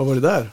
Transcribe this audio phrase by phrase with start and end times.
[0.00, 0.50] Vad var det där?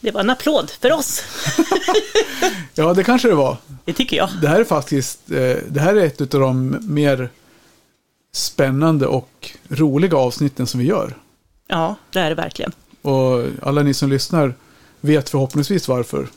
[0.00, 1.22] Det var en applåd för oss.
[2.74, 3.56] Ja, det kanske det var.
[3.84, 4.28] Det tycker jag.
[4.42, 7.30] Det här är faktiskt, eh, det här är ett av de mer
[8.34, 11.16] spännande och roliga avsnitten som vi gör.
[11.66, 12.72] Ja, det är det verkligen.
[13.02, 14.54] Och alla ni som lyssnar
[15.00, 16.28] vet förhoppningsvis varför.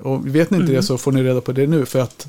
[0.00, 2.28] Och vet ni inte det så får ni reda på det nu för att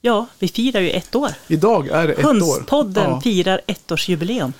[0.00, 1.30] Ja, vi firar ju ett år.
[1.48, 2.34] idag är det ett år.
[2.34, 3.20] Hönspodden Ja.
[3.20, 4.52] firar ettårsjubileum.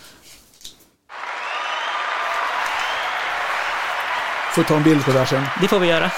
[4.58, 5.42] Får ta en bild på det här sen.
[5.60, 6.10] Det får vi göra.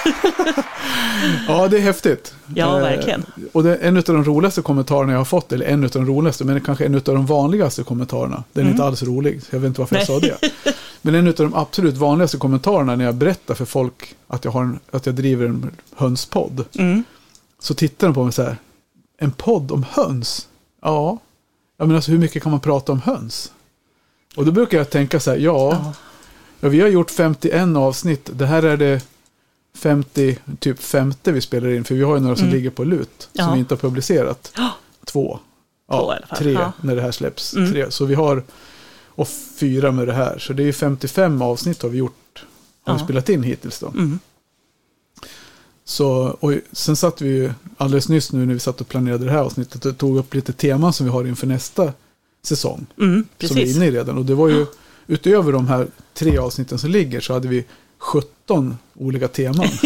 [1.48, 2.34] Ja, det är häftigt.
[2.54, 3.24] Ja, Eh, verkligen.
[3.52, 6.06] Och det är en av de roligaste kommentarerna jag har fått, eller en av de
[6.06, 8.44] roligaste, men kanske en av de vanligaste kommentarerna.
[8.52, 10.20] Den är inte alls rolig, jag vet inte varför jag Mm.
[10.22, 10.50] Nej.
[10.52, 10.72] sa det.
[11.02, 14.62] Men en av de absolut vanligaste kommentarerna när jag berättar för folk att jag, har
[14.62, 16.64] en, att jag driver en hönspodd.
[16.78, 17.04] Mm.
[17.60, 18.56] Så tittar de på mig så här,
[19.18, 20.48] en podd om höns?
[20.82, 21.18] Ja,
[21.78, 23.52] ja men alltså hur mycket kan man prata om höns?
[24.36, 25.92] Och då brukar jag tänka så här, ja, Ja.
[26.60, 28.30] Ja, vi har gjort 51 avsnitt.
[28.32, 29.04] Det här är det
[29.74, 31.84] 50, typ femte vi spelar in.
[31.84, 32.56] För vi har ju några som Mm.
[32.56, 33.28] ligger på lut.
[33.32, 33.44] Ja.
[33.44, 34.52] Som vi inte har publicerat.
[34.56, 34.70] Ja.
[35.04, 35.38] Två.
[35.90, 36.38] Två Ja, fall.
[36.38, 36.72] tre Ja.
[36.82, 37.54] när det här släpps.
[37.54, 37.72] Mm.
[37.72, 37.90] Tre.
[37.90, 38.42] Så vi har,
[39.06, 40.38] och fyra med det här.
[40.38, 42.44] Så det är ju 55 avsnitt har vi gjort.
[42.82, 43.88] Har vi spelat in hittills då.
[43.88, 44.18] Mm.
[45.84, 49.30] Så, och sen satt vi ju alldeles nyss nu när vi satt och planerade det
[49.30, 51.92] här avsnittet och tog upp lite teman som vi har inför nästa
[52.42, 52.86] säsong.
[52.98, 54.18] Mm, Som vi är inne i redan.
[54.18, 54.66] Och det var ju
[55.10, 57.64] utöver de här tre avsnitten som ligger så hade vi
[57.98, 59.68] 17 olika teman.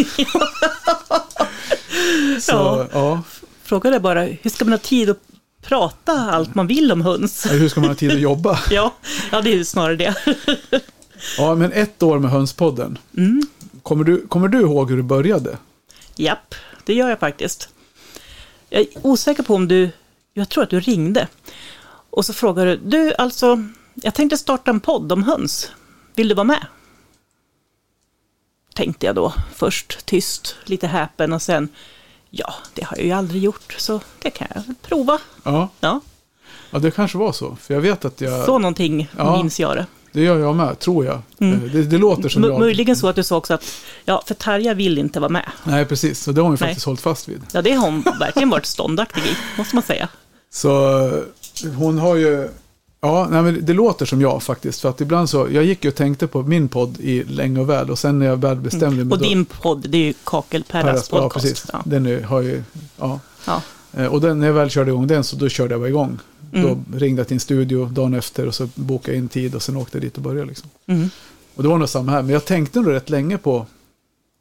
[2.40, 2.88] så Ja.
[2.92, 3.22] ja,
[3.62, 5.20] Frågan är bara, hur ska man ha tid att
[5.62, 7.46] prata allt man vill om höns?
[7.50, 8.58] hur ska man ha tid att jobba?
[8.70, 8.94] Ja,
[9.32, 10.14] ja det är ju snarare det.
[11.38, 12.98] Ja, men ett år med Hönspodden.
[13.16, 13.42] Mm.
[13.82, 15.58] Kommer, du, kommer du ihåg hur du började?
[16.16, 16.54] Japp,
[16.84, 17.68] det gör jag faktiskt.
[18.70, 19.90] Jag är osäker på om du,
[20.34, 21.28] jag tror att du ringde.
[22.10, 25.70] Och så frågade du, du alltså, jag tänkte starta en podd om höns.
[26.14, 26.66] Vill du vara med?
[28.74, 31.68] Tänkte jag då, först tyst, lite häpen och sen,
[32.30, 35.18] ja, det har jag ju aldrig gjort, så det kan jag prova.
[35.42, 36.00] Ja, Ja,
[36.70, 37.56] ja, det kanske var så.
[37.60, 39.36] För jag vet att jag, så någonting Ja.
[39.36, 39.86] minns jag det.
[40.12, 41.20] det gör jag med, tror jag.
[41.38, 41.54] Mm.
[41.64, 42.60] Eh, Det, det låter som M- jag.
[42.60, 43.64] möjligen så att du sa också att,
[44.04, 45.50] ja, för Tarja vill inte vara med.
[45.64, 46.20] Nej, precis.
[46.22, 46.68] Så det har hon ju Nej.
[46.68, 47.42] faktiskt hållit fast vid.
[47.52, 50.08] Ja, det har hon verkligen varit ståndaktig i, måste man säga.
[50.50, 52.48] Så eh, hon har ju...
[53.04, 54.80] Ja, nej, men det låter som jag faktiskt.
[54.80, 57.90] För att ibland så, jag gick och tänkte på min podd i länge och väl.
[57.90, 59.12] Och sen när jag väl bestämde mig Mm.
[59.12, 61.46] Och då- din podd, det är ju Kakelperras ja, podcast.
[61.46, 61.66] precis.
[61.72, 61.82] Ja.
[61.84, 62.62] Den är, har ju,
[62.98, 63.20] ja.
[63.46, 63.62] Ja.
[63.92, 66.18] Eh, Och den, när jag väl körde igång den så då körde jag bara igång.
[66.52, 66.84] Mm.
[66.86, 69.62] Då ringde jag till en studio dagen efter och så bokade jag in tid och
[69.62, 70.46] sen åkte jag dit och började.
[70.48, 70.70] Liksom.
[70.86, 71.10] Mm.
[71.54, 72.22] Och det var nog samma här.
[72.22, 73.66] Men jag tänkte nog rätt länge på,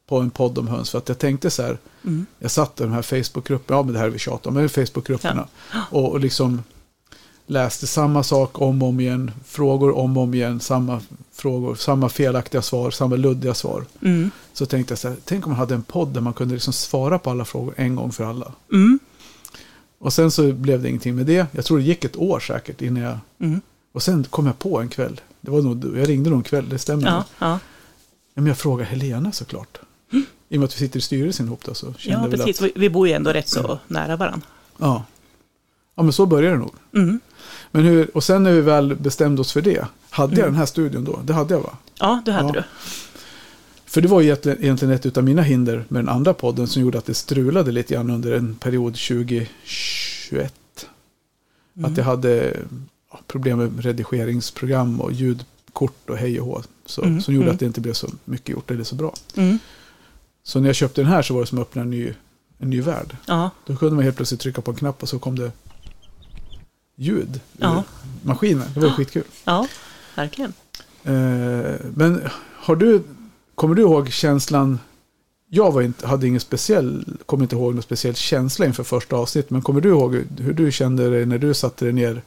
[0.10, 0.90] på en podd om höns.
[0.90, 2.26] För att jag tänkte så här, Mm.
[2.40, 4.70] jag satt i de här Facebookgrupperna, ja men det här är vi tjatar om, men
[4.70, 5.48] Facebookgrupperna.
[5.92, 6.64] Och, och liksom
[7.48, 11.02] läste samma sak om och om igen, frågor om och om igen, samma
[11.34, 13.86] frågor, samma felaktiga svar, samma luddiga svar.
[14.02, 14.32] Mm.
[14.54, 16.74] Så tänkte jag så här, tänk om man hade en podd där man kunde liksom
[16.74, 18.52] svara på alla frågor en gång för alla.
[18.74, 19.00] Mm.
[20.00, 21.48] Och sen så blev det ingenting med det.
[21.52, 23.18] Jag tror det gick ett år säkert innan jag...
[23.40, 23.62] Mm.
[23.94, 25.22] Och sen kom jag på en kväll.
[25.42, 27.08] Det var nog, jag ringde någon kväll, det stämmer.
[27.08, 27.60] Ja, Ja.
[28.36, 29.78] Men jag frågade Helena såklart.
[30.50, 32.62] I och med att vi sitter i styrelsen ihop då så kände ja precis.
[32.62, 32.68] att...
[32.68, 34.48] Vi- Vi bor ju ändå rätt så nära varandra.
[34.78, 35.04] Ja.
[35.96, 36.74] ja, men så började det nog.
[36.96, 37.20] Mm.
[37.76, 39.88] Men hur, och sen när vi väl bestämde oss för det.
[40.10, 41.20] Hade jag den här studion då?
[41.24, 41.78] Det hade jag va?
[42.00, 42.54] Ja, det hade Ja.
[42.54, 42.64] du.
[43.86, 46.98] För det var ju egentligen ett av mina hinder med den andra podden som gjorde
[46.98, 50.54] att det strulade lite grann under en period 2021.
[51.78, 51.92] Mm.
[51.92, 52.58] Att jag hade
[53.28, 56.62] problem med redigeringsprogram och ljudkort och hej och hå.
[56.86, 57.54] Så, Mm, Som gjorde mm.
[57.54, 59.14] att det inte blev så mycket gjort eller så bra.
[59.36, 59.60] Mm.
[60.44, 62.14] Så när jag köpte den här så var det som att öppna en ny,
[62.58, 63.18] en ny värld.
[63.26, 65.52] Ja, Då kunde man helt plötsligt trycka på en knapp och så kom det
[66.96, 67.84] ljud Ja.
[68.24, 68.68] maskinen.
[68.74, 69.24] Det var ju skitkul.
[69.46, 69.68] ja,
[70.16, 70.54] verkligen.
[71.04, 72.22] Eh, men
[72.56, 73.04] har du,
[73.56, 74.80] kommer du ihåg känslan?
[75.50, 79.50] Jag var inte, hade ingen speciell, kommer inte ihåg någon speciell känsla inför första avsnittet.
[79.52, 82.22] Men kommer du ihåg hur, du kände dig när du satte dig ner?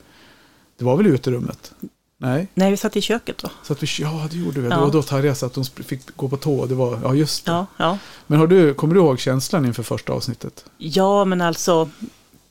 [0.79, 1.73] Det var väl i uterummet?
[2.19, 3.49] Nej, Nej, vi satt i köket då.
[3.63, 4.69] så att vi, ja det gjorde vi.
[4.69, 4.81] Det Ja.
[4.81, 6.67] var då Tarja satt, de sp- fick gå på tå.
[6.67, 7.53] Det var, ja just det.
[7.53, 7.99] Ja, ja.
[8.27, 10.65] Men har du, kommer du ihåg känslan inför första avsnittet?
[10.79, 11.91] ja, men alltså,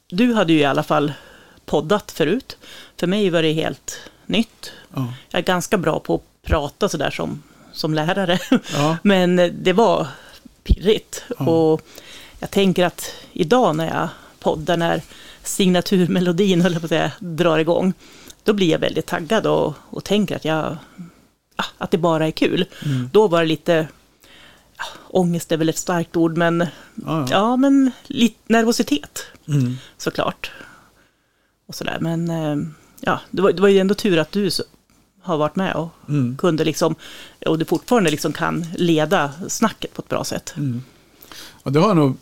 [0.10, 1.14] du hade ju i alla fall
[1.66, 2.58] poddat förut.
[2.98, 4.72] För mig var det helt nytt.
[4.94, 5.14] Ja.
[5.30, 8.40] Jag är ganska bra på att prata sådär som, som lärare.
[8.74, 10.08] Ja, Men eh, det var
[10.64, 11.24] pirrigt.
[11.40, 11.46] Ja.
[11.46, 11.82] Och
[12.40, 14.08] jag tänker att idag när jag
[14.40, 15.02] poddar, när
[15.44, 17.94] signaturmelodin höll på att säga, drar igång,
[18.44, 20.78] då blir jag väldigt taggad och, och tänker att, jag,
[21.78, 22.66] att det bara är kul.
[22.86, 23.10] Mm.
[23.14, 23.88] Då var det lite,
[25.08, 26.68] ångest är väl ett starkt ord, men ja,
[27.06, 27.28] ja.
[27.32, 29.78] ja, men lite nervositet Mm.
[29.98, 30.52] såklart.
[31.66, 32.68] Och sådär, men eh,
[33.02, 34.50] ja, det var, det var ju ändå tur att du
[35.22, 36.38] har varit med och Mm.
[36.38, 36.96] kunde liksom,
[37.46, 40.54] och du fortfarande liksom kan leda snacket på ett bra sätt.
[40.58, 40.82] Mm.
[41.64, 42.18] Och det har jag nog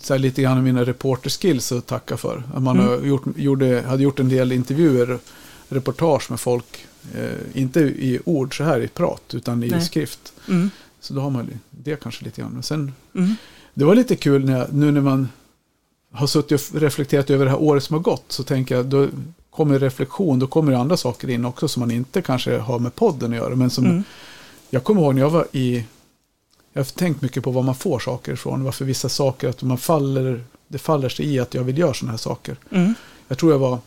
[0.00, 2.42] så lite grann mina reporterskills att tacka för.
[2.54, 2.88] Att man Mm.
[2.88, 5.18] har gjort, gjorde, hade gjort en del intervjuer,
[5.68, 6.86] reportage med folk.
[7.14, 7.30] Eh,
[7.62, 9.82] inte i ord så här i prat, utan i Nej.
[9.84, 10.32] skrift.
[10.48, 10.70] Mm.
[11.00, 12.52] Så då har man det kanske lite grann.
[12.52, 13.34] Men sen, Mm.
[13.74, 15.28] det var lite kul när jag, nu när man
[16.12, 18.24] har suttit och reflekterat över det här året som har gått.
[18.28, 19.08] Så tänker jag, då
[19.50, 22.94] kommer reflektion, då kommer det andra saker in också som man inte kanske har med
[22.94, 23.56] podden att göra.
[23.56, 24.04] Men som Mm.
[24.70, 25.84] jag kommer ihåg när jag var i...
[26.72, 28.64] Jag har tänkt mycket på var man får saker ifrån.
[28.64, 32.10] Varför vissa saker, att man faller, det faller sig i att jag vill göra sådana
[32.12, 32.56] här saker.
[32.70, 32.94] Mm.
[33.28, 33.78] Jag tror jag var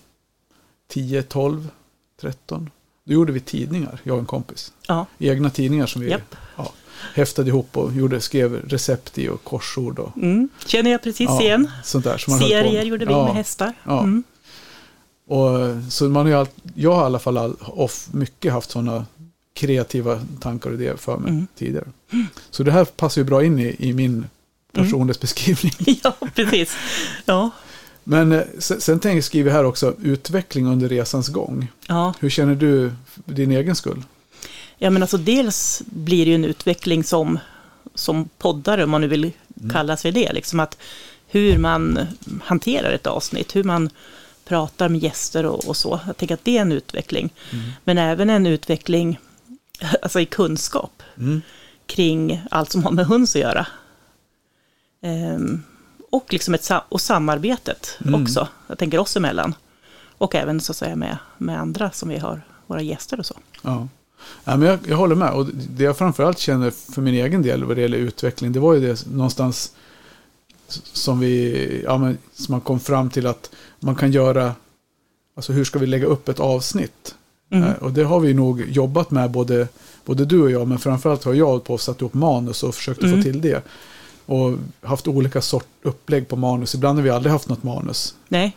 [0.87, 1.69] 10, 12,
[2.21, 2.69] 13.
[3.05, 4.71] Då gjorde vi tidningar, jag och en kompis.
[4.87, 6.35] Ja, Egna tidningar som vi Japp.
[6.57, 6.73] ja,
[7.13, 9.99] häftade ihop och gjorde, skrev recept i och korsord.
[9.99, 10.49] Och, mm.
[10.65, 11.71] känner jag precis ja, igen.
[11.83, 12.17] Sånt där.
[12.17, 13.73] som man Serier gjorde vi med hästar.
[13.85, 14.23] Mm.
[15.27, 15.49] Och,
[15.89, 19.05] så man har jag har i alla fall all, off, mycket haft sådana
[19.53, 21.47] kreativa tankar och idéer för mig Mm.
[21.55, 21.87] tidigare.
[22.49, 24.25] Så det här passar ju bra in i, i min
[24.71, 25.73] personlighetsbeskrivning.
[26.03, 26.75] ja, precis.
[27.25, 27.51] Ja.
[28.03, 31.67] Men eh, sen, sen tänker skriva här också utveckling under resans gång.
[31.87, 32.13] Ja.
[32.19, 32.91] Hur känner du
[33.25, 34.03] din egen skull?
[34.77, 37.39] ja, men alltså dels blir det ju en utveckling som,
[37.95, 39.31] som poddare, om man nu vill
[39.71, 40.33] kalla sig det.
[40.33, 40.77] Liksom att
[41.27, 41.99] hur man
[42.43, 43.89] hanterar ett avsnitt, hur man
[44.45, 45.99] pratar med gäster och, och så.
[46.07, 47.33] Jag tänker att det är en utveckling.
[47.83, 49.19] Men även en utveckling
[50.01, 51.41] alltså i kunskap Mm.
[51.85, 53.67] kring allt som har med höns att göra.
[55.01, 55.63] Ehm,
[56.13, 58.21] och, liksom ett, och samarbetet Mm.
[58.23, 59.55] också, jag tänker oss emellan.
[60.17, 63.35] Och även så att säga med, med andra som vi har, våra gäster och så.
[63.61, 63.87] Ja.
[64.43, 65.31] Ja, men jag, jag håller med.
[65.33, 68.73] Och det jag framförallt känner för min egen del vad det gäller utveckling, det var
[68.73, 69.73] ju det någonstans
[70.93, 73.49] som vi, ja, men, som man kom fram till att
[73.79, 74.55] man kan göra,
[75.35, 77.15] alltså hur ska vi lägga upp ett avsnitt?
[77.51, 77.63] Mm.
[77.69, 79.67] Eh, Och det har vi nog jobbat med både,
[80.05, 82.75] både du och jag, men framförallt har jag hållit på att sätta ihop manus och
[82.75, 83.15] försökt Mm.
[83.17, 83.63] få till det.
[84.25, 86.75] Och haft olika sort upplägg på manus.
[86.75, 88.15] Ibland har vi aldrig haft något manus.
[88.27, 88.55] Nej,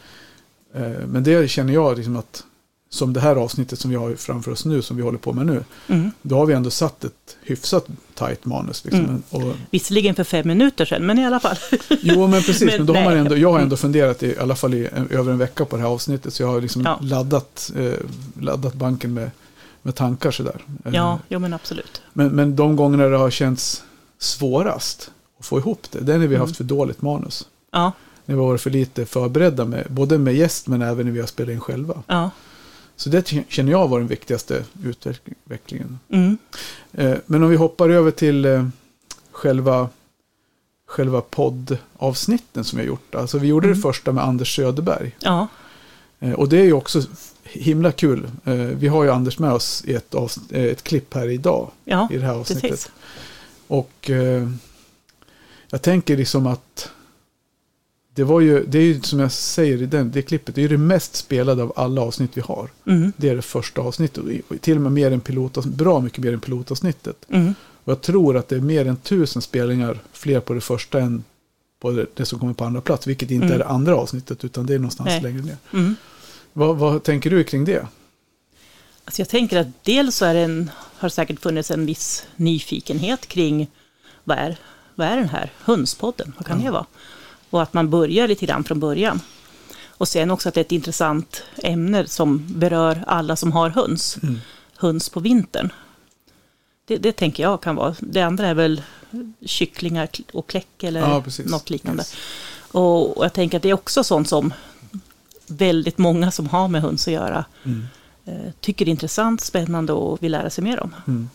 [0.75, 2.45] Eh, Men det känner jag liksom att,
[2.91, 5.47] som det här avsnittet som vi har framför oss nu, som vi håller på med
[5.47, 6.11] nu, mm.
[6.23, 8.85] då har vi ändå satt ett hyfsat tajt manus.
[8.85, 9.05] Liksom.
[9.05, 9.23] Mm.
[9.31, 11.57] Och, visserligen för fem minuter sedan, men i alla fall.
[12.03, 12.61] jo, men precis.
[12.61, 13.63] Men, Men då har man ändå, jag har Mm.
[13.65, 16.35] ändå funderat i, i alla fall i en, över en vecka på det här avsnittet.
[16.35, 16.99] Så jag har liksom Ja.
[17.03, 17.93] laddat, eh,
[18.41, 19.31] laddat banken med,
[19.83, 20.61] med tankar sådär.
[20.85, 22.03] Eh, Ja, jo men absolut.
[22.13, 23.83] Men, men de gångerna det har känts
[24.19, 26.49] svårast att få ihop det, det är när vi har Mm.
[26.49, 27.49] haft för dåligt manus.
[27.73, 27.93] Ja,
[28.25, 31.21] När vi har varit för lite förberedda, med, både med gäst men även när vi
[31.21, 32.03] har spelat in själva.
[32.07, 32.31] ja.
[32.99, 35.99] Så det känner jag var den viktigaste utvecklingen.
[36.09, 36.39] Mm.
[36.93, 38.67] Eh, Men om vi hoppar över till eh,
[39.33, 39.89] själva,
[40.87, 43.15] själva poddavsnitten som vi har gjort.
[43.15, 43.77] Alltså vi gjorde Mm.
[43.79, 45.17] det första med Anders Söderberg.
[45.21, 45.47] Ja,
[46.21, 47.03] Eh, Och det är ju också
[47.43, 48.31] himla kul.
[48.75, 50.15] Vi har ju Anders med oss i ett,
[50.51, 51.71] ett klipp här idag.
[51.85, 52.71] ja, I det här avsnittet.
[52.71, 52.91] precis.
[53.67, 54.11] Och
[55.71, 56.91] jag tänker liksom att
[58.15, 60.63] det var ju, det är ju som jag säger i den, det klippet, det är
[60.63, 62.71] ju det mest spelade av alla avsnitt vi har.
[62.87, 63.13] Mm.
[63.17, 64.25] Det är det första avsnittet.
[64.49, 67.17] Och till och med mer än pilotavsnittet, bra mycket mer än pilotavsnittet.
[67.29, 67.55] Mm.
[67.85, 71.25] Och jag tror att det är mer än tusen spelningar fler på det första än
[71.81, 73.07] på det, det som kommer på andra plats.
[73.07, 73.55] Vilket inte Mm.
[73.55, 75.23] är det andra avsnittet utan det är någonstans Nej.
[75.23, 75.57] längre ner.
[75.73, 75.97] Mm.
[76.53, 77.87] Vad, vad tänker du kring det?
[79.05, 83.71] Alltså jag tänker att dels så är en, har säkert funnits en viss nyfikenhet kring
[84.25, 84.57] vad är,
[84.97, 86.33] vad är den här hönspodden?
[86.37, 86.65] Vad kan Ja.
[86.65, 86.87] det vara?
[87.51, 89.21] Och att man börjar lite grann från början.
[89.89, 94.19] Och sen också att det är ett intressant ämne som berör alla som har höns.
[94.23, 94.39] Mm.
[94.77, 95.73] Höns på vintern.
[96.85, 97.95] Det, det tänker jag kan vara.
[98.01, 98.83] Det andra är väl
[99.45, 102.01] kycklingar och kläck eller Ja, något liknande.
[102.01, 102.15] Yes.
[102.73, 104.53] Och, och jag tänker att det är också sånt som
[105.47, 107.87] väldigt många som har med höns att göra Mm.
[108.25, 110.95] eh, tycker det är intressant, spännande och vill lära sig mer om.
[111.07, 111.31] Mm.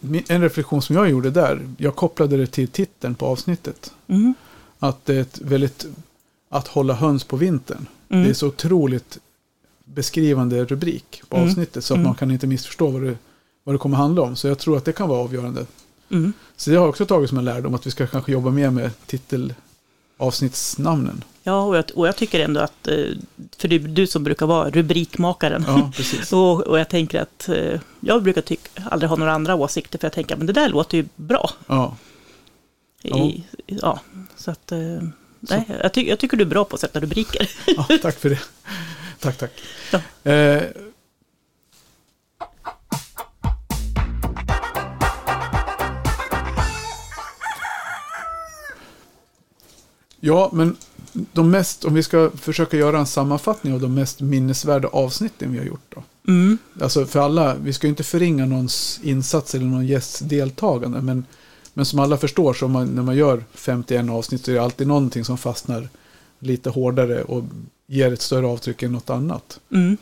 [0.00, 3.92] Min- En reflektion som jag gjorde där, jag kopplade det till titeln på avsnittet.
[4.06, 4.34] Mm.
[4.78, 5.86] Att det är ett väldigt,
[6.50, 7.86] att hålla höns på vintern.
[8.08, 8.24] Mm.
[8.24, 9.18] Det är så otroligt
[9.84, 11.48] beskrivande rubrik på Mm.
[11.48, 12.06] avsnittet så att Mm.
[12.08, 13.16] man kan inte missförstå vad det,
[13.64, 14.36] vad det kommer handla om.
[14.36, 15.66] Så jag tror att det kan vara avgörande.
[16.10, 16.32] Mm.
[16.56, 18.70] Så det har jag också tagit som en lärdom att vi ska kanske jobba mer
[18.70, 18.90] med
[20.18, 21.24] titelavsnittsnamnen.
[21.42, 23.06] Ja, och jag, och jag tycker ändå att, eh,
[23.58, 25.64] för det är du som brukar vara rubrikmakaren.
[25.66, 26.32] Ja, precis.
[26.32, 30.06] Och, och jag tänker att eh, jag brukar tycka, aldrig ha några andra åsikter för
[30.06, 31.50] jag tänker att det där låter ju bra.
[31.66, 31.96] Ja,
[33.02, 34.00] I, ja,
[34.36, 35.02] så att, eh,
[35.40, 37.50] nej, jag, ty, jag tycker du är bra på att sätta rubriker.
[37.66, 38.40] ja, tack för det.
[39.20, 39.52] Tack, tack.
[39.92, 40.30] Ja.
[40.32, 40.62] Eh,
[50.20, 50.76] ja, men
[51.12, 55.58] de mest, om vi ska försöka göra en sammanfattning av de mest minnesvärda avsnitten vi
[55.58, 56.02] har gjort då.
[56.28, 56.58] Mm.
[56.80, 61.00] Alltså för alla, vi ska ju inte förringa någons insats eller någon gästs deltagande.
[61.00, 61.24] Men,
[61.74, 64.86] men som alla förstår, så man, när man gör 51 avsnitt så är det alltid
[64.86, 65.88] någonting som fastnar
[66.38, 67.44] lite hårdare och
[67.86, 69.60] ger ett större avtryck än något annat.
[69.72, 69.96] Mm.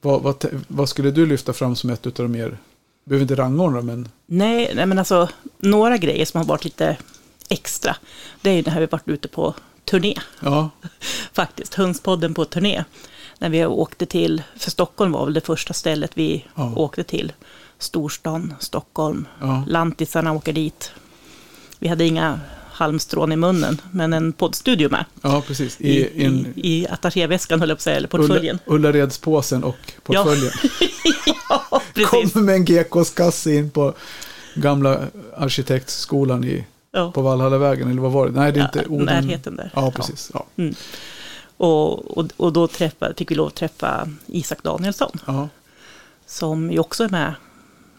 [0.00, 2.58] Vad, vad, vad skulle du lyfta fram som ett av de mer,
[3.04, 5.28] behöver inte rangordna men, Nej, nej, men alltså
[5.58, 6.96] några grejer som har varit lite
[7.48, 7.96] extra.
[8.40, 10.14] Det är ju när vi varit ute på turné.
[10.40, 10.70] ja,
[11.32, 12.84] Faktiskt, Hönspodden på turné.
[13.38, 16.72] När vi åkte till, för Stockholm var väl det första stället vi Ja.
[16.76, 17.32] åkte till.
[17.78, 19.26] Storstan, Stockholm.
[19.40, 20.92] ja, Lantisarna åker dit.
[21.78, 22.40] Vi hade inga
[22.72, 25.04] halmstrån i munnen, men en poddstudio med.
[25.22, 25.80] ja precis.
[25.80, 28.58] I, I, i, en i attachéväskan, höll jag på att säga, eller portföljen.
[28.66, 30.52] Ulla, Ullaredspåsen och portföljen.
[31.48, 32.10] ja, precis.
[32.32, 33.94] Kommer med en GKs-kasse in på
[34.54, 35.00] gamla
[35.36, 36.64] arkitektskolan i,
[36.98, 37.12] Ja.
[37.12, 38.32] på Valhallavägen, eller vad var det?
[38.40, 39.06] Nej, det är inte Oden.
[39.06, 39.70] närheten där.
[39.74, 40.30] Ja, precis.
[40.34, 40.46] Ja.
[41.56, 45.48] Och, och, och då träffa, fick vi lov att träffa Isak Danielsson, Ja.
[46.26, 47.34] som ju också är med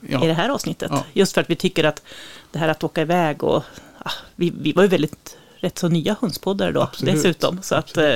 [0.10, 0.24] Ja.
[0.24, 0.92] i det här avsnittet.
[0.94, 1.04] Ja.
[1.14, 2.02] Just för att vi tycker att
[2.52, 3.64] det här att åka iväg och
[3.98, 7.16] ah, vi, vi var ju väldigt rätt så nya hönspoddare då Absolut.
[7.16, 7.60] dessutom.
[7.62, 8.16] Så att eh,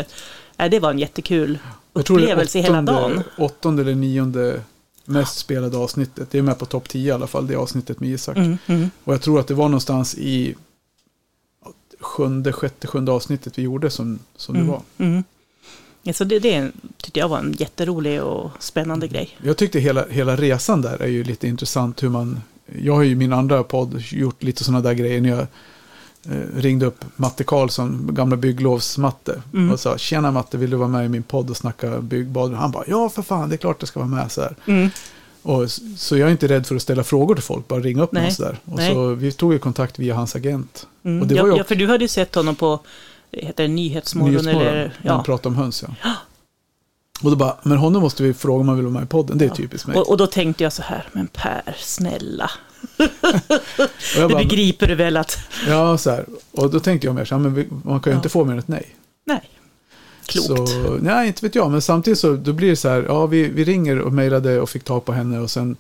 [0.70, 1.58] det var en jättekul
[1.94, 3.24] upplevelse hela dagen.
[3.38, 4.62] åttonde eller nionde
[5.06, 6.32] mest spelade avsnittet.
[6.32, 8.38] Det är med på topp 10 i alla fall, det avsnittet med Isak.
[8.38, 10.56] Mm, mm, Och jag tror att det var någonstans i
[12.04, 14.82] sjunde, sjätte, sjunde avsnittet vi gjorde som, som det mm, var.
[14.98, 15.24] mm.
[16.14, 19.38] Så det, det tyckte jag var en jätterolig och spännande grej.
[19.44, 22.42] Jag tyckte hela, hela resan där är ju lite intressant hur man...
[22.80, 25.40] Jag har ju i min andra podd gjort lite sådana där grejer när jag
[26.30, 29.42] eh, ringde upp Matte Karlsson, gamla bygglovsmatte.
[29.54, 29.72] Mm.
[29.72, 32.54] Och sa, tjena Matte, vill du vara med i min podd och snacka byggbad?
[32.54, 34.56] Han bara, ja för fan, det är klart det ska vara med så här.
[34.66, 34.90] Mm.
[35.42, 38.12] Och, så jag är inte rädd för att ställa frågor till folk, bara ringa upp
[38.12, 38.60] Nej, någon sådär.
[38.66, 38.94] Och nej.
[38.94, 40.88] så vi tog ju kontakt via hans agent.
[41.06, 41.28] Mm.
[41.28, 42.80] Det ja, ju ja, också- för du hade ju sett honom på
[43.32, 45.24] heter det Nyhetsmorgon, Nyhetsmorgon, eller när han ja.
[45.24, 46.12] pratade om höns ja.
[47.24, 49.38] Och då bara, men honom måste vi fråga om han vill vara med i podden,
[49.38, 49.98] det är typiskt mig.
[49.98, 52.52] Och, och då tänkte jag så här, men Per, snälla.
[54.18, 56.26] Bara, begriper du väl att, ja, så här.
[56.52, 58.18] Och då tänkte jag mer så här, men man kan ju Ja.
[58.20, 58.96] inte få mer än ett nej.
[59.26, 59.50] nej,
[60.26, 60.48] klokt.
[60.48, 61.72] Så, nej, inte vet jag.
[61.72, 64.70] Men samtidigt så då blir det så här, ja, vi, vi ringer och mejlade och
[64.70, 65.76] fick tag på henne och sen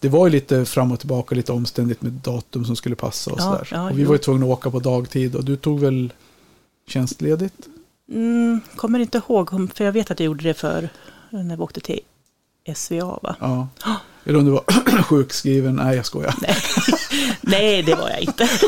[0.00, 3.38] det var ju lite fram och tillbaka, lite omständigt med datum som skulle passa och
[3.40, 3.68] Ja, sådär.
[3.70, 4.08] ja, och vi jo.
[4.08, 6.12] var ju tvungna att åka på dagtid och du tog väl
[6.88, 7.54] tjänstledigt?
[8.12, 10.88] Mm, kommer inte ihåg, för jag vet att jag gjorde det för
[11.30, 12.00] när vi åkte till
[12.74, 13.36] SVA va?
[13.40, 13.68] Ja.
[14.24, 15.76] Eller om du var sjukskriven?
[15.76, 16.34] Nej, jag skojar.
[17.40, 18.48] Nej, det var jag inte.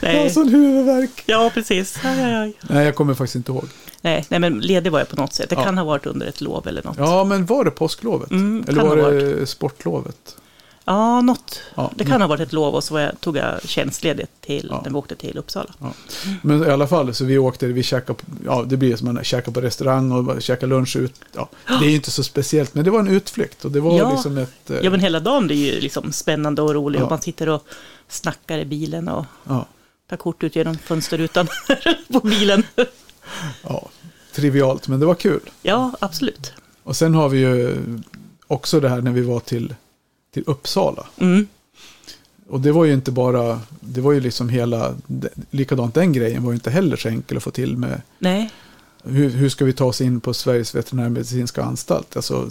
[0.00, 0.30] Jag har nej.
[0.30, 1.22] sån huvudvärk.
[1.26, 1.96] Ja, precis.
[2.04, 2.54] Aj, aj, aj.
[2.62, 3.64] Nej, jag kommer faktiskt inte ihåg.
[4.00, 5.48] Nej, nej, men ledig var jag på något sätt.
[5.50, 5.64] Det Ja.
[5.64, 6.96] kan ha varit under ett lov eller något.
[6.98, 8.30] Ja, men var det påsklovet?
[8.30, 10.36] Mm, Eller var det sportlovet?
[10.90, 11.60] Ja, något.
[11.74, 14.84] Ja, Det kan ha varit ett lov och så jag, tog jag tjänstledigt till Ja.
[14.88, 15.70] vi åkte till Uppsala.
[16.42, 19.24] Men i alla fall, så vi åkte, vi käkade, på- ja det blir som man
[19.24, 21.14] käkar på restaurang och käkar lunch ut.
[21.32, 23.98] Ja, det är ju inte så speciellt, men det var en utflykt och det var
[23.98, 24.10] Ja.
[24.12, 24.70] liksom ett...
[24.70, 27.04] eh, Ja, men hela dagen blir ju liksom spännande och rolig Ja.
[27.04, 27.64] och man sitter och
[28.08, 29.66] snackar i bilen och ja,
[30.10, 31.46] tar kort ut genom fönsterrutan
[32.12, 32.62] på bilen.
[33.62, 33.88] ja,
[34.32, 35.40] trivialt, men det var kul.
[35.62, 36.52] Ja, absolut.
[36.82, 37.76] Och sen har vi ju
[38.46, 39.74] också det här när vi var till,
[40.30, 41.06] till Uppsala.
[41.18, 41.46] Mm.
[42.48, 44.94] Och det var ju inte bara, det var ju liksom hela,
[45.50, 48.50] likadant den grejen var ju inte heller så enkel att få till med Nej,
[49.04, 52.16] hur, hur ska vi ta oss in på Sveriges veterinärmedicinska anstalt?
[52.16, 52.50] Alltså,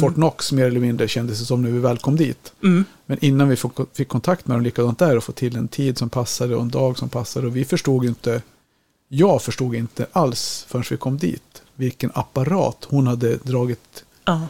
[0.00, 2.52] Fort Knox mer eller mindre kändes det som när vi väl kom dit.
[2.62, 2.84] mm.
[3.06, 3.56] Men innan vi
[3.92, 6.68] fick, kontakt med dem likadant där och få till en tid som passade och en
[6.68, 7.46] dag som passade.
[7.46, 8.42] Och vi förstod inte,
[9.08, 14.04] jag förstod inte alls förrän vi kom dit vilken apparat hon hade dragit.
[14.24, 14.46] ja.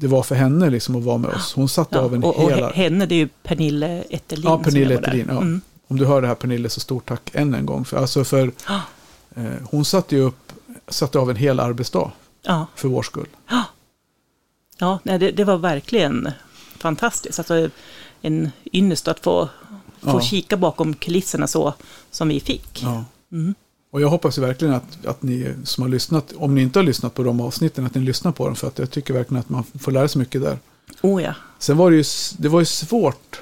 [0.00, 1.52] Det var för henne liksom att vara med oss.
[1.54, 2.02] Hon satte ja.
[2.02, 2.70] av en och, och hela...
[2.70, 4.44] he- henne, det är ju Pernille Etterlin.
[4.50, 4.94] Ja, Pernille.
[4.94, 5.36] Etterlin, ja.
[5.36, 5.60] Mm.
[5.88, 7.84] Om du hör det här Pernille så stort tack än en gång.
[7.84, 8.80] För, alltså för, Ja.
[9.36, 10.52] eh, hon satte ju upp,
[10.88, 12.10] satte av en hel arbetsdag
[12.42, 13.28] Ja, för vår skull.
[14.78, 16.28] ja nej, det, det var verkligen
[16.78, 17.38] fantastiskt.
[17.38, 17.68] Alltså,
[18.22, 19.48] en ynnest att få,
[20.00, 21.74] få kika bakom kulisserna så
[22.10, 22.84] som vi fick.
[23.32, 23.54] Mm.
[23.90, 27.14] Och jag hoppas verkligen att, att ni som har lyssnat, om ni inte har lyssnat
[27.14, 28.56] på de avsnitten, att ni lyssnar på dem.
[28.56, 30.58] För att jag tycker verkligen att man får lära sig mycket där.
[31.02, 31.34] Oh ja.
[31.58, 32.04] Sen var det ju,
[32.38, 33.40] det var ju svårt.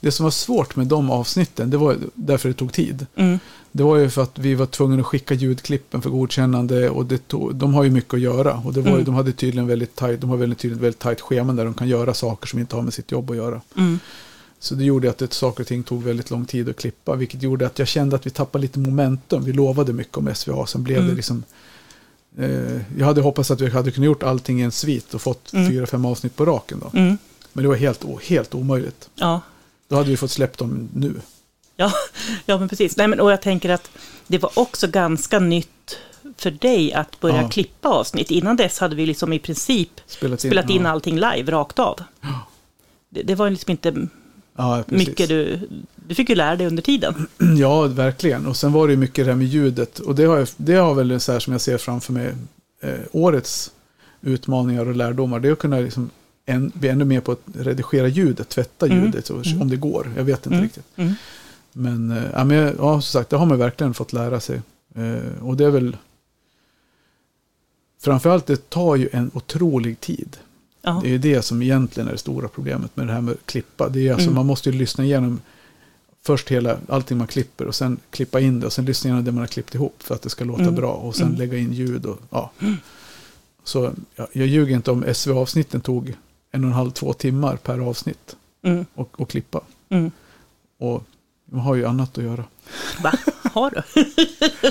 [0.00, 3.06] Det som var svårt med de avsnitten, det var därför det tog tid.
[3.16, 3.38] Mm.
[3.72, 7.28] Det var ju för att vi var tvungna att skicka ljudklippen för godkännande och det
[7.28, 8.54] tog, de har ju mycket att göra.
[8.64, 9.04] Och det var ju, Mm.
[9.04, 11.88] de hade tydligen väldigt tajt, de har väldigt tydligen väldigt tajt scheman där de kan
[11.88, 13.60] göra saker som inte har med sitt jobb att göra.
[13.76, 13.98] Mm.
[14.62, 17.42] Så det gjorde att det, saker och ting tog väldigt lång tid att klippa, vilket
[17.42, 19.44] gjorde att jag kände att vi tappade lite momentum.
[19.44, 21.16] Vi lovade mycket om SVA, sen blev det Mm.
[21.16, 21.44] liksom...
[22.38, 25.52] Eh, jag hade hoppats att vi hade kunnat gjort allting i en svit och fått
[25.52, 25.68] Mm.
[25.70, 26.98] fyra, fem avsnitt på raken då.
[26.98, 27.18] Mm.
[27.52, 29.08] Men det var helt, helt omöjligt.
[29.14, 29.40] Ja.
[29.88, 31.14] Då hade vi fått släppt dem nu.
[31.76, 31.92] Ja,
[32.46, 32.96] ja, men precis.
[32.96, 33.90] Nej, men, och jag tänker att
[34.26, 35.98] det var också ganska nytt
[36.36, 37.48] för dig att börja Ja.
[37.48, 38.30] klippa avsnitt.
[38.30, 40.88] Innan dess hade vi liksom i princip Spelat in, spelat in ja.
[40.90, 42.00] allting live, rakt av.
[43.08, 44.06] Det, det var liksom inte
[44.56, 45.08] Ja, precis.
[45.08, 45.58] mycket du...
[46.08, 47.26] Du fick ju lära dig under tiden.
[47.58, 48.46] Ja, verkligen.
[48.46, 49.98] Och sen var det ju mycket det här med ljudet.
[49.98, 52.34] Och det har, jag, det har väl så här som jag ser framför mig
[52.80, 53.70] eh, årets
[54.20, 55.40] utmaningar och lärdomar.
[55.40, 56.10] Det är att kunna liksom
[56.46, 59.04] en, bli ännu mer på att redigera ljudet, tvätta Mm.
[59.04, 60.12] ljudet så, om det går.
[60.16, 60.62] Jag vet inte Mm.
[60.62, 60.84] riktigt.
[60.96, 61.14] Mm.
[61.72, 64.60] Men, eh, ja, men ja, som sagt, det har man verkligen fått lära sig.
[64.94, 65.96] Eh, och det är väl...
[68.00, 70.36] Framförallt, det tar ju en otrolig tid.
[70.82, 71.00] Ja.
[71.04, 73.88] Det är det som egentligen är det stora problemet med det här med att klippa.
[73.88, 74.34] Det är alltså, Mm.
[74.34, 75.40] Man måste ju lyssna igenom
[76.22, 79.32] först hela, allting man klipper och sen klippa in det och sen lyssna igenom det
[79.32, 80.74] man har klippt ihop för att det ska låta Mm.
[80.74, 81.38] bra och sen Mm.
[81.38, 82.50] lägga in ljud och ja.
[83.64, 86.14] Så ja, jag ljuger inte om SV-avsnitten tog
[86.50, 88.86] en och en halv, två timmar per avsnitt Mm.
[88.94, 89.60] och, och klippa.
[89.88, 90.10] Mm.
[90.78, 91.04] Och
[91.50, 92.44] man har ju annat att göra.
[93.02, 93.12] Va?
[93.52, 93.82] Har du?
[94.62, 94.66] Ja,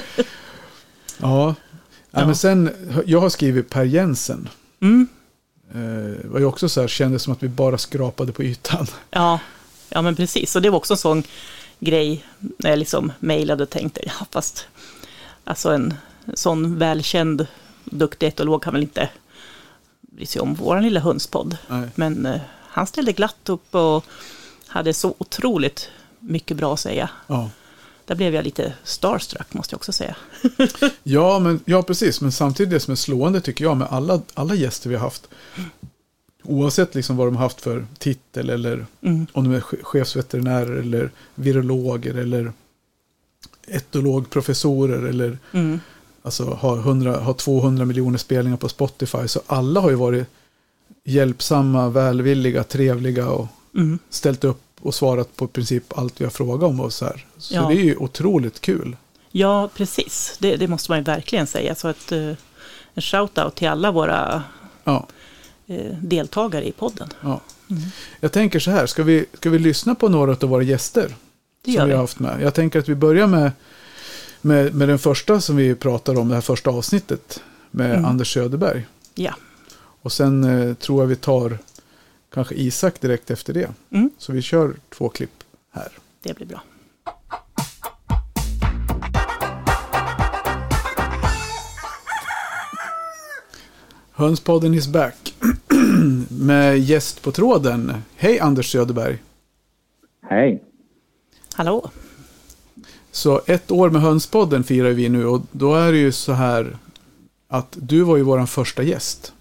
[1.17, 1.55] ja.
[2.11, 2.25] Ja.
[2.25, 2.69] men sen,
[3.05, 4.49] jag har skrivit Per Jensen.
[5.73, 6.13] Mm.
[6.13, 8.87] Eh, var ju också så här, kändes som att vi bara skrapade på ytan.
[9.09, 9.39] Ja.
[9.89, 10.55] ja, men precis.
[10.55, 11.23] Och det var också en sån
[11.79, 14.67] grej när jag liksom mejlade och tänkte, ja fast
[15.43, 15.93] alltså en
[16.33, 17.47] sån välkänd
[17.83, 19.09] duktig etolog kan väl inte
[20.01, 21.57] bry sig om vår lilla hönspodd.
[21.95, 24.05] Men eh, han ställde glatt upp och
[24.67, 27.09] hade så otroligt mycket bra att säga.
[27.27, 27.49] Ja.
[28.11, 30.15] Där blev jag lite starstruck måste jag också säga.
[31.03, 32.21] Ja, men, ja, precis.
[32.21, 35.27] Men samtidigt det som är slående tycker jag med alla, alla gäster vi har haft.
[36.43, 39.27] Oavsett liksom vad de har haft för titel eller Mm.
[39.31, 42.53] om de är che- chefsveterinärer eller virologer eller
[43.67, 45.79] etologprofessorer eller Mm.
[46.21, 49.27] alltså har, 100, har 200 miljoner spelningar på Spotify.
[49.27, 50.27] Så alla har ju varit
[51.03, 53.99] hjälpsamma, välvilliga, trevliga och Mm.
[54.09, 57.25] ställt upp och svarat på i princip allt vi har frågat om och så här.
[57.37, 57.67] Så Ja.
[57.67, 58.95] det är ju otroligt kul.
[59.31, 60.35] Ja, precis.
[60.39, 61.75] Det, det måste man ju verkligen säga.
[61.75, 62.19] Så att, eh,
[62.93, 64.43] en shout-out till alla våra
[64.83, 65.07] Ja.
[65.67, 67.09] eh, deltagare i podden.
[67.21, 67.41] Ja.
[68.19, 71.15] Jag tänker så här, ska vi, ska vi lyssna på några av våra gäster?
[71.63, 71.93] Det som vi vi.
[71.93, 72.41] har haft med.
[72.41, 73.51] Jag tänker att vi börjar med,
[74.41, 77.43] med, med den första som vi pratar om, det här första avsnittet.
[77.71, 78.05] Med Mm.
[78.05, 78.85] Anders Söderberg.
[79.15, 79.33] Ja.
[80.01, 81.57] Och sen eh, tror jag vi tar
[82.33, 83.69] kanske Isak direkt efter det.
[83.89, 84.09] Mm.
[84.17, 85.91] Så vi kör två klipp här.
[86.23, 86.63] Det blir bra.
[94.11, 95.35] Hönspodden is back.
[96.29, 97.93] med gäst på tråden.
[98.15, 99.17] Hej Anders Söderberg.
[100.21, 100.63] Hej.
[101.53, 101.91] Hallå.
[103.11, 106.77] Så ett år med Hönspodden firar vi nu och då är det ju så här
[107.47, 109.33] att du var ju våran första gäst.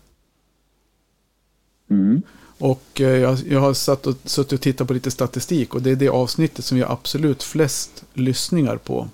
[1.90, 2.22] Mm.
[2.60, 5.90] Och eh, jag, jag har satt och, suttit och tittat på lite statistik och det
[5.90, 9.08] är det avsnittet som vi har absolut flest lyssningar på.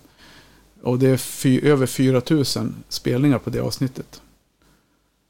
[0.83, 2.45] Och det är fy, över 4 000
[2.89, 4.21] spelningar på det avsnittet.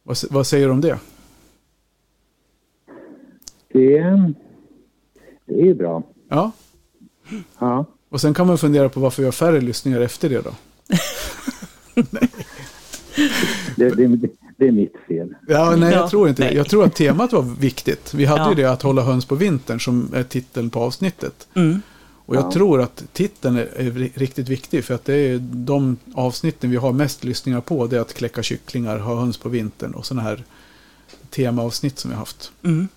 [0.02, 0.98] Vad, vad säger du om det?
[3.68, 4.00] Det,
[5.46, 6.02] det är ju bra.
[6.28, 6.52] Ja,
[7.58, 7.84] Ja.
[8.08, 10.54] och sen kan man fundera på varför vi har färre lyssningar efter det då.
[13.76, 15.34] Det, det, det är mitt fel.
[15.48, 16.54] Ja, nej, jag Ja, tror inte nej.
[16.56, 18.14] Jag tror att temat var viktigt.
[18.14, 18.48] Vi hade Ja.
[18.48, 21.48] ju det att hålla höns på vintern som är titeln på avsnittet.
[21.54, 21.80] Mm.
[22.28, 22.52] Och jag Ja.
[22.52, 26.76] tror att titeln är, är ri- riktigt viktig för att det är de avsnitten vi
[26.76, 27.86] har mest lyssningar på.
[27.86, 30.44] Det är att kläcka kycklingar, ha höns på vintern och sådana här
[31.30, 32.52] temaavsnitt som vi har haft.
[32.62, 32.88] Mm.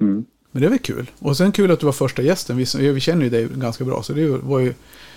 [0.00, 0.24] Mm.
[0.50, 1.10] Men det är väl kul.
[1.18, 2.56] Och sen kul att du var första gästen.
[2.56, 4.74] Vi, vi känner ju dig ganska bra så det var ju,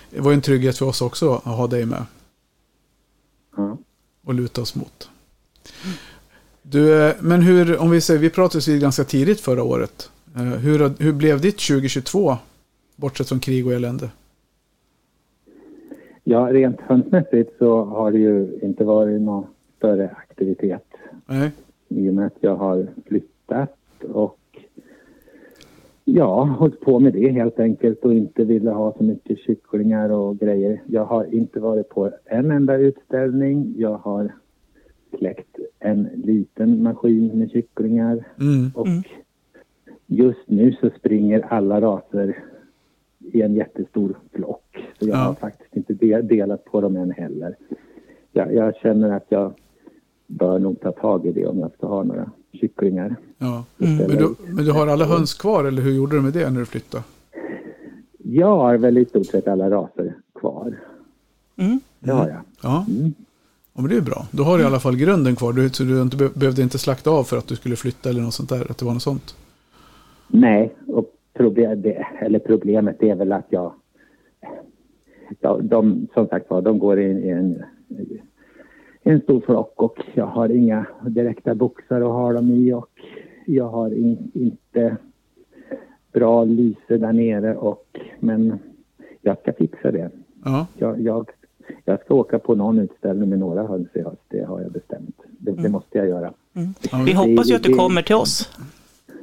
[0.10, 2.06] det var ju en trygghet för oss också att ha dig med
[3.55, 3.77] Ja.
[4.23, 5.09] och luta oss mot.
[6.61, 10.11] Du, eh, men hur, om vi säger, vi pratades vid ganska tidigt förra året.
[10.35, 12.37] Eh, Hur, hur blev ditt 2022?
[12.95, 14.09] Bortsett från krig och elände.
[16.23, 19.45] ja, rent hönsmässigt så har det ju inte varit någon
[19.77, 20.83] större aktivitet
[21.25, 21.51] Nej.
[21.89, 23.77] i och med att jag har flyttat
[24.13, 24.37] och
[26.13, 30.38] ja, hållit på med det helt enkelt och inte ville ha så mycket kycklingar och
[30.39, 30.82] grejer.
[30.88, 33.74] Jag har inte varit på en enda utställning.
[33.78, 34.32] Jag har
[35.17, 38.71] kläckt en liten maskin med kycklingar Mm.
[38.76, 39.02] och Mm.
[40.08, 42.38] just nu så springer alla raser
[43.19, 44.78] i en jättestor flock.
[45.00, 45.21] Så jag Ja.
[45.24, 47.56] har faktiskt inte de- delat på dem än heller.
[48.32, 49.54] Jag, jag känner att jag
[50.28, 53.15] bör nog ta tag i det om jag ska ha några kycklingar.
[53.37, 53.63] Ja.
[53.79, 53.97] Mm.
[53.97, 56.59] Men, du, men du har alla höns kvar eller hur gjorde du med det när
[56.59, 57.03] du flyttade?
[58.17, 60.79] Jag har väl i stort sett alla raser kvar.
[61.55, 61.79] Mm.
[61.99, 62.41] Det har jag.
[62.61, 62.85] Ja.
[62.89, 63.13] Mm.
[63.73, 64.27] ja, men det är bra.
[64.31, 65.53] Då har du i alla fall grunden kvar.
[65.53, 68.21] Du, så du inte be, behövde inte slakta av för att du skulle flytta eller
[68.21, 68.71] något sånt där.
[68.71, 69.35] Att det var något sånt.
[70.27, 71.83] Nej, och problem,
[72.19, 73.73] eller problemet är väl att jag...
[75.39, 77.63] Ja, de, som sagt var, de går i, i en
[79.03, 82.89] en stor flock och jag har inga direkta boxar att ha dem i och
[83.45, 84.97] jag har in, inte
[86.13, 88.59] bra lyse där nere och men
[89.21, 90.09] jag ska fixa det.
[90.45, 90.67] Ja.
[90.77, 91.29] Jag, jag,
[91.85, 95.15] jag ska åka på någon utställning med några höns i höst, det har jag bestämt.
[95.29, 96.33] Det, det måste jag göra.
[96.53, 96.73] Mm.
[96.91, 98.49] Ja, Vi det- hoppas ju att du det- kommer till oss.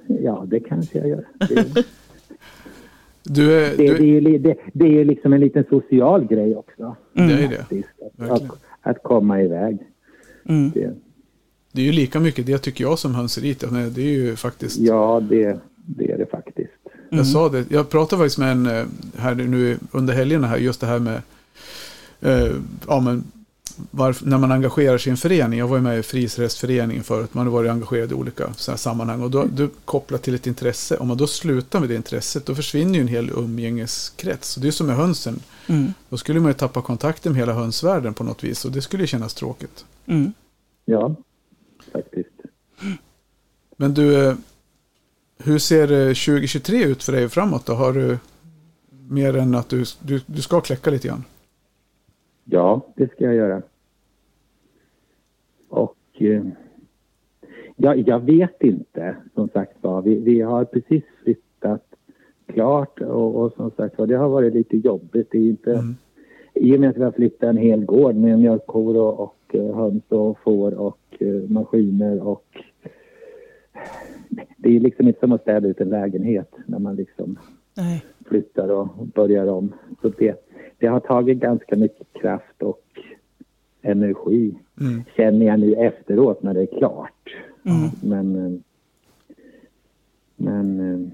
[0.07, 1.25] Ja, det kanske jag gör.
[1.49, 1.85] Det,
[3.31, 6.25] Du är, det, det, du, är, ju li- det, det är liksom en liten social
[6.25, 6.97] grej också.
[7.13, 7.57] det är det.
[7.57, 7.89] Faktiskt,
[8.83, 9.79] att, komma iväg.
[10.49, 10.71] Mm.
[10.75, 10.95] Det,
[11.73, 13.61] Det är ju lika mycket det tycker jag som hönseriet.
[13.95, 14.79] Det är ju faktiskt.
[14.79, 16.73] ja, det, det är det faktiskt.
[17.11, 17.71] Jag sa det.
[17.71, 18.87] Jag pratade faktiskt med en eh,
[19.17, 20.57] här nu under helgerna här.
[20.57, 21.23] Just det här med.
[22.21, 22.53] Eh,
[22.87, 23.25] ja men.
[23.91, 25.59] Varför, när man engagerar sig i en förening.
[25.59, 27.35] Jag var ju med i Frishästföreningen förut.
[27.35, 29.23] Man har varit engagerad i olika så här sammanhang.
[29.23, 30.97] Och då, du kopplat till ett intresse.
[30.97, 32.47] Om man då slutar med det intresset.
[32.47, 34.57] Då försvinner ju en hel umgängeskrets.
[34.57, 35.41] Och det är som med hönsen.
[35.67, 35.93] Mm.
[36.09, 38.65] Då skulle man ju tappa kontakten med hela hönsvärlden på något vis.
[38.65, 39.85] Och det skulle ju kännas tråkigt.
[40.07, 40.33] Mm.
[40.85, 41.15] Ja,
[41.93, 42.31] faktiskt.
[43.77, 44.35] Men du, eh,
[45.39, 47.75] hur ser eh, 2023 ut för dig framåt då?
[47.75, 48.19] Har du
[49.09, 51.25] mer än att du, du, du ska kläcka lite grann?
[52.51, 53.63] Ja, det ska jag göra.
[55.69, 56.43] Och eh,
[57.77, 60.03] ja, jag vet inte, som sagt var.
[60.03, 61.85] Vi, vi har precis flyttat
[62.47, 65.29] klart och, och som sagt var, det har varit lite jobbigt.
[65.31, 65.95] Det är inte, Mm.
[66.55, 69.75] I och med att vi har flyttat en hel gård med mjölkkor och, och eh,
[69.77, 72.65] höns och får och eh, maskiner och
[74.57, 77.39] det är liksom inte som att städa ut en lägenhet när man liksom
[77.77, 78.05] Nej.
[78.27, 79.73] flyttar och börjar om.
[80.03, 80.48] Så det,
[80.79, 82.83] det har tagit ganska mycket kraft och
[83.83, 85.03] energi Mm.
[85.17, 87.35] känner jag nu efteråt när det är klart.
[87.65, 87.91] Mm.
[88.03, 88.61] Men, eh,
[90.37, 91.09] men eh,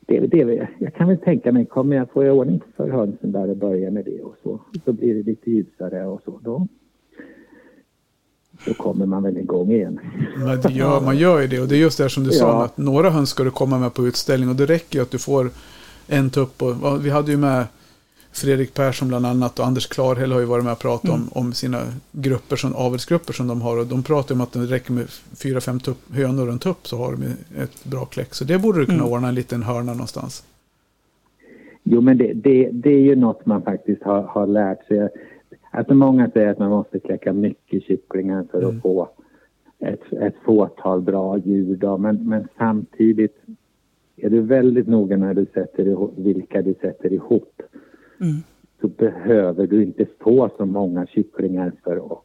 [0.00, 3.50] det, det, jag kan väl tänka mig, kommer jag få i ordning för hönsen där
[3.50, 6.40] och börja med det och så, så blir det lite ljusare och så.
[6.44, 6.66] Då,
[8.66, 10.00] då kommer man väl igång igen.
[10.38, 12.30] Men det gör, man gör ju det och det är just det här som du
[12.30, 12.64] sa, Ja.
[12.64, 15.18] att några höns ska du komma med på utställning och det räcker ju att du
[15.18, 15.50] får
[16.08, 16.62] en tupp.
[16.62, 17.64] Och, vi hade ju med
[18.40, 21.52] Fredrik Persson bland annat och Anders Klarhäll har ju varit med och pratat om, om
[21.52, 21.78] sina
[22.12, 25.06] grupper, som, avelsgrupper som de har och de pratar om att det räcker med
[25.42, 27.22] fyra, fem tupp, hönor och en tupp så har de
[27.62, 28.34] ett bra kläck.
[28.34, 29.12] Så det borde du kunna Mm.
[29.12, 30.44] ordna en liten hörna någonstans.
[31.82, 35.08] Jo, men det, det, det är ju något man faktiskt har, har lärt sig.
[35.70, 38.76] Alltså många säger att man måste kläcka mycket kycklingar för Mm.
[38.76, 39.08] att få
[39.78, 41.76] ett, ett fåtal bra djur.
[41.76, 41.98] Då.
[41.98, 43.36] Men, men samtidigt
[44.16, 47.68] är du väldigt noga när du sätter ihop, vilka du sätter ihop Mm.
[48.80, 52.24] Så behöver du inte få så många kycklingar för och.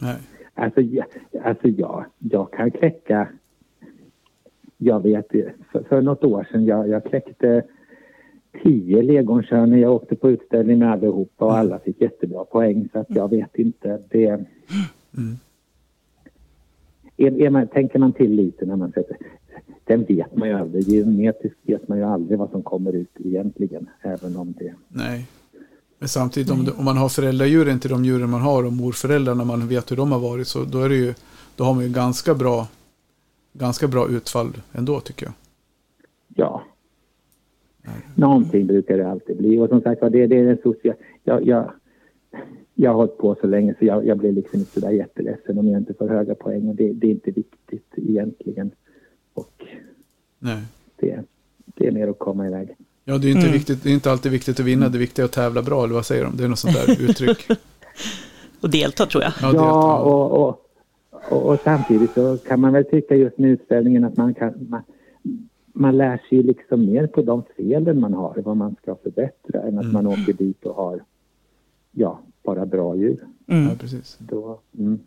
[0.00, 0.16] Nej.
[0.54, 1.06] Alltså, jag,
[1.44, 3.28] alltså jag, jag kan kläcka...
[4.76, 5.30] Jag vet,
[5.72, 7.62] för, för något år sedan, jag, jag kläckte
[8.62, 12.88] tio legonkör när jag åkte på utställning med allihopa och alla fick jättebra poäng.
[12.92, 14.02] Så att jag vet inte.
[14.10, 14.44] Det,
[15.16, 15.36] Mm.
[17.16, 19.16] är, är man, tänker man till lite när man sätter...
[19.84, 20.86] Den vet man ju aldrig.
[20.86, 23.86] Genetiskt vet man ju aldrig vad som kommer ut egentligen.
[24.02, 24.74] Även om det...
[24.88, 25.26] Nej.
[25.98, 29.68] Men samtidigt om, om man har föräldradjuren till de djuren man har och morföräldrarna, man
[29.68, 31.14] vet hur de har varit, så då, är det ju,
[31.56, 32.68] då har man ju ganska bra,
[33.52, 35.34] ganska bra utfall ändå tycker jag.
[36.34, 36.62] Ja.
[38.14, 39.58] Någonting brukar det alltid bli.
[39.58, 40.98] Och som sagt var, det, det är den sociala...
[41.24, 41.72] Jag, jag,
[42.74, 45.68] jag har hållit på så länge så jag, jag blir liksom inte sådär jätteledsen om
[45.68, 46.68] jag inte får höga poäng.
[46.68, 48.70] Och det, det är inte viktigt egentligen.
[49.34, 49.52] Och
[50.38, 50.62] Nej.
[50.96, 51.20] det,
[51.64, 52.76] det är mer att komma iväg.
[53.04, 53.52] Ja, det är, inte Mm.
[53.52, 55.94] viktigt, det är inte alltid viktigt att vinna, det är viktigt att tävla bra, eller
[55.94, 56.36] vad säger de?
[56.36, 57.46] Det är något sånt där uttryck.
[58.60, 59.32] Och delta tror jag.
[59.42, 60.60] Ja, det, Ja, och, och,
[61.30, 64.66] och, och samtidigt så kan man väl tycka just med utställningen att man kan...
[64.70, 64.82] Man,
[65.76, 69.62] man lär sig ju liksom mer på de felen man har, vad man ska förbättra,
[69.62, 69.92] än att Mm.
[69.92, 71.00] man åker dit och har,
[71.92, 73.24] ja, bara bra djur.
[73.46, 73.64] Mm.
[73.68, 74.16] ja, precis.
[74.20, 74.98] Då, mm.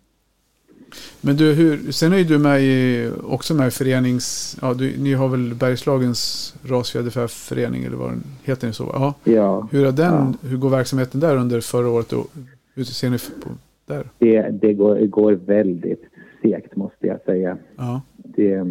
[1.22, 4.58] Men du, hur, sen är ju du med i, också med i förenings...
[4.62, 8.72] Ja, du, ni har väl Bergslagens rasfjäderfäförening, eller vad den heter?
[8.72, 8.84] Så?
[8.94, 9.14] Ja.
[9.24, 10.50] Ja, Hur, är den, Ja.
[10.50, 12.14] hur går verksamheten där under förra året?
[12.14, 12.28] Och,
[12.76, 13.50] hur ser ni på
[13.86, 14.04] där?
[14.18, 16.04] det, det går, går väldigt
[16.42, 17.58] segt måste jag säga.
[17.76, 18.66] Ja, Det,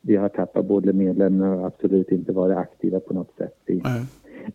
[0.00, 3.54] vi har tappat både medlemmar och absolut inte varit aktiva på något sätt.
[3.66, 3.82] Vi,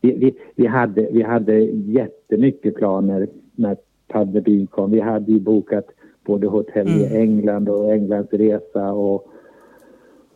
[0.02, 4.92] vi, vi, vi, hade, vi hade jättemycket planer när pandemin kom.
[4.92, 5.88] Vi hade ju bokat
[6.26, 7.22] både hotell i Mm.
[7.22, 9.28] England och Englandsresa och,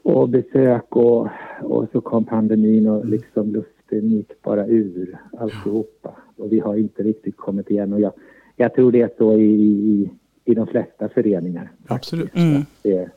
[0.03, 1.27] och besök och,
[1.61, 6.15] och så kom pandemin och liksom luften gick bara ur alltihopa.
[6.37, 8.11] Och vi har inte riktigt kommit igen och jag,
[8.55, 10.09] jag tror det är så i, i,
[10.45, 11.71] i de flesta föreningar.
[11.87, 12.35] Absolut.
[12.35, 12.61] Mm.
[12.81, 13.09] Det,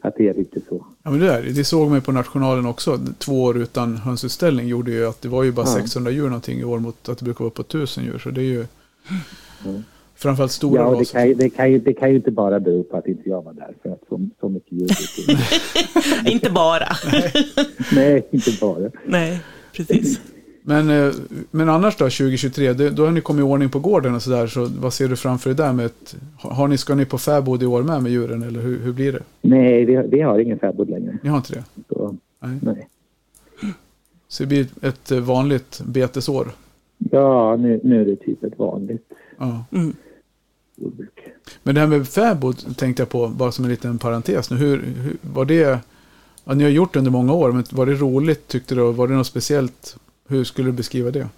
[0.00, 0.86] att det är lite så.
[1.02, 2.98] Ja, men det, där, det såg man på Nationalen också.
[3.18, 5.72] Två år utan hönsutställning gjorde ju att det var ju bara Ja.
[5.72, 8.18] 600 djur någonting i år mot att det brukar vara på 1000 djur.
[8.18, 8.64] Så det är ju
[9.66, 9.82] Mm.
[10.16, 12.82] Framförallt stora Ja, det kan, ju, det, kan ju, det kan ju inte bara bero
[12.82, 14.88] på att inte jag var där för att så, så mycket in.
[16.32, 16.88] Inte bara.
[17.94, 18.90] Nej, inte bara.
[19.06, 19.40] Nej,
[19.76, 20.20] precis.
[20.62, 21.12] Men, eh,
[21.50, 24.46] men annars då, 2023, det, då har ni kommit i ordning på gården och sådär.
[24.46, 27.62] Så vad ser du framför dig där med ett, har ni, Ska ni på fäbod
[27.62, 29.22] i år med med djuren eller hur, hur blir det?
[29.42, 31.18] Nej, vi, har- vi har ingen fäbod längre.
[31.22, 31.64] Ni har inte det?
[31.88, 32.58] Så, Nej.
[32.62, 32.88] nej.
[34.28, 36.48] Så det blir ett eh, vanligt betesår?
[37.10, 39.64] Ja, nu, nu är det typ ett vanligt Ja.
[39.72, 39.94] Mm.
[40.76, 41.20] Jordbruk.
[41.62, 44.56] Men det här med fäbod tänkte jag på, bara som en liten parentes nu.
[44.56, 45.78] Hur, hur, var det,
[46.44, 48.92] ja, ni har gjort det under många år, men var det roligt tyckte du?
[48.92, 49.96] Var det något speciellt?
[50.28, 51.28] Hur skulle du beskriva det?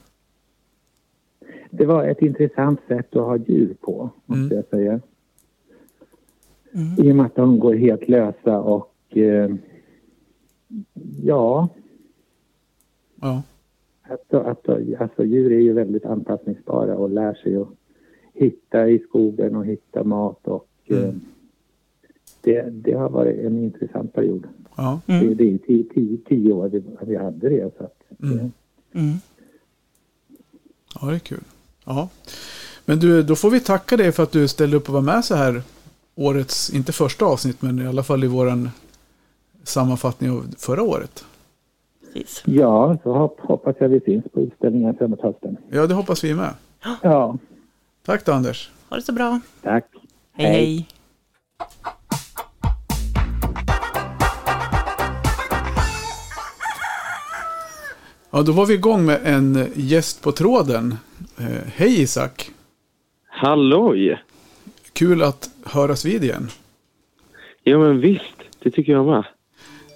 [1.71, 4.57] Det var ett intressant sätt att ha djur på, måste Mm.
[4.57, 5.01] jag säga.
[6.75, 7.07] Mm.
[7.07, 9.51] I och med att de går helt lösa och eh,
[11.23, 11.69] ja,
[13.21, 13.43] Ja,
[14.09, 14.69] Alltså, att,
[15.01, 17.69] alltså djur är ju väldigt anpassningsbara och lär sig att
[18.37, 21.05] hitta i skogen och hitta mat och Mm.
[21.05, 21.15] eh,
[22.41, 24.47] det, det har varit en intressant period.
[24.77, 25.01] ja.
[25.07, 25.37] Det, Mm.
[25.37, 27.71] det är tio, tio, tio år vi, vi hade det.
[27.79, 28.39] Så att, Mm.
[28.39, 28.47] eh,
[28.93, 29.15] Mm.
[31.01, 31.41] ja det är kul.
[31.85, 32.09] Ja.
[32.85, 35.25] Men du, då får vi tacka dig för att du ställde upp och var med
[35.25, 35.63] så här
[36.15, 38.71] årets, inte första avsnitt, men i alla fall i våran
[39.65, 41.25] sammanfattning av förra året.
[42.13, 42.43] Precis.
[42.47, 45.57] ja, så hop, hoppas jag vi syns på utställningen framåt hösten.
[45.71, 46.51] Ja, det hoppas vi med.
[47.03, 47.39] Ja,
[48.07, 48.71] Tack då Anders.
[48.89, 49.41] Ha det så bra.
[49.63, 49.85] tack.
[50.33, 50.89] Hej, hej.
[58.31, 60.95] Ja, då var vi igång med en gäst på tråden.
[61.39, 62.51] Eh, hej Isak!
[63.29, 64.23] Halloj!
[64.93, 66.49] Kul att höras vid igen.
[67.63, 69.25] Ja men visst, det tycker jag med.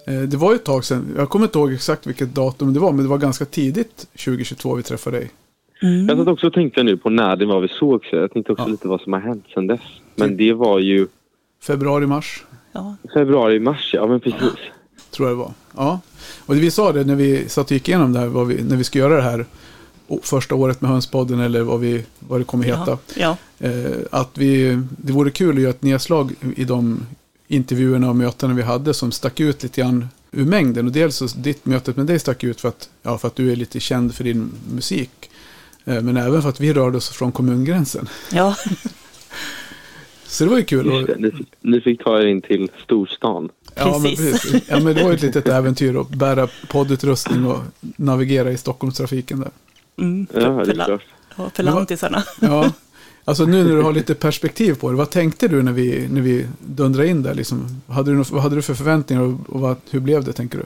[0.06, 2.80] Eh, Det var ju ett tag sedan, jag kommer inte ihåg exakt vilket datum det
[2.80, 5.30] var, men det var ganska tidigt 2022 vi träffade dig.
[6.08, 8.52] Jag satt också och tänkte nu på när det var vi såg så jag tänkte
[8.52, 8.70] också Ja.
[8.70, 9.80] lite vad som har hänt sedan dess.
[10.16, 11.06] Men det var ju
[11.62, 12.96] Februari, mars, Ja.
[13.14, 14.40] februari, mars, ja men precis.
[15.10, 15.52] tror jag det var.
[15.76, 16.00] Ja.
[16.46, 18.76] Och vi sa det när vi satt och gick igenom det här, vad vi, när
[18.76, 19.44] vi ska göra det här
[20.22, 22.98] första året med Hönspodden eller vad, vi, vad det kommer heta.
[23.16, 23.36] Ja.
[23.58, 23.68] ja.
[23.68, 27.06] Eh, att vi, det vore kul att göra ett nedslag i de
[27.48, 30.86] intervjuerna och mötena vi hade som stack ut lite grann ur mängden.
[30.86, 33.52] Och dels så ditt mötet med dig stack ut för att, ja, för att du
[33.52, 35.29] är lite känd för din musik.
[35.84, 38.08] Eh, men även för att vi rörde oss från kommungränsen.
[38.32, 38.56] ja.
[40.24, 40.92] Så det var ju kul.
[40.92, 43.48] Och, ni, fick, ni fick ta er in till storstan.
[43.74, 44.42] ja, men Precis.
[44.42, 44.62] precis.
[44.68, 47.58] ja, men det var ju ett litet äventyr att bära poddutrustning och
[47.96, 49.50] navigera i Stockholmstrafiken där.
[49.98, 50.26] Mm.
[50.34, 51.02] Ja, det är la- klart.
[51.36, 52.22] ja, för lantisarna.
[52.40, 52.72] Ja,
[53.24, 56.20] alltså nu när du har lite perspektiv på det, vad tänkte du när vi, när
[56.20, 57.34] vi dundrade in där?
[57.34, 57.80] Liksom?
[57.88, 60.58] Hade du, något- vad hade du för förväntningar och, och vad, hur blev det, tänker
[60.58, 60.64] du?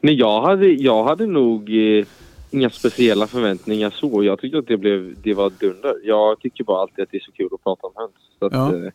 [0.00, 2.04] Nej, jag hade, jag hade nog eh,
[2.52, 4.24] inga speciella förväntningar så.
[4.24, 5.94] Jag tyckte att det, blev, det var dunder.
[6.04, 8.12] Jag tycker bara alltid att det är så kul att prata om höns.
[8.38, 8.86] Så att, Ja.
[8.86, 8.92] eh,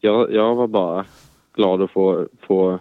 [0.00, 1.04] jag, jag var bara
[1.54, 2.78] glad att få, få,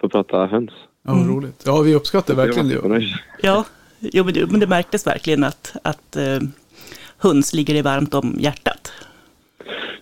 [0.00, 0.70] få prata höns.
[1.02, 1.36] Ja, vad Mm.
[1.36, 1.62] roligt.
[1.66, 3.04] Ja, vi uppskattar verkligen Jag var det.
[3.42, 3.64] Ja,
[4.00, 6.38] jo, men, det, men det märktes verkligen att, att eh,
[7.18, 8.92] höns ligger dig varmt om hjärtat.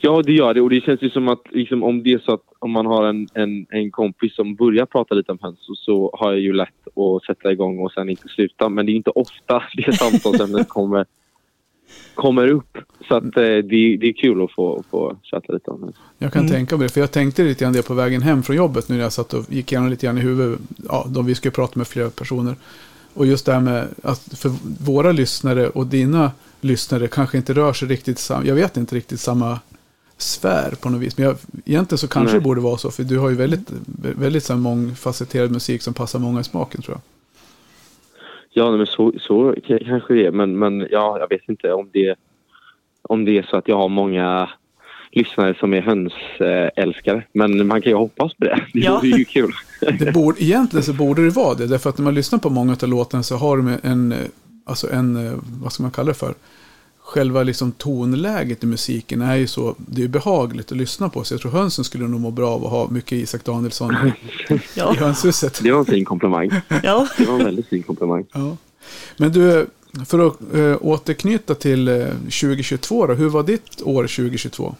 [0.00, 0.60] Ja, det gör det.
[0.60, 3.04] Och det känns ju som att liksom, om det är så att om man har
[3.04, 6.68] en, en, en kompis som börjar prata lite om höns så, har jag ju lätt
[6.96, 8.68] att sätta igång och sen inte sluta.
[8.68, 11.06] Men det är inte ofta det samtalsämnet kommer,
[12.14, 12.78] kommer upp.
[13.08, 15.96] Så att, eh, det, det är kul att få, få chatta lite om höns.
[16.18, 16.52] Jag kan Mm.
[16.52, 18.94] tänka mig det, för jag tänkte lite grann det på vägen hem från jobbet nu
[18.96, 20.60] när jag satt och gick igenom lite grann i huvudet.
[20.88, 22.54] Ja, de vi ska ju prata med flera personer.
[23.14, 24.50] Och just det här med att för
[24.84, 29.20] våra lyssnare och dina lyssnare kanske inte rör sig riktigt samma, jag vet inte riktigt
[29.20, 29.60] samma
[30.18, 31.18] sfär på något vis.
[31.18, 32.40] Men jag, egentligen så kanske Nej.
[32.40, 35.94] det borde vara så, för du har ju väldigt, väldigt så här mångfacetterad musik som
[35.94, 37.00] passar många i smaken tror jag.
[38.56, 40.30] Ja, men så, så kanske det är.
[40.30, 42.14] Men, men ja, jag vet inte om det,
[43.02, 44.48] om det är så att jag har många
[45.12, 47.22] lyssnare som är hönsälskare.
[47.32, 48.60] Men man kan ju hoppas på det.
[48.72, 48.94] Det Ja.
[48.96, 49.52] vore ju kul.
[49.98, 52.76] Det borde, egentligen så borde det vara det, därför att när man lyssnar på många
[52.82, 54.14] av låtarna så har de en,
[54.66, 56.34] alltså en, eh, vad ska man kalla det för?
[57.06, 61.24] Själva liksom tonläget i musiken är ju så, det är ju behagligt att lyssna på.
[61.24, 63.96] Så jag tror hönsen skulle nog må bra av att ha mycket Isak Danielsson
[64.76, 65.60] Ja, i hönshuset.
[65.62, 66.50] Det var en fin komplimang.
[66.82, 67.08] ja.
[67.18, 68.26] Det var en väldigt fin komplimang.
[68.32, 68.56] Ja.
[69.16, 69.66] Men du,
[70.06, 74.74] för att äh, återknyta till eh, 2022 då, hur var ditt år 2022?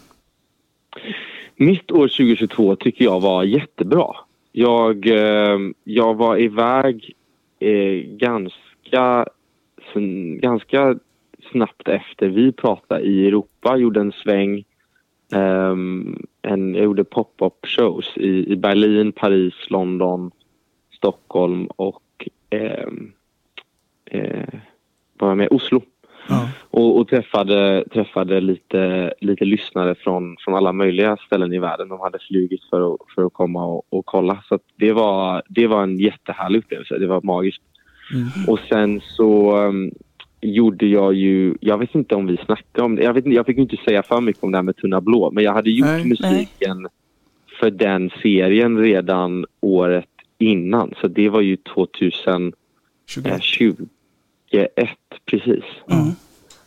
[1.55, 4.15] Mitt år 2022 tycker jag var jättebra.
[4.51, 7.13] Jag, eh, jag var iväg
[7.59, 9.25] eh, ganska,
[10.41, 10.95] ganska
[11.55, 13.77] snabbt efter vi pratade i Europa.
[13.77, 14.63] Gjorde en sväng
[15.33, 20.31] ehm, en, jag gjorde pop-up shows i, i Berlin, Paris, London,
[20.97, 22.87] Stockholm och eh,
[24.05, 24.59] eh,
[25.17, 25.81] var med Oslo.
[26.27, 26.49] Ja.
[26.71, 31.89] Och, och träffade, träffade lite, lite lyssnare från, från alla möjliga ställen i världen.
[31.89, 34.43] De hade flugit för att, för att komma och, och kolla.
[34.49, 36.97] Så det, var, det var en jättehärlig upplevelse.
[36.97, 37.61] Det var magiskt.
[38.13, 38.27] Mm.
[38.47, 39.91] Och sen så um,
[40.45, 43.45] gjorde jag ju, jag vet inte om vi snackade om det, jag, vet, inte- jag
[43.45, 45.87] fick inte säga för mycket om det här med Tunna Blå, men jag hade gjort
[45.87, 46.05] Nej.
[46.05, 46.87] musiken
[47.59, 50.93] för den serien redan året innan.
[51.01, 52.55] Så det var ju 2021,
[53.41, 53.87] 20.
[55.25, 55.63] precis.
[55.91, 56.11] Mm.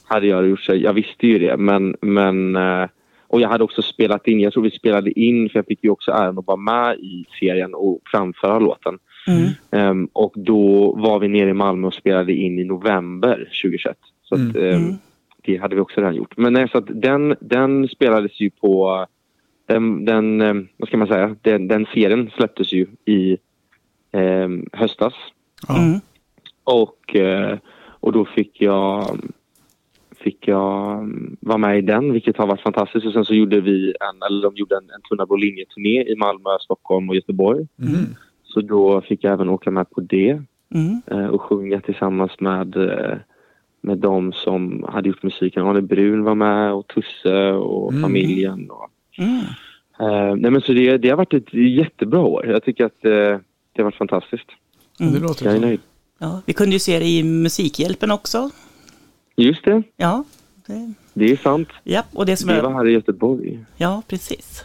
[0.04, 2.88] Hade jag gjort så, jag visste ju det, men, men eh,
[3.26, 5.90] och jag hade också spelat in, jag tror vi spelade in, för jag fick ju
[5.90, 8.98] också äran att vara med i serien och framföra låten.
[9.28, 9.50] Mm.
[9.70, 13.96] Ehm, och då var vi nere i Malmö och spelade in i november 2021.
[14.22, 14.94] Så att, Mm.
[15.42, 16.36] det hade vi också redan gjort.
[16.36, 19.06] Men nej, så att den, den spelades ju på...
[19.66, 21.36] Den, den, ehm, vad ska man säga?
[21.42, 23.36] Den, den serien släpptes ju i
[24.12, 25.14] ehm, höstas.
[25.68, 26.00] Mm.
[26.64, 27.58] Och, eh,
[28.00, 29.18] och då fick jag,
[30.16, 31.08] fick jag
[31.40, 33.06] vara med i den, vilket har varit fantastiskt.
[33.06, 36.16] Och sen så gjorde vi en, eller de gjorde en, en Tunna blå linje-turné i
[36.16, 37.66] Malmö, Stockholm och Göteborg.
[37.82, 38.04] Mm.
[38.48, 40.42] Så då fick jag även åka med på det
[40.74, 41.00] Mm.
[41.06, 43.16] eh, och sjunga tillsammans med, eh,
[43.80, 45.66] med de som hade gjort musiken.
[45.66, 48.02] Arne Brun var med och Tusse och Mm.
[48.02, 48.70] familjen.
[48.70, 49.38] Och, Mm.
[50.00, 52.46] eh, nej men så det, det har varit ett jättebra år.
[52.46, 53.42] Jag tycker att eh, det
[53.76, 54.46] har varit fantastiskt.
[54.98, 55.22] Ja, det Mm.
[55.22, 55.80] låter Jag är nöjd.
[56.18, 58.50] Ja, vi kunde ju se det i Musikhjälpen också.
[59.36, 60.24] Just det, Ja,
[60.66, 61.68] det, det är sant.
[61.84, 62.62] ja och det som Det jag...
[62.62, 63.64] var här i Göteborg.
[63.76, 64.64] Ja, precis.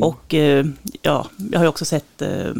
[0.00, 0.66] Och eh,
[1.02, 2.52] ja, jag har ju också sett, eh,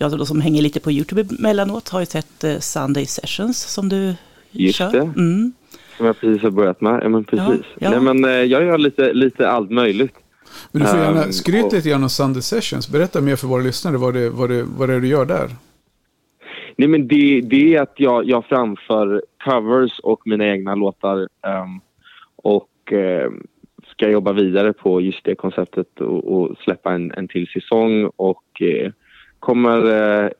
[0.00, 3.88] jag då som hänger lite på YouTube emellanåt, har ju sett eh, Sunday Sessions som
[3.88, 4.14] du
[4.50, 4.92] Just kör.
[4.92, 4.98] det.
[4.98, 5.52] Mm.
[5.96, 7.00] Som jag precis har börjat med.
[7.02, 7.66] Ja, men precis.
[7.78, 7.90] Ja, ja.
[7.90, 10.14] Nej, men, eh, jag gör lite, lite allt möjligt.
[10.72, 12.88] Men du får gärna Ehm, skryta och- lite grann om Sunday Sessions.
[12.92, 15.50] Berätta mer för våra lyssnare vad det, vad det, vad det är du gör där.
[16.76, 21.80] Nej, men det, det är att jag, jag framför covers och mina egna låtar ehm,
[22.36, 23.46] och ehm,
[23.90, 28.62] ska jobba vidare på just det konceptet och, och släppa en, en till säsong och
[28.62, 28.92] eh,
[29.40, 29.84] kommer
[30.24, 30.30] eh,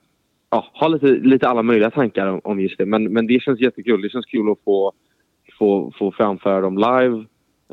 [0.51, 2.87] ja, ha lite, lite alla möjliga tankar om, om just det.
[2.87, 4.03] Men, men det känns jättekul.
[4.03, 4.93] Det känns kul att få,
[5.59, 7.25] få, få framföra dem live,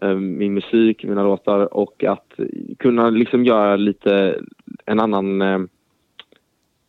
[0.01, 2.33] eh, min musik, mina låtar och att
[2.79, 4.39] kunna liksom göra lite
[4.85, 5.59] en annan eh,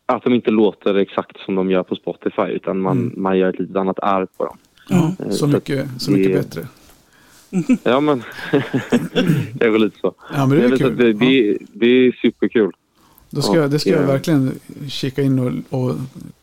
[0.06, 3.12] att de inte låter exakt som de gör på Spotify utan man, Mm.
[3.22, 4.56] man gör ett litet annat arv på dem.
[4.90, 5.04] Mm.
[5.18, 6.62] Eh, Så mycket, så mycket det- bättre.
[7.84, 8.18] Ja men,
[9.60, 10.14] går lite så.
[10.36, 10.96] Ja, men det är men kul.
[10.96, 11.12] det, Ja.
[11.12, 12.72] det, det är superkul.
[13.30, 14.06] Då ska, Ja, det ska jag ja.
[14.06, 15.38] verkligen kika in
[15.70, 15.94] och, och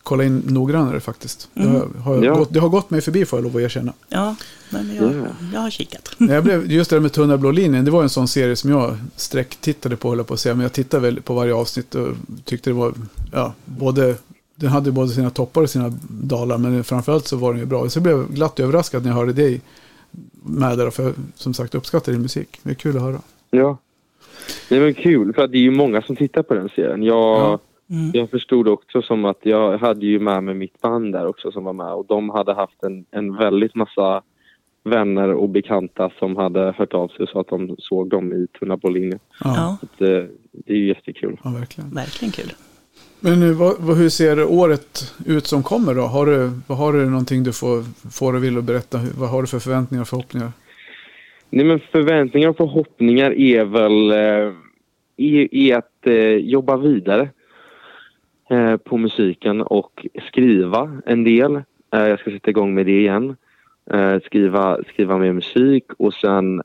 [0.03, 1.49] kolla in noggrannare faktiskt.
[1.53, 2.35] Det, har, har Ja.
[2.35, 3.93] gått, det har gått mig förbi får jag lov att erkänna.
[4.09, 4.35] Ja,
[4.69, 5.25] men jag, Ja.
[5.53, 6.09] jag har kikat.
[6.17, 8.69] Jag blev, just det där med Tunna blå linjen, det var en sån serie som
[8.69, 10.55] jag sträcktittade på, höll jag på att säga.
[10.55, 12.07] Men jag tittade väl på varje avsnitt och
[12.43, 12.93] tyckte det var,
[13.31, 14.15] ja, både,
[14.55, 17.89] den hade både sina toppar och sina dalar, men framförallt så var den ju bra.
[17.89, 19.61] Så jag blev glatt överraskad när jag hörde dig
[20.43, 22.59] med där, för jag, som sagt uppskattar din musik.
[22.63, 23.21] Det är kul att höra.
[23.51, 23.77] Ja.
[24.69, 27.03] Det var kul för att det är ju många som tittar på den serien.
[27.03, 27.59] Jag, Ja.
[27.89, 28.11] Mm.
[28.13, 31.63] jag förstod också som att jag hade ju med mig mitt band där också som
[31.63, 34.21] var med och de hade haft en, en väldigt massa
[34.83, 38.77] vänner och bekanta som hade hört av sig så att de såg dem i Tunna
[38.77, 39.19] på linjen.
[39.43, 40.07] Ja, att, eh,
[40.51, 41.39] det är ju jättekul.
[41.43, 41.89] ja verkligen.
[41.89, 42.53] verkligen kul.
[43.19, 46.01] Men nu, vad, vad, hur ser året ut som kommer då?
[46.01, 48.99] Har du, vad har du någonting du får, får och vill att berätta?
[49.17, 50.51] Vad har du för förväntningar och förhoppningar?
[51.55, 54.53] Nej, men förväntningar och förhoppningar är väl eh,
[55.17, 57.29] är, är att eh, jobba vidare
[58.49, 61.61] eh, på musiken och skriva en del.
[61.89, 63.35] Jag ska sätta igång med det igen.
[64.25, 66.61] Skriva, skriva mer musik och sen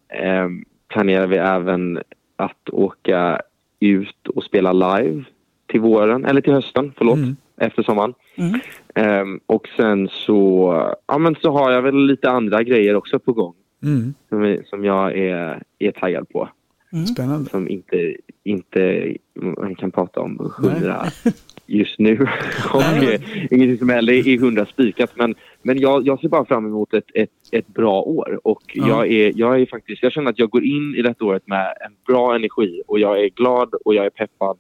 [0.89, 2.01] planerar vi även
[2.37, 3.41] att åka
[3.81, 5.25] ut och spela live
[5.67, 7.37] till våren, eller till hösten, förlåt, Mm.
[7.57, 8.15] efter sommaren.
[8.37, 8.61] Mm.
[8.95, 10.73] Ehm, och sen så,
[11.07, 14.15] ja, men så har jag väl lite andra grejer också på gång Mm.
[14.29, 16.49] som, som jag är, är taggad på.
[16.93, 17.07] Mm.
[17.07, 17.51] Spännande.
[17.51, 21.05] Som inte, inte man kan prata om hundra
[21.67, 22.19] just nu.
[22.75, 22.83] och
[23.51, 25.11] ingenting som heller är hundra spikat.
[25.15, 28.41] Men, men jag, jag ser bara fram emot ett, ett, ett bra år.
[28.45, 28.89] Och Ja.
[28.89, 31.75] jag, är, jag är faktiskt, jag känner att jag går in i detta året med
[31.81, 32.83] en bra energi.
[32.87, 34.59] Och jag är glad och jag är peppad.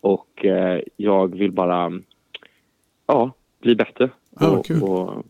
[0.00, 1.92] Och eh, jag vill bara
[3.06, 3.32] ja,
[3.62, 4.10] bli bättre.
[4.30, 5.24] Och, och,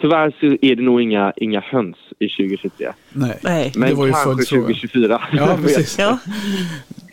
[0.00, 2.92] tyvärr så är det nog inga, inga höns i 2023.
[3.12, 3.72] Nej, Nej.
[3.76, 4.62] Men det var ju kanske följdfrågan.
[4.64, 5.22] 2024.
[5.32, 5.98] Ja, precis.
[5.98, 6.18] Ja,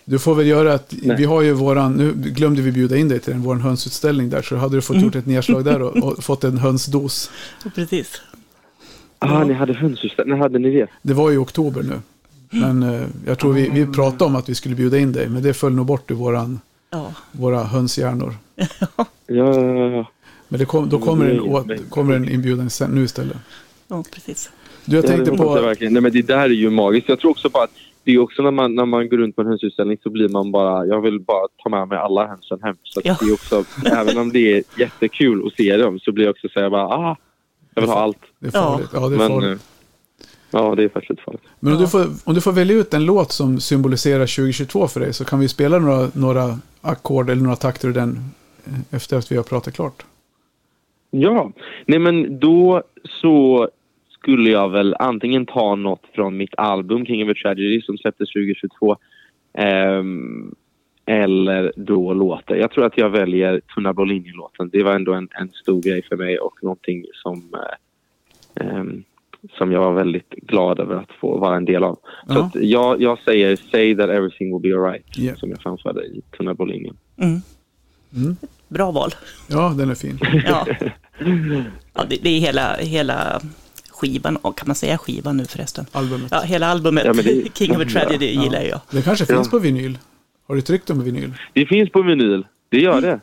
[0.05, 1.17] Du får väl göra att, Nej.
[1.17, 4.41] vi har ju våran, nu glömde vi bjuda in dig till den, vår hönsutställning där,
[4.41, 5.05] så hade du fått Mm.
[5.05, 7.31] gjort ett nedslag där och, och fått en hönsdos.
[7.75, 8.21] precis.
[9.19, 10.35] Ah, ni hade hönsutställning.
[10.37, 10.87] När hade ni det?
[11.01, 11.99] Det var i oktober nu.
[12.49, 15.43] Men eh, jag tror vi, vi pratade om att vi skulle bjuda in dig, men
[15.43, 16.59] det föll nog bort ur våran,
[16.91, 18.33] Ja, våra hönshjärnor.
[19.29, 20.11] Ja, ja, ja.
[20.49, 21.79] Men det kom, då kommer en, Nej, å- nej.
[21.89, 23.37] kommer en inbjudan sen, nu istället.
[23.87, 24.49] ja precis.
[24.85, 25.53] Du, jag Ja, tänkte det på...
[25.61, 25.93] verkligen.
[25.93, 27.09] Nej, men det där är ju magiskt.
[27.09, 27.69] Jag tror också på att
[28.03, 30.51] det är också när man, när man går runt på en hönsutställning så blir man
[30.51, 32.75] bara, jag vill bara ta med mig alla hönsen hem.
[32.83, 33.17] Så Ja.
[33.19, 36.47] det är också, även om det är jättekul att se dem så blir jag också
[36.49, 37.17] säga bara, ah,
[37.75, 38.17] jag vill ha allt.
[38.39, 38.71] Det är Ja.
[38.71, 38.89] farligt.
[38.93, 39.49] Ja, det är Men, farligt.
[40.21, 41.41] eh, ja, det är faktiskt lite farligt.
[41.59, 41.85] Men om, Ja.
[41.85, 45.25] du får, om du får välja ut en låt som symboliserar 2022 för dig så
[45.25, 48.19] kan vi spela några, några ackord eller några takter ur den
[48.65, 50.05] eh, efter att vi har pratat klart.
[51.11, 51.51] Ja,
[51.85, 53.69] nej men då så
[54.09, 58.29] skulle jag väl antingen ta något från mitt album King of a Tragedy som släpptes
[58.29, 58.97] 2022
[59.53, 60.55] ehm,
[61.05, 62.55] eller då låtar.
[62.55, 64.69] Jag tror att jag väljer Tunna blå linjen-låten.
[64.69, 69.03] Det var ändå en, en stor grej för mig och någonting som, eh, ehm,
[69.57, 71.95] som jag var väldigt glad över att få vara en del av.
[72.27, 72.45] Så Ja.
[72.45, 75.37] att jag, jag säger Say that everything will be alright Yeah.
[75.37, 76.97] som jag framförde i Tunna linjen.
[77.17, 77.39] Mm.
[78.15, 78.35] Mm.
[78.67, 79.15] Bra val.
[79.47, 80.19] Ja, den är fin.
[80.45, 80.67] Ja,
[81.93, 83.41] ja det, det är hela, hela
[83.89, 85.85] skivan, och kan man säga skivan nu förresten?
[85.91, 86.27] Albumet.
[86.31, 88.43] Ja, hela albumet, Ja, det- King of a Tragedy, Ja.
[88.43, 88.79] gillar jag.
[88.91, 89.35] Den kanske Ja.
[89.35, 89.97] finns på vinyl.
[90.47, 91.33] Har du tryckt dem på vinyl?
[91.53, 92.45] Det finns på vinyl.
[92.69, 93.19] Det gör det.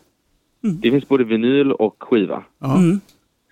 [0.64, 0.80] Mm.
[0.80, 2.44] Det finns både vinyl och skiva.
[2.64, 3.00] Mm.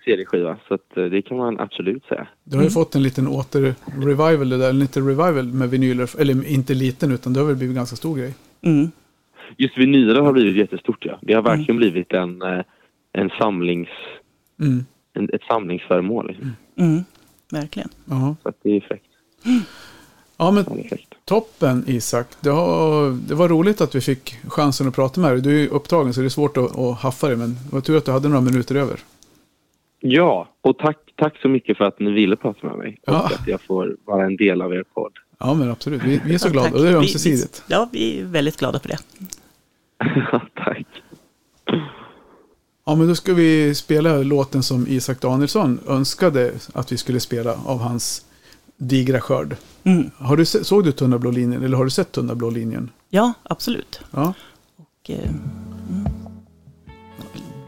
[0.05, 0.57] CD-skiva.
[0.67, 2.27] Så att, eh, det kan man absolut säga.
[2.43, 6.09] Du har ju fått en liten åter-revival, det där, en liten revival med vinyler.
[6.21, 8.33] Eller inte liten, utan det har väl blivit en ganska stor grej.
[8.61, 8.91] Mm.
[9.57, 11.05] Just vinyler har blivit jättestort.
[11.05, 11.19] Ja.
[11.21, 12.61] Det har verkligen blivit en, eh,
[13.13, 13.89] en samlings,
[14.61, 14.85] Mm.
[15.13, 16.27] en, ett samlingsföremål.
[16.27, 16.51] Liksom.
[16.77, 17.03] Mm.
[17.51, 17.89] Verkligen.
[18.05, 18.35] Ja.
[18.43, 19.05] Så att det är fräckt.
[20.37, 20.65] ja, men
[21.25, 22.27] toppen Isak.
[22.41, 25.41] Det, har, det var roligt att vi fick chansen att prata med dig.
[25.41, 27.81] Du är ju upptagen så det är svårt att, att haffa dig, men det var
[27.81, 28.99] tur att du hade några minuter över.
[29.99, 32.97] Ja, och tack, tack så mycket för att ni ville prata med mig.
[33.07, 33.25] Och Ja.
[33.25, 35.13] att jag får vara en del av er podd.
[35.43, 36.03] Ja, men absolut.
[36.03, 36.75] Vi, vi är så glada tack.
[36.77, 37.63] och det är ömsesidigt.
[37.67, 38.97] Vi, ja, vi är väldigt glada för det.
[40.55, 40.87] tack.
[42.85, 47.55] Ja, men då ska vi spela låten som Isak Danielsson önskade att vi skulle spela
[47.65, 48.25] av hans
[48.77, 49.55] digra skörd.
[49.83, 50.11] Mm.
[50.17, 52.89] Har du såg du Tunna blå linjen eller har du sett Tunna blå linjen?
[53.09, 54.01] Ja, absolut.
[54.11, 54.33] Ja,
[54.77, 55.29] Och, eh,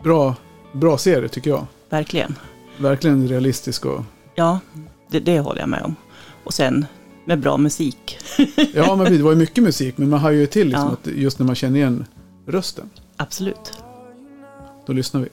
[0.03, 0.35] bra,
[0.73, 1.65] bra serie tycker jag.
[1.89, 2.35] verkligen.
[2.77, 4.03] Verkligen realistisk och...
[4.35, 4.59] Ja,
[5.09, 5.95] det, det håller jag med om.
[6.43, 6.85] Och sen
[7.25, 8.17] med bra musik.
[8.73, 11.11] Ja, men det var ju mycket musik, men man har ju till liksom Ja.
[11.11, 12.05] att just när man känner igen
[12.45, 12.89] rösten.
[13.17, 13.73] Absolut.
[14.85, 15.29] Då lyssnar vi.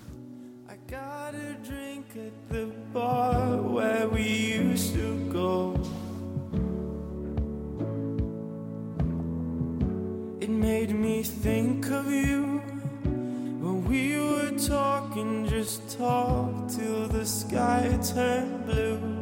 [10.48, 12.60] Made me think of you
[13.60, 19.21] when we were talking, just talk till the sky turned blue.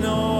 [0.00, 0.31] Know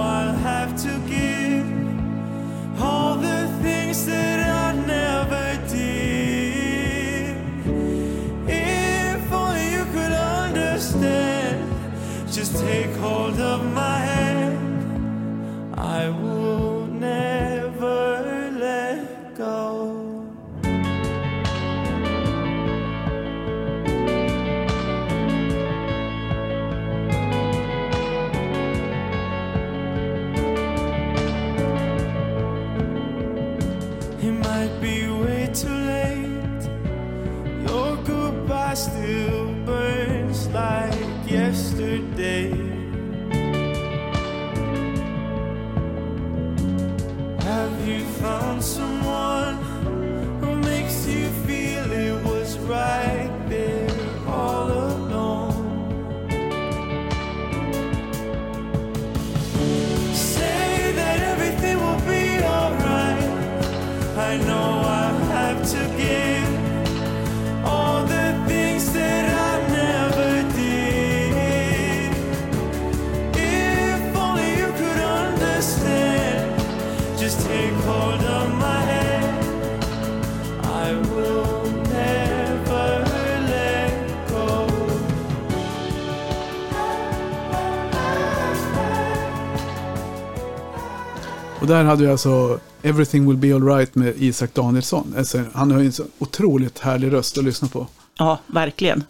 [91.63, 95.13] Och där hade vi alltså Everything will be alright med Isak Danielsson.
[95.17, 97.87] Alltså, han har ju en så otroligt härlig röst att lyssna på.
[98.17, 99.03] Ja, verkligen.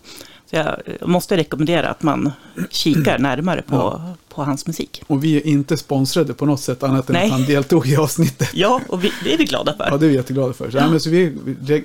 [0.45, 0.77] Så jag
[1.09, 2.31] måste rekommendera att man
[2.69, 3.21] kikar mm.
[3.21, 4.13] närmare på, ja.
[4.29, 5.03] på hans musik.
[5.07, 7.25] Och vi är inte sponsrade på något sätt annat än Nej.
[7.25, 8.49] att han deltog i avsnittet.
[8.53, 9.87] Ja, och vi, det är vi glada för.
[9.91, 10.71] Ja, det är vi jätteglada för.
[10.71, 10.89] Så, ja.
[10.89, 11.37] men, så vi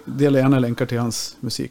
[0.05, 1.71] delar gärna länkar till hans musik.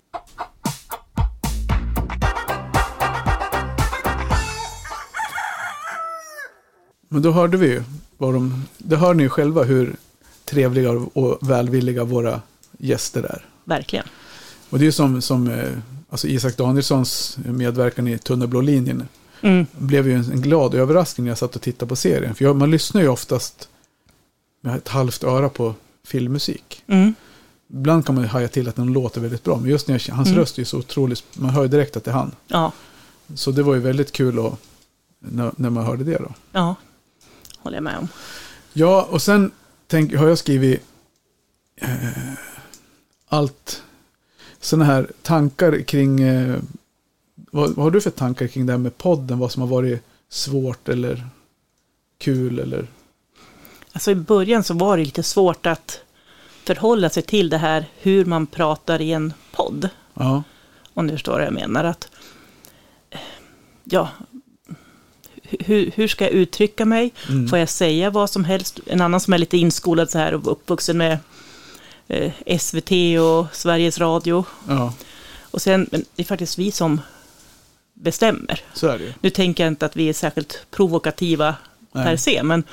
[7.09, 7.83] Men då hörde vi ju
[8.17, 9.95] vad de, det hör ni ju själva hur
[10.45, 12.41] trevliga och välvilliga våra
[12.77, 13.45] gäster är.
[13.63, 14.05] Verkligen.
[14.69, 15.69] Och det är som, som eh,
[16.09, 19.07] alltså Isak Danielssons medverkan i Tunnelblå linjen.
[19.41, 19.65] Mm.
[19.77, 22.35] blev ju en, en glad överraskning när jag satt och tittade på serien.
[22.35, 23.69] För jag, man lyssnar ju oftast
[24.61, 25.73] med ett halvt öra på
[26.05, 26.83] filmmusik.
[26.87, 27.13] Mm.
[27.73, 29.57] Ibland kan man ju haja till att den låter väldigt bra.
[29.57, 30.39] Men just när jag, hans Mm.
[30.39, 32.31] röst är ju så otroligt, man hör ju direkt att det är han.
[32.47, 32.71] Ja,
[33.35, 34.53] Så det var ju väldigt kul att,
[35.19, 36.31] när, när man hörde det då.
[36.51, 36.75] ja.
[37.67, 38.07] Håller jag med om.
[38.73, 39.51] Ja, och sen
[39.87, 40.81] tänk, har jag skrivit
[41.75, 42.33] eh,
[43.27, 43.83] allt,
[44.59, 46.59] sådana här tankar kring, eh,
[47.35, 49.39] vad, vad har du för tankar kring det här med podden?
[49.39, 51.27] Vad som har varit svårt eller
[52.17, 52.87] kul eller?
[53.91, 55.99] Alltså i början så var det lite svårt att
[56.63, 59.89] förhålla sig till det här hur man pratar i en podd.
[60.13, 60.43] Ja,
[60.93, 61.83] Om du förstår vad jag menar.
[61.83, 62.09] Att,
[63.09, 63.19] eh,
[63.83, 64.09] ja,
[65.49, 67.13] hur, hur ska jag uttrycka mig?
[67.29, 67.47] mm.
[67.47, 68.79] Får jag säga vad som helst?
[68.85, 71.17] En annan som är lite inskolad så här och uppvuxen med
[72.07, 72.91] eh, SVT
[73.21, 74.45] och Sveriges Radio.
[74.67, 74.93] ja
[75.51, 77.01] Och sen, men det är faktiskt vi som
[77.93, 78.61] bestämmer.
[78.73, 79.13] så är det.
[79.21, 81.55] Nu tänker jag inte att vi är särskilt provokativa
[81.93, 82.17] per Nej.
[82.17, 82.63] se, men,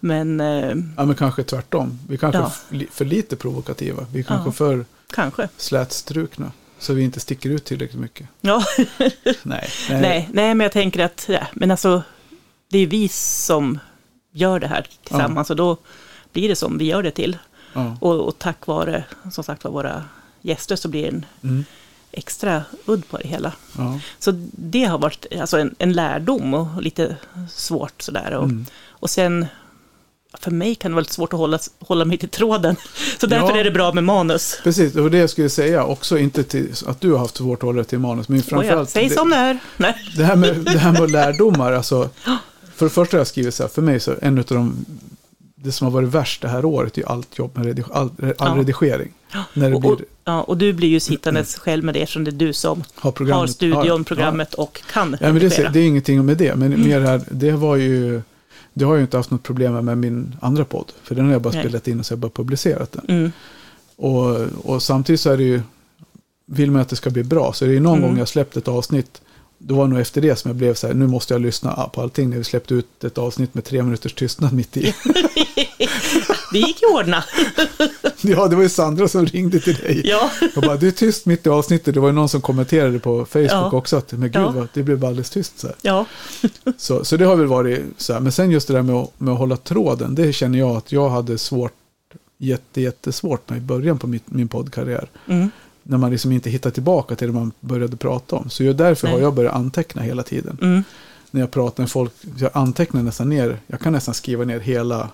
[0.00, 1.98] men eh, Ja, men kanske tvärtom.
[2.08, 2.46] Vi kanske Ja.
[2.46, 4.06] är för li- för lite provokativa.
[4.12, 4.52] Vi kanske Ja.
[4.52, 5.48] för kanske.
[5.56, 6.52] slätstrukna.
[6.78, 8.26] Så vi inte sticker ut tillräckligt mycket.
[8.40, 8.64] Ja,
[9.42, 12.02] Nej, nej, nej, men jag tänker att, ja, men alltså,
[12.68, 13.78] det är vi som
[14.32, 15.76] gör det här tillsammans och då
[16.32, 17.38] blir det som vi gör det till.
[17.72, 17.96] Ja.
[18.00, 20.04] Och, och tack vare, som sagt var, våra
[20.42, 21.64] gäster så blir det en Mm.
[22.12, 23.52] extra udd på det hela.
[23.78, 24.00] Ja.
[24.18, 27.16] Så det har varit alltså en, en lärdom och lite
[27.52, 28.32] svårt sådär.
[28.34, 28.66] Och, Mm.
[28.88, 29.46] och sen,
[30.38, 32.76] för mig kan det vara lite svårt att hålla, hålla mig till tråden.
[33.20, 33.56] Så därför Ja.
[33.60, 34.60] är det bra med manus.
[34.64, 35.84] Precis, var det jag skulle säga.
[35.84, 38.28] Också inte till, att du har haft svårt att hålla dig till manus.
[38.28, 39.58] Men Och jag, framförallt säg det, som det är.
[40.16, 41.72] Det, här med, det här med lärdomar.
[41.72, 42.10] Alltså,
[42.78, 43.70] för det första har jag skrivit så här.
[43.70, 44.84] För mig så en av de
[45.60, 48.10] det som har varit värst det här året är ju allt jobb med redig, all,
[48.20, 48.54] all Ja.
[48.56, 49.12] redigering.
[49.54, 52.24] När det Och, och, blir, ja, och du blir ju sittandes själv med det eftersom
[52.24, 53.40] det är du som har programmet.
[53.40, 56.54] har studion, ja, programmet och kan Ja, men det, det är ingenting med det.
[56.56, 56.88] Men Mm.
[56.88, 58.22] mer här, det var ju...
[58.74, 60.92] Det har jag ju inte haft något problem med min andra podd.
[61.02, 61.62] För den har jag bara Nej.
[61.62, 63.04] spelat in och så har jag bara publicerat den.
[63.18, 63.32] Mm,
[63.96, 65.60] Och, och samtidigt så är det ju...
[66.46, 68.08] Vill man att det ska bli bra så är det ju någon Mm.
[68.10, 69.20] gång jag släppt ett avsnitt.
[69.60, 71.90] Då var det nog efter det som jag blev så här, nu måste jag lyssna
[71.92, 72.30] på allting.
[72.30, 74.94] När vi släppte ut ett avsnitt med tre minuters tystnad mitt i.
[76.52, 77.24] det gick ju ordna.
[78.20, 80.00] ja, det var ju Sandra som ringde till dig.
[80.04, 81.94] Ja, Och bara, det är tyst mitt i avsnittet.
[81.94, 83.70] Det var ju någon som kommenterade på Facebook Ja.
[83.72, 83.96] också.
[83.96, 84.50] Att, men gud, Ja.
[84.50, 85.76] vad, det blev alldeles tyst så här.
[85.82, 86.04] ja.
[86.76, 88.20] Så, så det har väl varit så här.
[88.20, 90.14] Men sen just det där med att, med att hålla tråden.
[90.14, 91.72] Det känner jag att jag hade svårt,
[92.38, 95.08] jätte, jättesvårt med i början på mitt, min poddkarriär.
[95.26, 95.50] Mm,
[95.90, 98.50] När man liksom inte hittar tillbaka till det man började prata om.
[98.50, 99.22] Så därför har Nej.
[99.22, 100.58] jag börjat anteckna hela tiden.
[100.62, 100.82] mm,
[101.30, 102.12] När jag pratar med folk.
[102.38, 103.58] Jag antecknar nästan ner.
[103.66, 105.08] Jag kan nästan skriva ner hela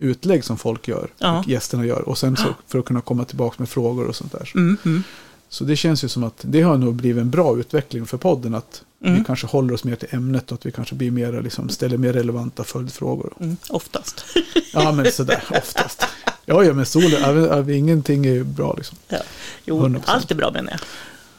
[0.00, 1.08] utlägg som folk gör.
[1.18, 1.38] Ja.
[1.38, 2.08] Och gästerna gör.
[2.08, 4.52] Och sen så för att kunna komma tillbaka med frågor och sånt där.
[4.54, 5.02] mm, mm,
[5.48, 8.54] Så det känns ju som att det har nog blivit en bra utveckling för podden.
[8.54, 9.24] Att vi Mm.
[9.24, 12.12] kanske håller oss mer till ämnet och att vi kanske blir mer, liksom, ställer mer
[12.12, 13.34] relevanta följdfrågor.
[13.40, 14.24] mm, oftast.
[14.72, 16.04] Ja, men sådär oftast.
[16.46, 18.98] Ja, ja, men solen, även, även, ingenting är ju bra liksom.
[19.08, 19.18] Ja.
[19.64, 20.02] Jo, 100%.
[20.06, 20.80] allt är bra menar jag.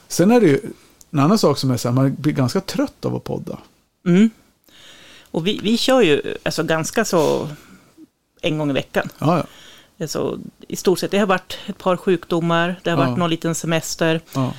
[0.07, 0.59] Sen är det ju
[1.11, 3.57] en annan sak som är så här, man blir ganska trött av att podda.
[4.05, 4.29] Mm.
[5.31, 7.49] Och vi, vi kör ju alltså ganska så
[8.41, 9.09] en gång i veckan.
[9.19, 9.43] Ja, ja.
[10.01, 13.05] Alltså, I stort sett, det har varit ett par sjukdomar, det har Ja.
[13.05, 14.21] varit någon liten semester.
[14.33, 14.53] ja.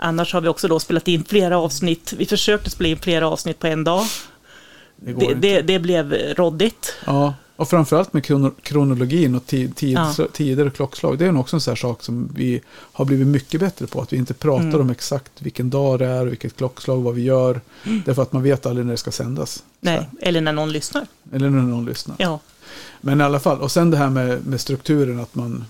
[0.00, 2.14] Annars har vi också då spelat in flera avsnitt.
[2.18, 4.04] Vi försökte spela in flera avsnitt på en dag.
[4.96, 6.94] Det Det, det, det blev råddigt.
[7.06, 10.14] Ja, och framförallt med krono, kronologin och tid, tid, Ja.
[10.32, 11.18] tider och klockslag.
[11.18, 14.00] Det är också en sån sak som vi har blivit mycket bättre på.
[14.00, 14.80] Att vi inte pratar Mm.
[14.80, 17.60] om exakt vilken dag det är vilket klockslag, vad vi gör.
[18.04, 19.62] Därför att man vet aldrig när det ska sändas.
[19.80, 21.06] Nej, eller när någon lyssnar.
[21.32, 22.16] Eller när någon lyssnar.
[22.18, 22.40] Ja,
[23.00, 25.64] Men i alla fall, och sen det här med, med strukturen att man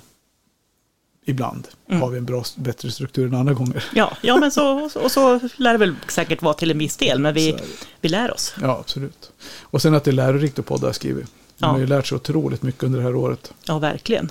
[1.24, 2.00] ibland Mm.
[2.02, 3.84] har vi en bra, bättre struktur än andra gånger.
[3.94, 7.18] ja, ja men så, och så lär det väl säkert vara till en viss del,
[7.18, 7.56] men vi,
[8.00, 8.54] vi lär oss.
[8.62, 9.32] Ja, absolut.
[9.62, 11.26] Och sen att det är lärorikt att podda, har jag skrivit.
[11.58, 11.72] Man Ja.
[11.72, 13.52] har ju lärt sig otroligt mycket under det här året.
[13.66, 14.30] Ja, verkligen.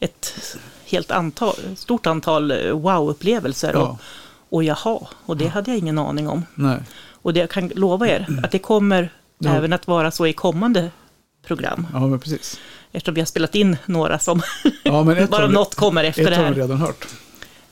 [0.00, 0.34] Ett
[0.86, 3.72] helt antal, stort antal eh, wow-upplevelser.
[3.72, 3.80] Ja.
[3.82, 3.98] Och,
[4.56, 6.42] och jaha, och det hade jag ingen aning om.
[6.54, 6.78] Nej.
[7.12, 9.54] Och det jag kan lova er, att det kommer Ja.
[9.54, 10.90] även att vara så i kommande
[11.46, 11.86] program.
[11.92, 12.60] Ja, men precis.
[12.92, 14.42] Eftersom vi har spelat in några som,
[14.82, 16.54] Ja, men ett bara har, något kommer efter ett det har vi här.
[16.54, 17.06] redan hört.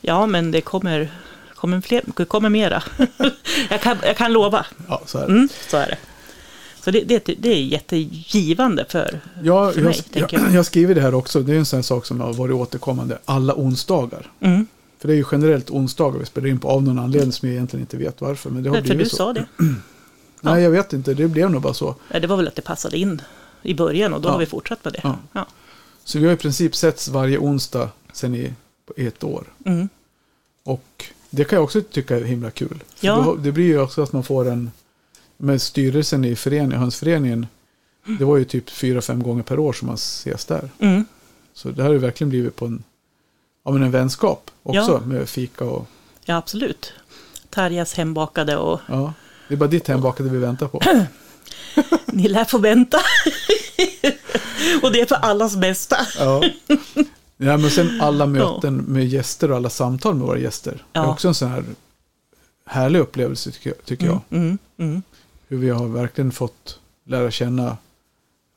[0.00, 1.10] Ja, men det kommer,
[1.54, 2.82] kommer, fler, det kommer mera.
[3.70, 4.66] jag, kan, jag kan lova.
[4.88, 5.32] Ja, så är det.
[5.32, 5.96] Mm, så är det.
[6.84, 9.20] Så det, det, det är jättegivande för...
[9.42, 10.42] Ja, för mig, jag, jag.
[10.42, 11.40] jag har skrivit det här också.
[11.40, 13.18] Det är en sån här sak som har varit återkommande.
[13.24, 14.30] Alla onsdagar.
[14.40, 14.66] Mm,
[14.98, 17.54] För det är ju generellt onsdagar vi spelar in på av någon anledning som jag
[17.54, 18.50] egentligen inte vet varför.
[18.50, 19.16] Men det har du blivit så.
[19.16, 19.46] sa det.
[20.40, 21.14] Nej, jag vet inte.
[21.14, 21.94] Det blev nog bara så.
[22.12, 23.22] Ja, Det var väl att det passade in
[23.64, 24.32] i början och då Ja.
[24.32, 25.00] har vi fortsatt med det.
[25.02, 25.16] Ja.
[25.32, 25.46] Ja.
[26.04, 28.52] Så vi har i princip setts varje onsdag sen i,
[28.96, 29.44] ett år.
[29.64, 29.88] Mm.
[30.64, 32.84] Och det kan jag också tycka är himla kul.
[33.00, 34.70] Då, det blir ju också att man får en...
[35.36, 37.46] Med styrelsen i föreningen, hönsföreningen.
[38.18, 40.70] Det var ju typ fyra, fem gånger per år som man ses där.
[40.78, 41.04] Mm.
[41.54, 42.84] Så det har ju verkligen blivit på en,
[43.64, 45.86] ja, men en vänskap också med fika och...
[46.24, 46.92] ja, absolut.
[47.50, 49.12] Tarjas hembakade och Ja,
[49.48, 50.80] det är bara ditt hembakade vi väntar på.
[52.06, 52.98] ni lär få vänta.
[54.82, 55.96] och det är för allas bästa.
[56.18, 56.42] Ja.
[57.36, 60.84] ja, men sen alla möten med gäster och alla samtal med våra gäster.
[60.92, 61.12] Det är Ja.
[61.12, 61.64] också en sån här
[62.66, 63.50] härlig upplevelse
[63.84, 64.20] tycker jag.
[64.28, 64.38] Jag.
[64.38, 64.58] Mm.
[64.78, 65.02] Mm.
[65.48, 67.76] Hur vi har verkligen fått lära känna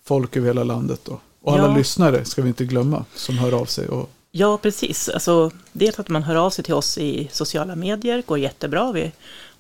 [0.06, 1.08] folk över hela landet.
[1.08, 1.78] Och, och alla Ja.
[1.78, 3.88] lyssnare ska vi inte glömma som hör av sig.
[3.88, 5.10] Och, Ja, precis.
[5.10, 8.92] Alltså, dels att man hör av sig till oss i sociala medier går jättebra.
[8.92, 9.12] Vi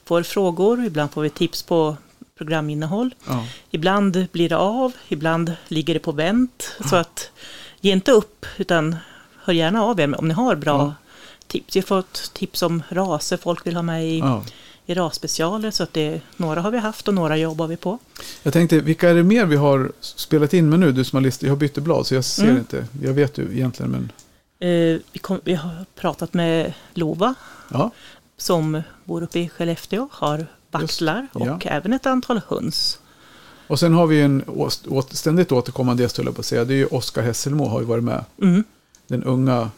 [0.05, 1.97] får frågor, ibland får vi tips på
[2.37, 3.15] programinnehåll.
[3.27, 3.45] ja.
[3.71, 6.75] Ibland blir det av, ibland ligger det på vänt.
[6.89, 7.31] Så att
[7.81, 8.95] ge inte upp, utan
[9.43, 10.93] hör gärna av er om ni har bra Ja.
[11.47, 11.75] tips.
[11.75, 14.43] Vi har fått tips om raser folk vill ha med i, Ja.
[14.85, 15.71] i rasspecialer.
[15.71, 17.99] Så att det, några har vi haft och några jobbar vi på.
[18.43, 20.91] Jag tänkte, vilka är det mer vi har spelat in med nu?
[20.91, 22.57] Du som har listat, jag har bytt blad så jag ser Mm.
[22.57, 22.87] inte.
[23.01, 24.11] Jag vet ju egentligen men...
[24.59, 27.35] Eh, vi, kom, vi har pratat med Lova
[27.71, 27.91] Ja,
[28.37, 31.55] som bor uppe i Skellefteå, har vaktlar ja.
[31.55, 32.99] och även ett antal höns.
[33.67, 34.43] och sen har vi en
[35.09, 36.65] ständigt återkommande gäst höll jag på att säga.
[36.65, 38.25] Det är ju Oskar Hesselmo har ju varit med.
[38.41, 38.63] Mm.
[39.07, 39.69] Den unga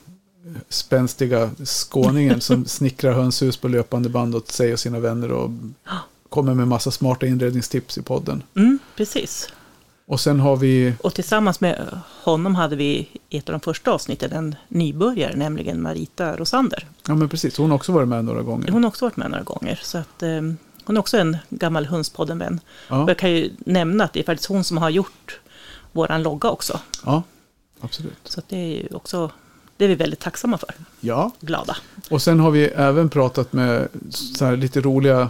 [0.70, 5.52] spänstiga skåningen som snickrar hönshus på löpande band åt sig och sina vänner och
[6.30, 8.44] kommer med massa smarta inredningstips i podden.
[8.56, 9.50] Mm, precis.
[10.06, 13.92] Och sen har vi, Och tillsammans med honom hade vi i ett av de första
[13.92, 16.88] avsnitten en nybörjare, nämligen Marita Rosander.
[17.08, 18.72] ja men precis, hon har också varit med några gånger.
[18.72, 19.80] Hon har också varit med några gånger.
[19.84, 20.42] Så att, eh,
[20.90, 22.60] hon är också en gammal Hönspodden-vän.
[22.88, 25.40] Ja, Och jag kan ju nämna att det är faktiskt hon som har gjort
[25.92, 26.80] våran logga också.
[27.06, 27.24] ja
[27.82, 28.18] absolut.
[28.24, 29.32] Så det är ju också,
[29.78, 30.70] det är vi väldigt tacksamma för.
[31.00, 31.78] Ja, Glada.
[32.10, 35.30] och sen har vi även pratat med så här lite roliga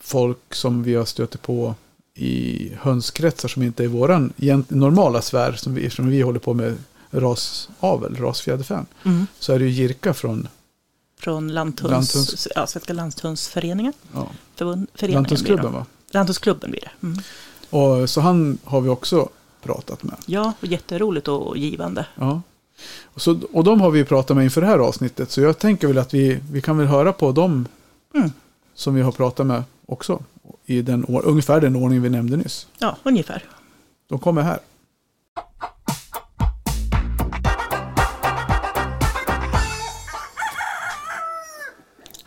[0.00, 1.74] folk som vi har stött på
[2.14, 6.54] i hönskretsar som inte är våran egent- normala sfär som vi, som vi håller på
[6.54, 6.76] med
[7.10, 8.86] rasavel, rasfjäderfän.
[9.04, 9.26] Mm.
[9.38, 10.48] Så är det ju Jirka från
[11.18, 13.92] Från Lanthunds, Lanthunds- Ja, Svenska Lanthundsföreningen.
[14.14, 14.86] ja, Förbund,
[15.72, 15.86] va?
[16.10, 17.06] Lanthundsklubben blir det.
[17.06, 17.18] Mm.
[17.70, 19.28] Och, så han har vi också
[19.62, 20.14] pratat med.
[20.26, 22.06] Ja, och jätteroligt och givande.
[22.14, 22.42] Ja.
[23.04, 25.30] Och, så, och de har vi pratat med inför det här avsnittet.
[25.30, 27.66] Så jag tänker väl att vi, vi kan väl höra på dem
[28.14, 28.30] Mm.
[28.74, 30.22] som vi har pratat med också.
[30.64, 32.66] I den, ungefär den ordning vi nämnde nyss.
[32.78, 33.44] Ja, ungefär.
[34.08, 34.58] De kommer här.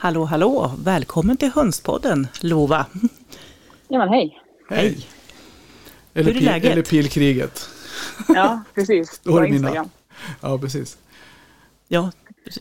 [0.01, 0.71] Hallå, hallå!
[0.83, 2.85] Välkommen till Hönspodden, Lova.
[3.87, 4.41] Ja, men hej.
[4.69, 5.07] Hej.
[6.13, 6.71] Eller, Hur är pil, läget?
[6.71, 7.69] eller pilkriget.
[8.27, 9.19] Ja, precis.
[9.23, 9.45] På.
[9.45, 9.89] Instagram.
[10.41, 10.97] Ja, precis.
[11.87, 12.11] Ja,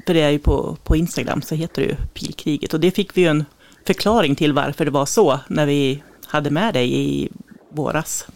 [0.07, 2.75] för det är ju på, på Instagram så heter det ju Pilkriget.
[2.75, 3.45] Och det fick vi ju en
[3.87, 7.29] förklaring till varför det var så när vi hade med dig i
[7.71, 8.27] våras.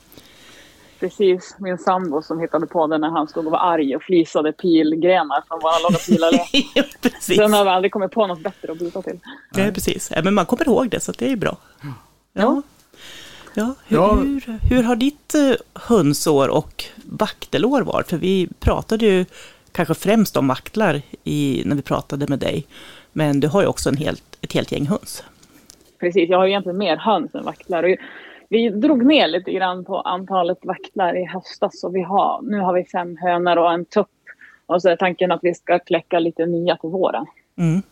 [1.03, 1.57] Precis.
[1.59, 5.43] Min sambo som hittade på det när han stod och var arg och flisade pilgrenar
[5.49, 6.45] från våra långa
[7.01, 7.37] precis.
[7.37, 9.21] Sen har vi aldrig kommit på något bättre att byta till.
[9.55, 10.13] Ja, precis.
[10.15, 11.57] Ja, men man kommer ihåg det, så det är bra.
[12.33, 12.63] Ja.
[13.55, 14.15] Ja, hur, Ja.
[14.15, 18.09] Hur, hur har ditt eh, hönsår och vaktelår varit?
[18.09, 19.25] För vi pratade ju
[19.73, 22.67] kanske främst om vaktlar i, när vi pratade med dig.
[23.13, 25.25] Men du har ju också en helt, ett helt gäng höns.
[26.01, 27.83] Precis, jag har ju egentligen mer höns än vaktlar.
[27.83, 27.97] Och
[28.53, 31.85] vi drog ner lite grann på antalet vaktlar i höstas.
[31.85, 34.09] Och vi har, nu har vi fem hönor och en tupp.
[34.67, 37.27] Och så är tanken att vi ska kläcka lite nya till våren.
[37.59, 37.83] Mm.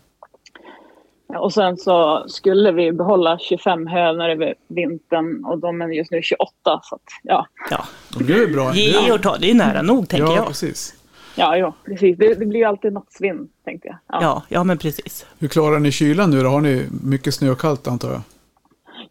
[1.38, 6.22] Och sen så skulle vi behålla 25 hönor över vintern och de är just nu
[6.22, 6.80] 28.
[6.82, 7.84] Så att, ja, Ja,
[8.18, 8.74] Det är bra.
[8.74, 10.46] ge och ta, det är nära nog tänker ja, jag.
[10.46, 10.94] precis.
[11.36, 12.18] ja, ja precis.
[12.18, 13.96] Det, det blir ju alltid något svinn, tänkte jag.
[14.06, 14.18] Ja.
[14.22, 15.26] Ja, ja, men precis.
[15.38, 16.48] Hur klarar ni kylan nu då?
[16.48, 18.20] Har ni mycket snö och kallt antar jag?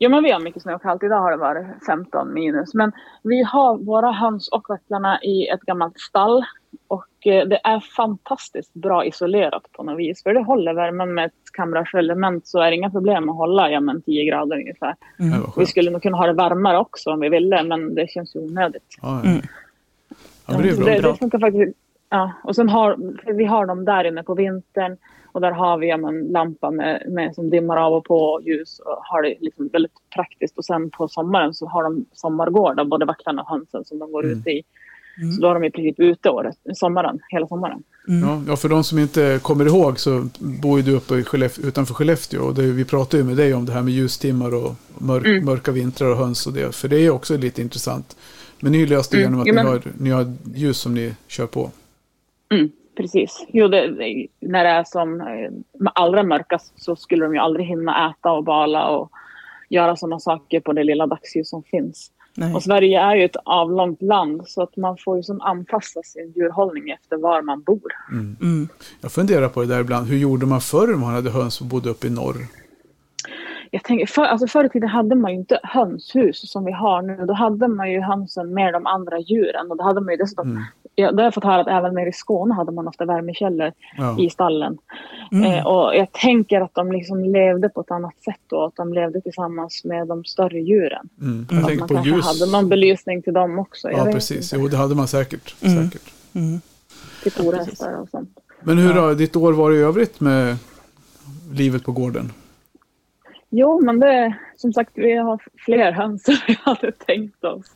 [0.01, 1.03] Ja, men vi har mycket snö och kallt.
[1.03, 2.73] Idag har det varit 15 minus.
[2.73, 2.91] Men
[3.23, 6.45] vi har våra höns och vaktlarna i ett gammalt stall.
[6.87, 10.23] Och eh, det är fantastiskt bra isolerat på något vis.
[10.23, 13.79] För det håller värmen med ett kamrarselement så är det inga problem att hålla ja,
[13.79, 14.95] men 10 grader ungefär.
[15.19, 15.41] Mm.
[15.57, 18.39] Vi skulle nog kunna ha det varmare också om vi ville, men det känns ju
[18.39, 18.97] onödigt.
[19.01, 19.29] Ja, ja.
[19.29, 19.41] Mm.
[20.47, 21.77] ja, det det, det funkar faktiskt.
[22.09, 24.97] Ja, och sen har för vi har dem där inne på vintern
[25.31, 28.97] och där har vi en lampa med, med som dimmar av och på ljus och
[29.03, 30.57] har det liksom väldigt praktiskt.
[30.57, 34.23] Och sen på sommaren så har de sommargårdar, både vaktlarna och hönsen som de går
[34.25, 34.39] Mm.
[34.39, 34.61] ut i.
[35.35, 37.83] Så då är de i princip ute året, sommaren, hela sommaren.
[38.07, 40.27] Ja, ja, för de som inte kommer ihåg så
[40.61, 42.41] bor ju du uppe i Skellef- utanför Skellefteå.
[42.43, 45.45] Och det, vi pratade ju med dig om det här med ljustimmar och mörk, Mm.
[45.45, 46.75] mörka vintrar och höns och det.
[46.75, 48.17] För det är också lite intressant.
[48.59, 51.13] Men ni löste det Mm, genom att ja, ni, har, ni har ljus som ni
[51.27, 51.71] kör på.
[52.53, 53.45] Mm, precis.
[53.47, 53.87] Jo, det,
[54.39, 58.43] när det är som eh, allra mörkast så skulle de ju aldrig hinna äta och
[58.43, 59.11] bala och
[59.69, 62.11] göra sådana saker på det lilla dagsljus som finns.
[62.35, 62.53] Nej.
[62.53, 66.33] Och Sverige är ju ett avlångt land så att man får ju som anpassa sin
[66.35, 67.91] djurhållning efter var man bor.
[68.11, 68.67] Mm.
[69.01, 70.07] Jag funderar på det där ibland.
[70.07, 72.35] Hur gjorde man förr om man hade höns som bodde uppe i norr?
[73.71, 77.01] Jag tänker, för, alltså förr i tiden hade man ju inte hönshus som vi har
[77.01, 77.25] nu.
[77.25, 79.71] Då hade man ju hönsen med de andra djuren.
[79.71, 80.63] Och då hade man ju dessutom, Mm.
[80.95, 84.19] ja, har jag fått höra att även nere i Skåne hade man ofta värmekällor Ja.
[84.19, 84.77] i stallen.
[85.31, 85.43] Mm.
[85.53, 88.63] Eh, och jag tänker att de liksom levde på ett annat sätt då.
[88.65, 91.09] Att de levde tillsammans med de större djuren.
[91.21, 91.47] Mm.
[91.51, 92.25] Jag tänker man på ljus.
[92.25, 93.91] hade någon belysning till dem också.
[93.91, 94.53] Ja, precis.
[94.53, 94.63] Inte.
[94.63, 95.55] Jo, det hade man säkert.
[95.63, 95.83] Mm.
[95.85, 96.13] säkert.
[96.33, 96.61] Mm.
[97.23, 98.29] Typ orhästar och sånt.
[98.61, 100.55] Men hur har ditt år varit i övrigt med
[101.53, 102.31] livet på gården?
[103.49, 107.75] Jo, men det som sagt, vi har fler höns än vi hade tänkt oss.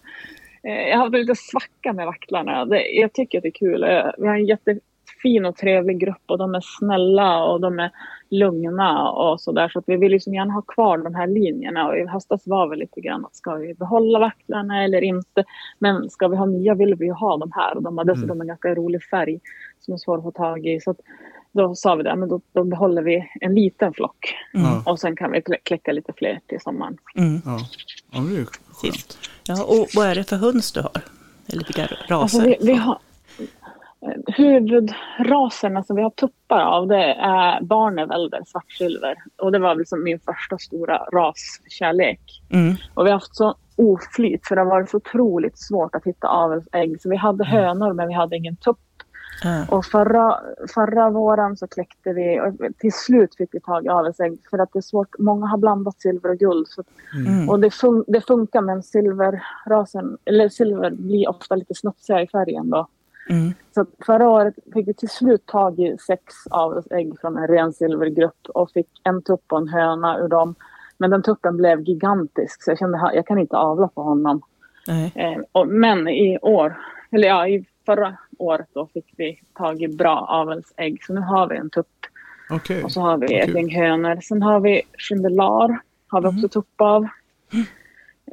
[0.63, 2.65] Eh, Jag hade lite svacka med vaktlarna.
[2.65, 3.83] Det, jag tycker att det är kul.
[3.83, 7.91] Eh, vi har en jättefin och trevlig grupp och de är snälla och de är
[8.29, 9.69] lugna och sådär.
[9.69, 11.87] Så att vi vill liksom gärna ha kvar de här linjerna.
[11.87, 15.43] Och i höstas var vi lite grann att ska vi behålla vaktlarna eller inte?
[15.79, 17.77] Men ska vi ha nya vill vi ju ha de här.
[17.77, 19.39] Och de har dessutom en ganska rolig färg
[19.79, 20.79] som är svår att få tag i.
[20.79, 20.99] Så att
[21.53, 24.35] då sa vi det, men då, då behåller vi en liten flock.
[24.53, 24.83] Ja.
[24.85, 26.97] Och sen kan vi klä- kläcka lite fler till sommaren.
[27.15, 27.41] Mm.
[27.45, 27.59] Ja,
[28.11, 29.17] ja det är skönt.
[29.43, 31.01] Ja, och vad är det för höns du har?
[31.47, 32.15] Eller vilka raser?
[32.15, 32.97] Alltså vi, vi har,
[34.27, 39.15] huvudraserna som vi har tuppar av det är barnevälder, svartsilver.
[39.37, 42.41] Och det var liksom min första stora raskärlek.
[42.49, 42.75] Mm.
[42.93, 46.27] Och vi har haft så oflyt för det har varit så otroligt svårt att hitta
[46.27, 47.01] avelsägg.
[47.01, 48.77] Så vi hade hönor men vi hade ingen tupp.
[49.43, 49.65] Ja.
[49.69, 50.39] Och förra,
[50.73, 54.73] förra våren så kläckte vi och till slut fick vi tag i avelsägg för att
[54.73, 55.19] det är svårt.
[55.19, 56.67] Många har blandat silver och guld.
[56.67, 56.83] Så,
[57.27, 57.49] Mm.
[57.49, 62.69] och det, fun, det funkar men silverrasen, eller silver blir ofta lite snutsigare i färgen
[62.69, 62.87] då.
[63.29, 63.53] Mm.
[63.75, 68.47] Så förra året fick vi till slut tag i sex avelsägg från en ren silvergrupp
[68.53, 70.55] och fick en tupp och en höna ur dem.
[70.97, 74.41] Men den tuppen blev gigantisk så jag kände att jag kan inte avla på honom.
[75.15, 76.77] Eh, och, men i år,
[77.11, 81.03] eller ja, i förra året då fick vi tag i bra avelsägg.
[81.03, 81.87] Så nu har vi en tupp
[82.49, 82.83] Okej.
[82.83, 84.19] och så har vi ett gäng hönor.
[84.21, 87.07] Sen har vi chindelar, har vi också tupp av.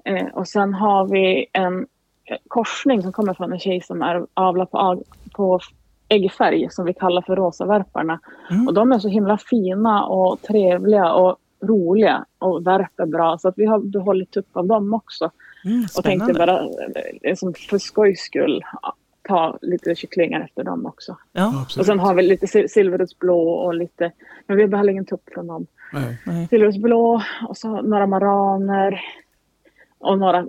[0.04, 1.86] Eh, och sen har vi en
[2.24, 5.60] eh, korsning som kommer från en tjej som är avlad på, på
[6.08, 8.20] äggfärg som vi kallar för rosavärparna.
[8.50, 8.66] Mm.
[8.66, 13.38] Och de är så himla fina och trevliga och roliga och värper bra.
[13.38, 15.30] Så att vi har behållit tupp av dem också.
[15.64, 16.60] Mm, Och tänkte bara
[17.22, 18.64] eh, som för skojs skull
[19.30, 21.16] ta lite kycklingar efter dem också.
[21.32, 21.66] Ja.
[21.78, 24.12] Och sen har vi lite sil- silverudsblå och lite,
[24.46, 25.66] men vi behöll ingen tupp från dem.
[26.50, 29.00] Silverudsblå och så några maraner
[29.98, 30.46] och några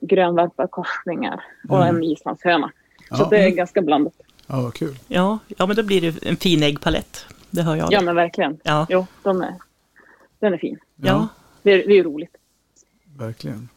[0.00, 1.96] grönvärparkorsningar och Mm.
[1.96, 2.72] en islandshöna.
[3.10, 3.26] Så Ja.
[3.30, 4.12] det är ganska blandat.
[4.46, 4.98] Ja, vad kul.
[5.08, 7.26] Ja, ja, men då blir det en fin äggpalett.
[7.50, 7.92] Det hör jag.
[7.92, 8.58] Ja men verkligen.
[8.62, 8.86] Ja.
[8.88, 9.54] Jo, de är,
[10.38, 10.78] den är fin.
[10.96, 11.28] Ja.
[11.62, 12.36] Det är, det är ju roligt.
[13.18, 13.68] Verkligen.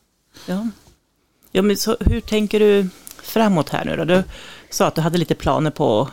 [0.47, 0.67] Ja.
[1.51, 2.89] ja, men så hur tänker du
[3.21, 4.03] framåt här nu då?
[4.03, 4.23] Du
[4.69, 6.07] sa att du hade lite planer på,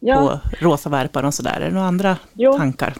[0.00, 1.60] Ja, på rosa värpar och sådär.
[1.60, 2.52] Är det några andra Jo.
[2.52, 2.94] tankar?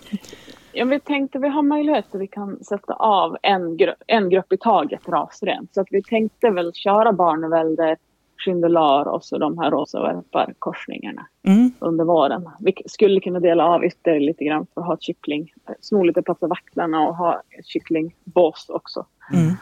[0.72, 4.52] ja, vi tänkte vi har möjlighet att vi kan sätta av en, gru- en grupp
[4.52, 5.74] i taget rasrent.
[5.74, 7.96] Så att vi tänkte väl köra barnevälder,
[8.44, 11.26] chindelar och så de här rosa värparkorsningarna.
[11.46, 11.72] Mm.
[11.78, 12.50] under våren.
[12.60, 15.52] Vi skulle kunna dela av ytterligare lite grann för att ha ett kyckling.
[15.80, 19.06] Sno lite plats av vaktlarna och ha kycklingbås också.
[19.32, 19.52] Mm.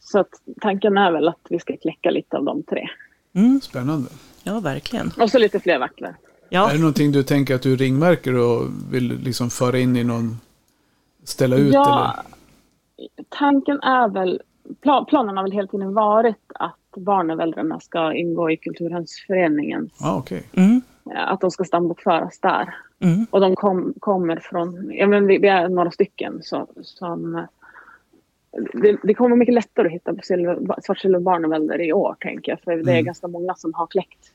[0.00, 0.28] Så att
[0.60, 2.88] tanken är väl att vi ska kläcka lite av de tre.
[3.34, 3.60] Mm.
[3.60, 4.08] Spännande.
[4.42, 5.12] Ja, verkligen.
[5.18, 6.16] Och så lite fler vaktlar.
[6.48, 10.04] Ja, Är det någonting du tänker att du ringmärker och vill liksom föra in i
[10.04, 10.40] någon...
[11.24, 12.32] Ställa ut ja, eller?
[13.28, 14.42] tanken är väl...
[14.80, 19.90] Pla, planen har väl hela tiden varit att barneväldrarna ska ingå i Kulturhemsföreningen.
[20.00, 20.44] Ja, okej.
[20.52, 20.82] mm.
[21.16, 22.74] Att de ska stambokföras där.
[23.00, 23.26] Mm.
[23.30, 27.46] Och de kom, kommer från, ja men vi, vi är några stycken så, som
[28.72, 32.60] det, det kommer mycket lättare att hitta på silver, svartsilverbarnevälder i år tänker jag.
[32.60, 33.04] För det är Mm.
[33.04, 34.32] ganska många som har kläckt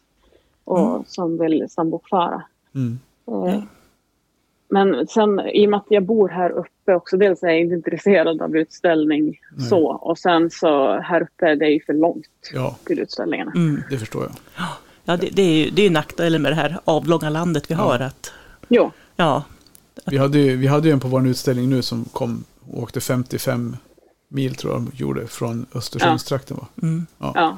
[0.63, 2.41] och som vill stambokföra.
[2.75, 2.99] Mm.
[3.27, 3.63] Eh,
[4.69, 7.75] Men sen i och med att jag bor här uppe också, dels är jag inte
[7.75, 9.67] intresserad av utställning Nej.
[9.69, 13.51] så och sen så här uppe är det ju för långt Ja, till utställningarna.
[13.55, 13.81] Mm.
[13.89, 14.31] det förstår jag.
[15.05, 17.99] ja det, det är ju det är nackdelen med det här avlånga landet vi har.
[17.99, 18.33] Att,
[18.67, 19.43] Jo, ja,
[20.05, 22.99] Vi hade, ju- vi hade ju en på vår utställning nu som kom och åkte
[23.01, 23.75] 55
[24.27, 26.57] mil tror jag de gjorde från Östersundstrakten.
[26.57, 26.67] Va?
[26.81, 27.05] mm.
[27.17, 27.57] ja.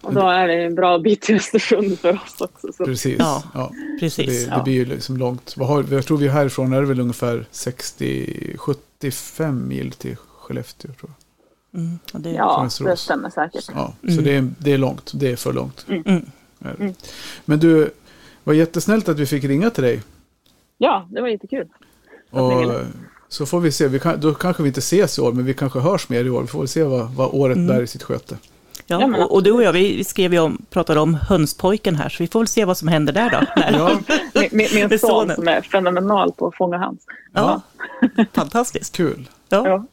[0.00, 2.72] Och då är det en bra bit till Östersund för oss också.
[2.72, 2.84] Så.
[2.84, 3.16] Precis.
[3.18, 3.72] Ja, Ja.
[4.00, 4.46] Precis.
[4.46, 5.54] Det, det blir ju liksom långt.
[5.56, 10.92] Vad har, jag tror vi härifrån är det väl ungefär 60-75 mil till Skellefteå.
[10.92, 11.14] Tror jag.
[11.80, 13.64] Mm, och det, Ja, det stämmer säkert.
[13.74, 14.16] Ja, Mm.
[14.16, 15.12] Så det är, det är långt.
[15.14, 15.86] Det är för långt.
[15.88, 16.04] Mm.
[16.58, 16.94] Är det.
[17.44, 17.90] Men du,
[18.44, 20.02] var jättesnällt att vi fick ringa till dig.
[20.78, 21.68] Ja, det var jättekul.
[22.30, 22.72] Och.
[23.32, 23.88] Så får vi se.
[23.88, 26.30] Vi kan, då kanske vi inte ses i år, men vi kanske hörs mer i
[26.30, 26.40] år.
[26.42, 27.66] Vi får väl se vad, vad året Mm.
[27.68, 28.36] bär i sitt sköte.
[28.86, 32.08] Ja, Ja, och, och du och jag, vi skrev ju om, pratade om hönspojken här,
[32.08, 33.62] så vi får väl se vad som händer där då.
[33.78, 34.00] Ja,
[34.50, 37.00] Min, min, son som är fenomenal på att fånga hans.
[37.32, 37.60] Ja,
[38.32, 38.96] fantastiskt.
[38.96, 39.28] kul.
[39.48, 39.68] Ja.
[39.68, 39.86] Ja.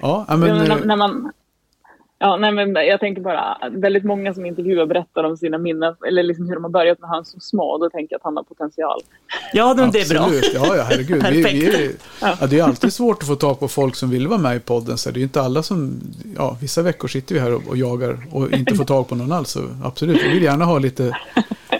[0.00, 1.32] Ja, ja, men, Ja, men eh, när, när man,
[2.18, 6.22] ja, nej, men jag tänker bara, väldigt många som intervjuar berättar om sina minnen, eller
[6.22, 7.78] liksom hur de har börjat med han som små.
[7.78, 9.00] Då tänker jag att han har potential.
[9.52, 10.20] Ja, men det är bra.
[10.22, 10.50] Absolut.
[10.54, 11.24] Ja, ja, herregud.
[11.30, 14.28] vi, vi är, ja, det är alltid svårt att få tag på folk som vill
[14.28, 14.98] vara med i podden.
[14.98, 16.00] Så det är inte alla som...
[16.36, 19.32] Ja, vissa veckor sitter vi här och, och jagar och inte får tag på någon
[19.32, 19.50] alls.
[19.50, 21.16] Så absolut, vi vill gärna ha lite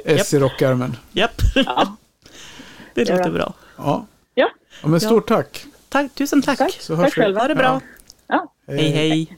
[0.05, 0.97] S i rockärmen.
[1.13, 1.43] Japp.
[1.55, 1.97] Ja.
[2.95, 3.17] Det Ja.
[3.17, 3.53] låter bra.
[3.77, 4.07] Ja.
[4.35, 4.51] Ja.
[4.83, 5.65] ja, men stort tack.
[5.89, 6.59] Tack, tusen tack.
[6.59, 6.73] Tack.
[6.81, 7.23] Så hörs Tack vi.
[7.23, 7.41] själva.
[7.41, 7.81] Ha det bra.
[8.27, 8.53] Ja.
[8.67, 9.38] Hej, hej.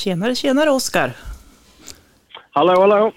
[0.00, 1.12] Tjenare, tjenare Oskar.
[2.50, 3.12] Hallå, hallå.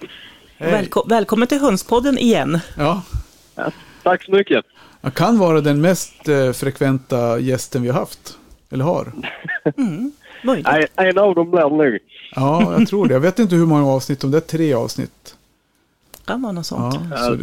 [0.58, 0.72] Hej.
[0.72, 2.60] Välko- välkommen till Hönspodden igen.
[2.78, 3.02] Ja,
[4.04, 4.66] Tack så mycket.
[5.02, 8.38] jag kan vara den mest eh, frekventa gästen vi har haft.
[8.72, 9.12] Eller har.
[10.64, 11.98] Nej, en av dem blir det nog.
[12.36, 13.14] Ja, jag tror det.
[13.14, 15.36] Jag vet inte hur många avsnitt, om det är tre avsnitt.
[16.26, 16.96] Kan vara något sånt.
[17.12, 17.36] Ja, så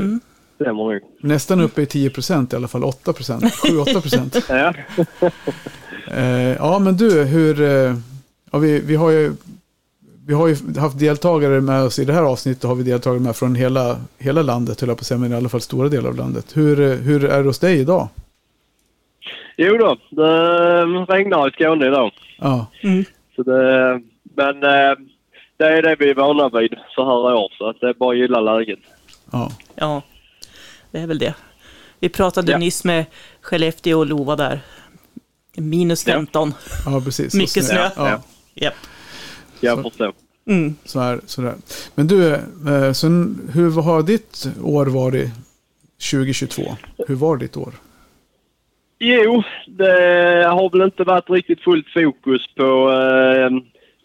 [0.58, 1.00] det, nog.
[1.20, 2.84] nästan uppe i 10 procent i alla fall.
[2.84, 3.44] 8 procent.
[3.44, 4.36] 7-8 procent.
[4.48, 4.74] Ja.
[6.14, 7.60] Eh, ja, men du, hur...
[7.60, 7.94] Eh,
[8.50, 9.32] ja, vi, vi, har ju,
[10.26, 12.62] vi har ju haft deltagare med oss i det här avsnittet.
[12.62, 15.36] Har vi deltagare med från hela, hela landet, höll jag på att säga, men i
[15.36, 16.56] alla fall stora delar av landet.
[16.56, 18.08] Hur, eh, hur är det hos dig idag?
[19.56, 20.84] Jo då, det
[21.14, 22.12] regnar i Skåne idag.
[22.38, 22.66] Ja,
[23.36, 24.02] Så det,
[24.36, 24.96] men eh,
[25.56, 27.52] det är det vi är vana vid så här år.
[27.58, 28.78] Så att det är bara att gilla läget.
[29.32, 30.02] ja, Ja,
[30.90, 31.34] det är väl det.
[32.00, 32.58] Vi pratade Ja.
[32.58, 33.04] nyss med
[33.40, 34.60] Skellefteå och Lova där.
[35.56, 36.12] Minus Ja.
[36.14, 36.54] 15.
[36.86, 37.34] ja precis.
[37.34, 37.90] Mycket Och snö.
[37.96, 38.22] Ja,
[38.54, 38.64] Ja.
[38.64, 38.74] Japp.
[39.60, 40.12] Jag Så- förstår.
[40.46, 40.74] Mm.
[40.84, 41.54] så här, sådär.
[41.94, 43.06] Men du, eh, så
[43.54, 45.28] hur har ditt år varit
[46.10, 46.62] 2022?
[47.08, 47.72] Hur var ditt år?
[48.98, 53.50] Jo, det har väl inte varit riktigt fullt fokus på eh,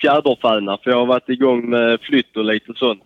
[0.01, 3.03] fjäderfäna för jag har varit igång med flytt och lite sånt.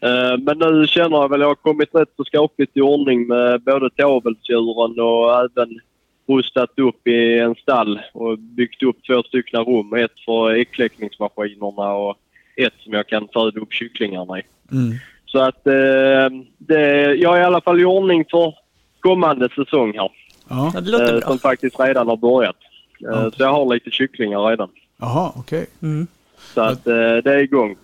[0.00, 3.26] Eh, men nu känner jag väl att jag har kommit rätt så skapligt i ordning
[3.26, 5.80] med både till avelsdjuren och även
[6.28, 9.94] rustat upp i en stall och byggt upp två stycken rum.
[9.94, 12.16] Ett för äggkläckningsmaskinerna och
[12.56, 14.42] ett som jag kan föda upp kycklingarna i.
[14.72, 14.92] Mm.
[15.26, 18.54] Så att eh, det, jag är i alla fall i ordning för
[19.00, 20.10] kommande säsong här.
[20.48, 21.28] Ja, det låter Eh, bra.
[21.28, 22.56] Som faktiskt redan har börjat.
[22.56, 22.66] Eh,
[22.98, 23.30] Ja.
[23.30, 24.68] Så jag har lite kycklingar redan.
[25.00, 25.66] jaha, okej.
[25.82, 26.06] Mm.
[26.54, 27.76] Så att eh, det är igång.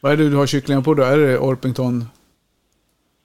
[0.00, 1.02] Vad är det du har kycklingar på då?
[1.02, 2.04] Är det Orpington?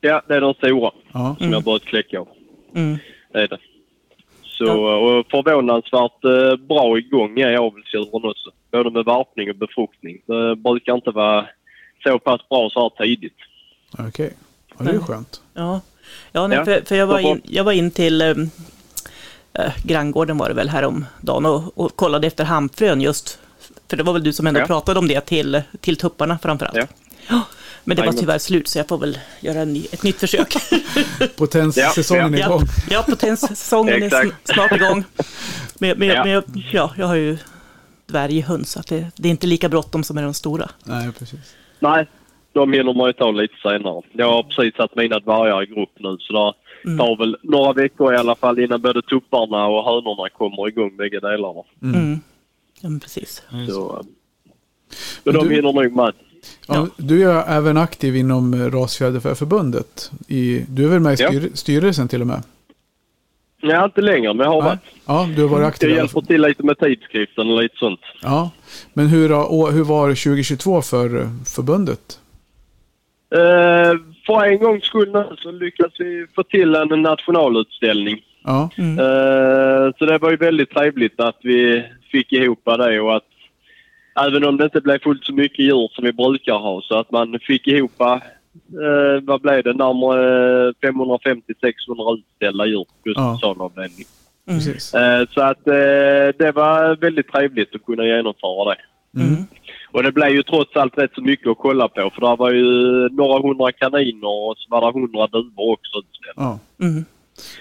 [0.01, 2.27] Ja, det är de stora Ja, som jag börjat kläcka av.
[2.75, 2.97] Mm.
[3.31, 3.57] Det är det.
[4.67, 8.49] Så, och förvånansvärt eh, bra igång är avelsdjuren också.
[8.71, 10.17] Både med varpning och befruktning.
[10.25, 11.45] Det brukar inte vara
[12.03, 13.37] så pass bra så här tidigt.
[14.07, 14.33] okej.
[14.77, 15.41] Ja, det är ju skönt.
[15.53, 15.81] Ja,
[16.31, 16.65] ja, nej, Ja.
[16.65, 18.29] För, för jag, var in, jag var in till eh,
[19.53, 23.39] eh, granngården var det väl häromdagen och, och kollade efter hamfrön just.
[23.87, 24.65] För det var väl du som ändå Ja.
[24.65, 26.77] pratade om det till, till tupparna framförallt.
[27.29, 27.41] Ja.
[27.83, 30.15] Ja, Men det var tyvärr slut så jag får väl göra en ny, ett nytt
[30.19, 30.53] försök.
[31.35, 32.61] Potenssäsongen är ja, igång.
[32.89, 35.03] ja potenssäsongen är snart igång.
[35.79, 36.23] Men, men, Ja.
[36.23, 37.37] men jag, ja, jag har ju
[38.05, 40.69] dvärghöns så att det, det är inte lika bråttom som med de stora.
[40.83, 41.55] Nej, precis.
[41.79, 42.07] Nej,
[42.53, 44.01] de hinner man ju ta lite senare.
[44.11, 46.53] Jag har precis satt mina dvärgar i grupp nu så det
[46.85, 46.97] Mm.
[46.97, 51.19] tar väl några veckor i alla fall innan både tupparna och hönorna kommer igång bägge
[51.19, 51.61] delarna.
[51.83, 52.19] Mm.
[52.81, 53.43] Ja, men precis.
[53.69, 54.03] Så, eh, Men
[55.23, 56.13] men de du- hinner nog med.
[56.67, 60.11] Ja, Du är även aktiv inom Rasfjäderfäförbundet.
[60.67, 61.27] Du är väl med i Ja.
[61.29, 62.43] styr, styrelsen till och med?
[63.63, 64.79] Nej, inte längre, men jag har varit.
[65.05, 67.99] Ja, du har varit aktiv Jag hjälper till lite med tidskriften och lite sånt.
[68.21, 68.51] Ja.
[68.93, 69.29] Men hur,
[69.71, 71.09] hur var 2022 för
[71.55, 72.19] förbundet?
[73.35, 78.19] Eh, för en gångs skull nu så lyckas vi få till en nationalutställning.
[78.43, 83.23] Ja, Eh, så det var ju väldigt trevligt att vi fick ihop det och att
[84.27, 87.11] även om det inte blev fullt så mycket djur som vi brukar ha så att
[87.11, 88.17] man fick ihop, eh,
[89.21, 93.37] vad blev det, närmare 550-600 utställda djur plus Ja.
[93.41, 94.05] salavdelning.
[94.45, 94.93] precis.
[94.93, 95.73] Eh, så att eh,
[96.37, 98.81] det var väldigt trevligt att kunna genomföra det.
[99.21, 99.35] Mm.
[99.91, 102.51] Och det blev ju trots allt rätt så mycket att kolla på för det var
[102.51, 102.63] ju
[103.09, 106.33] några hundra kaniner och så var det hundra duvor också utställda.
[106.35, 106.59] Ja.
[106.85, 107.05] Mm.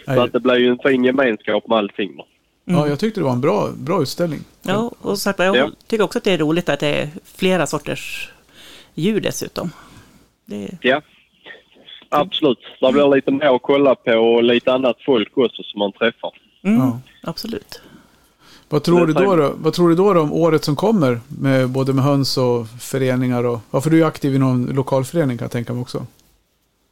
[0.04, 2.16] Så att det blev ju en fin gemenskap med allting.
[2.16, 2.26] Då.
[2.72, 4.40] Ja, jag tyckte det var en bra, bra utställning.
[4.62, 5.70] Ja, och sagt, jag Ja.
[5.86, 8.30] tycker också att det är roligt att det är flera sorters
[8.94, 9.70] djur dessutom.
[10.44, 11.02] Det, Ja,
[12.08, 12.58] absolut.
[12.80, 16.30] Det blir lite mer att kolla på och lite annat folk också som man träffar.
[16.62, 17.00] mm, Ja.
[17.22, 17.80] Absolut.
[18.68, 21.20] Vad tror, du då, då, vad tror du då, då om året som kommer?
[21.28, 23.60] Med, både med höns och föreningar och...
[23.70, 26.06] Ja, för du är aktiv i någon lokalförening kan jag tänka mig också.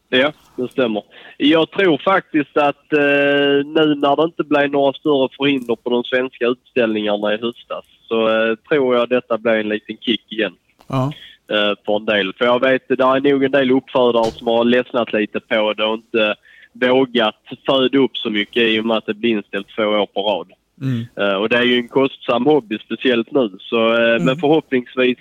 [0.08, 1.02] Ja, det stämmer.
[1.36, 6.04] Jag tror faktiskt att eh, nu när det inte blev några större förhinder på de
[6.04, 10.54] svenska utställningarna i höstas så eh, tror jag detta blir en liten kick igen
[10.88, 11.12] Ja,
[11.50, 12.32] eh, för en del.
[12.38, 15.84] För jag vet, det är nog en del uppfödare som har ledsnat lite på det
[15.84, 16.34] och inte
[16.72, 20.22] vågat föda upp så mycket i och med att det blir inställt två år på
[20.22, 20.52] rad.
[20.80, 21.06] mm.
[21.16, 23.56] Eh, och det är ju en kostsam hobby, speciellt nu.
[23.60, 25.18] Så, eh, Men förhoppningsvis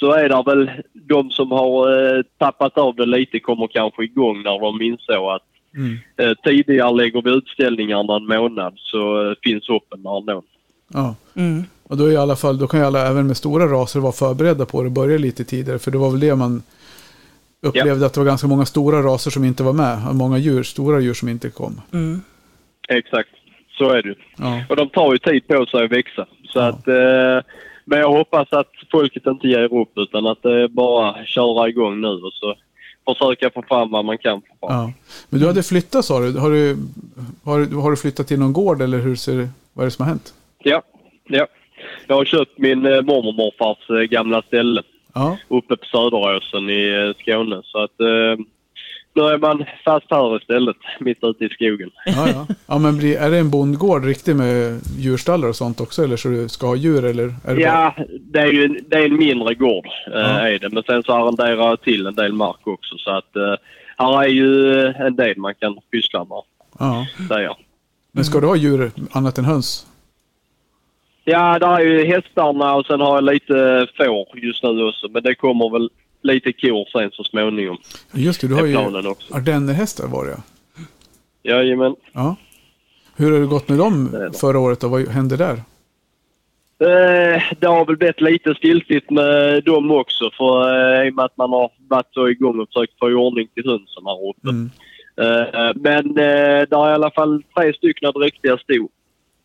[0.00, 4.42] så är det väl de som har eh, tappat av det lite kommer kanske igång
[4.42, 5.42] när de insåg att
[5.76, 5.96] Mm.
[6.16, 10.42] eh, tidigare lägger vi utställningarna en månad så eh, finns hoppen där ändå.
[10.94, 11.14] ja.
[11.36, 11.62] Mm.
[11.82, 14.12] Och då, är i alla fall, då kan ju alla, även med stora raser, vara
[14.12, 15.78] förberedda på det och börja lite tidigare.
[15.78, 16.62] För det var väl det man
[17.62, 19.98] upplevde, att det var ganska många stora raser som inte var med.
[20.14, 21.80] Många djur, stora djur som inte kom.
[21.92, 22.20] Mm.
[22.88, 23.28] Exakt,
[23.78, 24.14] så är det.
[24.38, 26.26] Ja, Och de tar ju tid på sig att växa.
[26.44, 26.64] Så Ja.
[26.66, 27.52] att, eh,
[27.88, 32.00] men jag hoppas att folket inte ger upp utan att det är bara köra igång
[32.00, 32.54] nu och så
[33.14, 34.76] försöka få fram vad man kan få fram.
[34.78, 34.92] ja.
[35.28, 36.38] Men du hade flyttat sa du.
[36.38, 36.76] Har du,
[37.44, 40.02] har, har du flyttat till någon gård eller hur ser det, vad är det som
[40.02, 40.34] har hänt?
[40.58, 40.82] Ja,
[41.28, 41.46] ja.
[42.06, 44.82] Jag har köpt min eh, mormor och morfars eh, gamla ställe
[45.14, 47.60] Ja, uppe på Söderåsen i eh, Skåne.
[47.64, 48.44] Så att eh,
[49.18, 51.90] nu är man fast här istället, mitt ute i skogen.
[52.06, 52.46] ja, ja.
[52.66, 56.04] ja men blir, är det en bondgård riktigt med djurstallar och sånt också?
[56.04, 57.26] Eller så du ska ha djur eller?
[57.26, 60.48] Det bara, Ja, det är ju det är en mindre gård eh, Ja.
[60.48, 60.68] är det.
[60.70, 62.98] Men sen så arrenderar jag till en del mark också.
[62.98, 63.54] Så att eh,
[63.98, 66.42] här är ju en del man kan pyssla med,
[66.78, 67.06] ja.
[67.28, 67.56] säger.
[68.12, 69.86] Men ska du ha djur annat än höns?
[71.24, 75.08] Ja, där är ju hästarna och sen har jag lite får just nu också.
[75.08, 75.90] Men det kommer väl
[76.22, 77.78] lite kor sen så småningom.
[78.12, 78.76] Just det, du har ju
[79.30, 80.42] ardennerhästar var det ja.
[81.42, 81.96] Jajamän.
[82.12, 82.36] ja.
[83.16, 84.10] Hur har det gått med dem
[84.40, 85.62] förra året och vad hände där?
[86.80, 91.24] Eh, det har väl blivit lite stiltigt med dem också för eh, i och med
[91.24, 94.48] att man har varit så igång och försökt få i ordning till hönsen här uppe.
[94.48, 94.70] Mm.
[95.16, 98.88] Eh, men det är i alla fall tre stycken riktiga sto.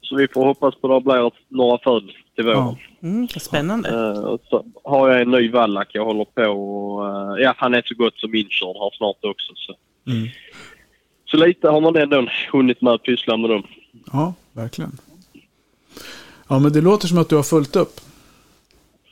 [0.02, 2.58] Så vi får hoppas på att det blir några född till våren.
[2.58, 2.78] Ja.
[3.04, 4.12] Mm, spännande.
[4.20, 7.08] Och så har jag en ny vallack jag håller på och,
[7.38, 9.54] eh, ja han är så gott som inkörd här snart också.
[9.56, 9.76] Så,
[10.12, 10.28] Mm.
[11.26, 13.64] så lite har man ändå hunnit med att pyssla med dem.
[14.14, 14.98] ja, verkligen.
[16.48, 18.00] Ja, men det låter som att du har fullt upp.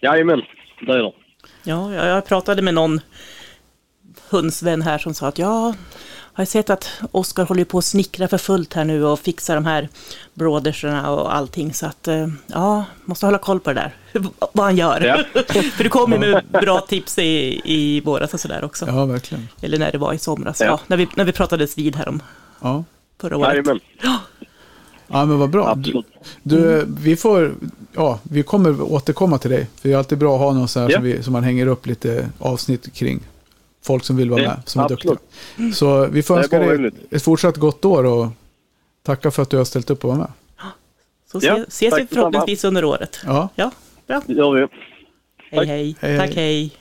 [0.01, 0.41] Jajamän,
[0.82, 1.11] det är det.
[1.63, 2.99] Ja, jag jag pratade med någon
[4.30, 5.76] hundsvän här som sa att ja,
[6.34, 9.55] har jag sett att Oskar håller på att snickra för fullt här nu och fixar
[9.55, 9.89] de här
[10.34, 11.73] broderserna och allting.
[11.73, 13.95] Så att eh, ja, måste hålla koll på det där,
[14.53, 15.01] vad han gör.
[15.34, 15.41] Ja.
[15.71, 18.86] för du kom ju med bra tips i, i våras och sådär också.
[18.88, 19.47] Ja, verkligen.
[19.61, 20.65] Eller när det var i somras, ja.
[20.65, 20.79] Ja.
[20.88, 22.21] när, vi, när vi pratades vid här om
[22.61, 22.84] Ja,
[23.19, 23.49] förra året.
[23.49, 23.79] Jajamän,
[25.07, 25.75] ja men vad bra.
[25.75, 26.03] Du,
[26.43, 27.53] du, vi får,
[27.93, 29.67] ja, vi kommer återkomma till dig.
[29.82, 30.95] För det är alltid bra att ha någon sån här Ja.
[30.97, 33.19] som, vi, som man hänger upp lite avsnitt kring.
[33.84, 35.03] Folk som vill vara Ja, med, som är absolut.
[35.03, 35.73] duktiga.
[35.73, 38.27] Så vi får Det är önska dig ett fortsatt gott år och
[39.03, 40.32] tacka för att du har ställt upp och var med.
[41.32, 43.19] Så Ja, se, ses vi förhoppningsvis under året.
[43.25, 43.71] Ja, Ja,
[44.07, 44.21] bra.
[44.27, 44.67] Det gör vi.
[45.51, 45.95] Hej, hej.
[45.99, 46.71] Hej, Tack, hej.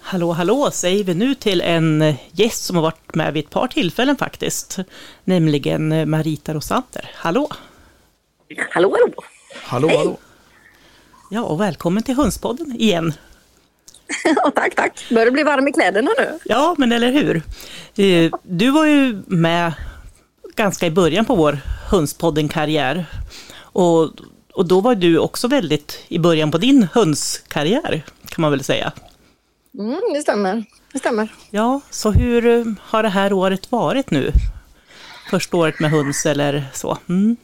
[0.00, 3.66] Hallå, hallå, säger vi nu till en gäst som har varit med vid ett par
[3.68, 4.78] tillfällen faktiskt.
[5.24, 7.10] Nämligen Marita Rosander.
[7.14, 7.48] Hallå!
[8.70, 9.12] Hallå, hallå!
[9.54, 10.18] Hallå, hallå.
[11.30, 13.12] Ja, och välkommen till Hönspodden igen.
[14.24, 15.04] Ja, tack, tack.
[15.10, 16.38] Börjar bli varm i kläderna nu?
[16.44, 17.42] Ja, men eller hur?
[17.96, 19.72] Eh, Du var ju med
[20.56, 21.58] ganska i början på vår
[21.90, 23.06] Hönspodden-karriär.
[23.60, 24.10] Och,
[24.52, 28.92] och då var du också väldigt i början på din hönskarriär, kan man väl säga.
[29.78, 30.64] Mm, det stämmer.
[30.92, 31.28] Det stämmer.
[31.50, 34.32] Ja, så hur eh, har det här året varit nu?
[35.30, 36.98] Första året med höns eller så?
[37.08, 37.36] Mm.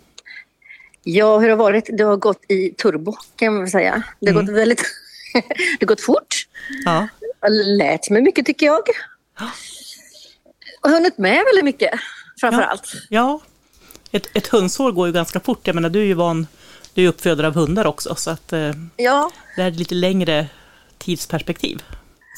[1.10, 1.90] Ja, hur har det varit?
[1.92, 4.02] Det har gått i turbo kan man väl säga.
[4.20, 4.82] Det har gått väldigt...
[5.34, 6.34] det har gått fort.
[6.84, 8.82] Ja, Jag har lärt mig mycket tycker jag.
[10.80, 11.90] Och hunnit med väldigt mycket
[12.40, 12.66] framför Ja.
[12.66, 12.92] allt.
[13.08, 13.40] ja.
[14.12, 15.66] Ett, ett hönsår går ju ganska fort.
[15.66, 16.46] Jag menar, du är ju van,
[16.94, 20.46] du är uppfödare av hundar också, så att eh, Ja, det är lite längre
[20.98, 21.82] tidsperspektiv.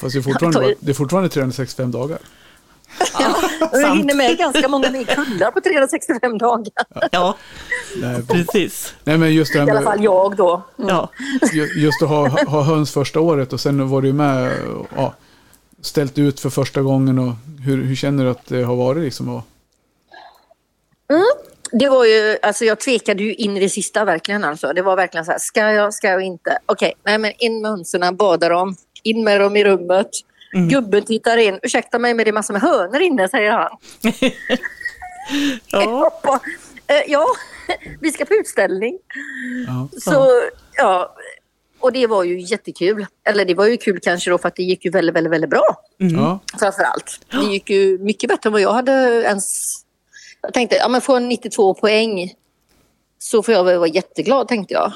[0.00, 2.18] Fast det är fortfarande, det är fortfarande 365 dagar.
[3.72, 6.72] Och jag hinner med ganska många nya kullar på 365 dagar.
[7.10, 7.36] Ja,
[7.96, 8.94] Nej, precis.
[9.04, 10.62] nej men just det här I alla med, fall jag då.
[10.76, 11.10] Ja,
[11.52, 14.52] ju- just att ha, ha höns första året och sen var du med,
[14.96, 15.14] ja,
[15.82, 17.32] ställt ut för första gången och
[17.64, 19.28] hur, hur känner du att det har varit liksom?
[19.28, 19.42] Och,
[21.72, 24.72] Det var ju, alltså jag tvekade ju in i det sista verkligen alltså.
[24.72, 26.58] Det var verkligen så här, ska jag, ska jag inte?
[26.66, 30.08] Okej, nej men in med hönsen, bada dem, in med dem i rummet.
[30.52, 33.70] Gubben tittar in, ursäkta mig men det är massor med hönor inne säger han.
[35.66, 36.12] Ja.
[36.86, 37.26] Eh, ja,
[38.00, 38.98] vi ska på utställning.
[39.66, 39.88] ja.
[40.00, 40.40] Så
[40.76, 41.14] ja,
[41.80, 43.06] och det var ju jättekul.
[43.24, 45.50] Eller det var ju kul kanske då för att det gick ju väldigt, väldigt, väldigt
[45.50, 45.76] bra.
[45.96, 46.38] Ja.
[46.58, 47.20] Framför allt.
[47.30, 48.92] Det gick ju mycket bättre än vad jag hade
[49.26, 49.74] ens...
[50.42, 52.32] Jag tänkte, ja men få en 92 poäng
[53.18, 54.92] så får jag väl vara jätteglad tänkte jag.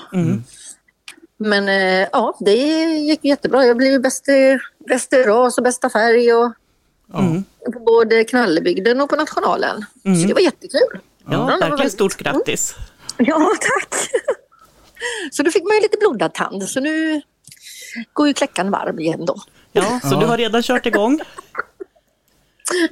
[1.44, 2.52] Men eh, ja, det
[2.98, 3.64] gick jättebra.
[3.66, 6.52] Jag blev bäst i, bäst i ras och bästa färg och
[7.12, 7.42] Ja.
[7.72, 9.84] på både Knallebygden och på Nationalen.
[10.02, 10.98] Så det var jättekul.
[11.30, 12.74] Ja, verkligen väldigt- stort grattis.
[13.16, 13.94] Ja, tack.
[15.32, 16.68] Så då fick man ju lite blodad tand.
[16.68, 17.22] Så nu
[18.12, 19.36] går ju kläckan varm igen då.
[19.72, 21.20] Ja, så du har redan kört igång.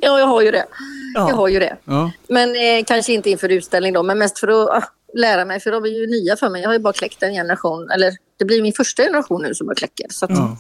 [0.01, 0.67] Ja, jag har ju det.
[1.15, 1.35] Jag Ja.
[1.35, 1.77] har ju det.
[1.85, 2.11] Ja.
[2.29, 5.61] Men eh, kanske inte inför utställning då, men mest för att ah, lära mig.
[5.61, 6.63] För de är ju nya för mig.
[6.63, 7.91] Jag har ju bara kläckt en generation.
[7.91, 10.07] Eller det blir min första generation nu som jag kläcker.
[10.11, 10.57] Så att, Ja.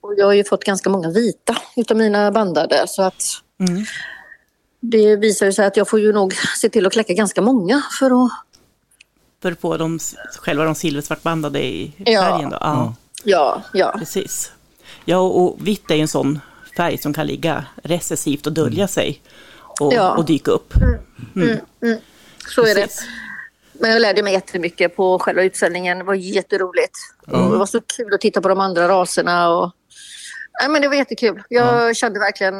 [0.00, 2.84] och jag har ju fått ganska många vita utav mina bandade.
[2.88, 3.22] Så att
[3.60, 3.84] Mm.
[4.80, 7.82] det visar ju sig att jag får ju nog se till att kläcka ganska många
[7.98, 8.30] för att...
[9.42, 9.98] För att få dem,
[10.38, 12.20] själva de silversvartbandade i Ja.
[12.22, 12.50] färgen.
[12.50, 12.56] Då.
[12.60, 13.94] Ja, Ja, ja.
[13.98, 14.52] precis.
[15.04, 16.40] Ja, och vitt är ju en sån
[16.76, 19.20] färg som kan ligga recessivt och dölja sig
[19.80, 20.16] och, Ja.
[20.16, 20.74] och dyka upp.
[22.54, 22.88] Så är det.
[23.80, 25.98] Men jag lärde mig jättemycket på själva utställningen.
[25.98, 26.98] Det var jätteroligt.
[27.26, 29.50] Och det var så kul att titta på de andra raserna.
[29.50, 29.72] Och...
[30.60, 31.42] Nej, men det var jättekul.
[31.48, 32.54] Jag kände verkligen...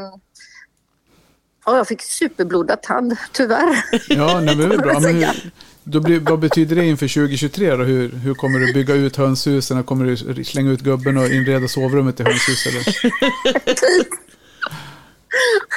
[1.66, 3.84] Ja, jag fick superblodad tand, tyvärr.
[4.08, 5.00] Ja, nej, men det är bra.
[5.00, 5.50] Men hur,
[5.84, 7.84] då blir, vad betyder det inför 2023 då?
[7.84, 9.84] Hur, hur kommer du bygga ut hönshusen?
[9.84, 12.66] Kommer du slänga ut gubben och inreda sovrummet i hönshus?
[12.66, 12.84] Eller?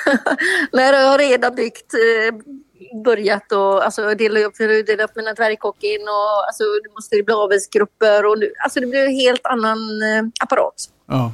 [0.72, 2.36] Nej, jag har redan byggt, eh,
[3.04, 7.34] börjat och alltså, dela upp, dela upp mina dvärgkocken och alltså, nu måste det bli
[7.34, 10.90] avelsgrupper och nu, alltså det blir en helt annan eh, apparat.
[11.08, 11.34] Ja,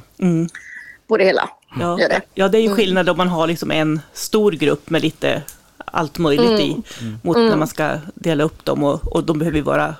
[1.08, 1.50] på det hela.
[1.80, 2.20] Ja, det.
[2.34, 5.42] ja, det är ju skillnad om man har liksom en stor grupp med lite
[5.84, 6.82] allt möjligt i,
[7.22, 9.94] mot när man ska dela upp dem och, och de behöver vara,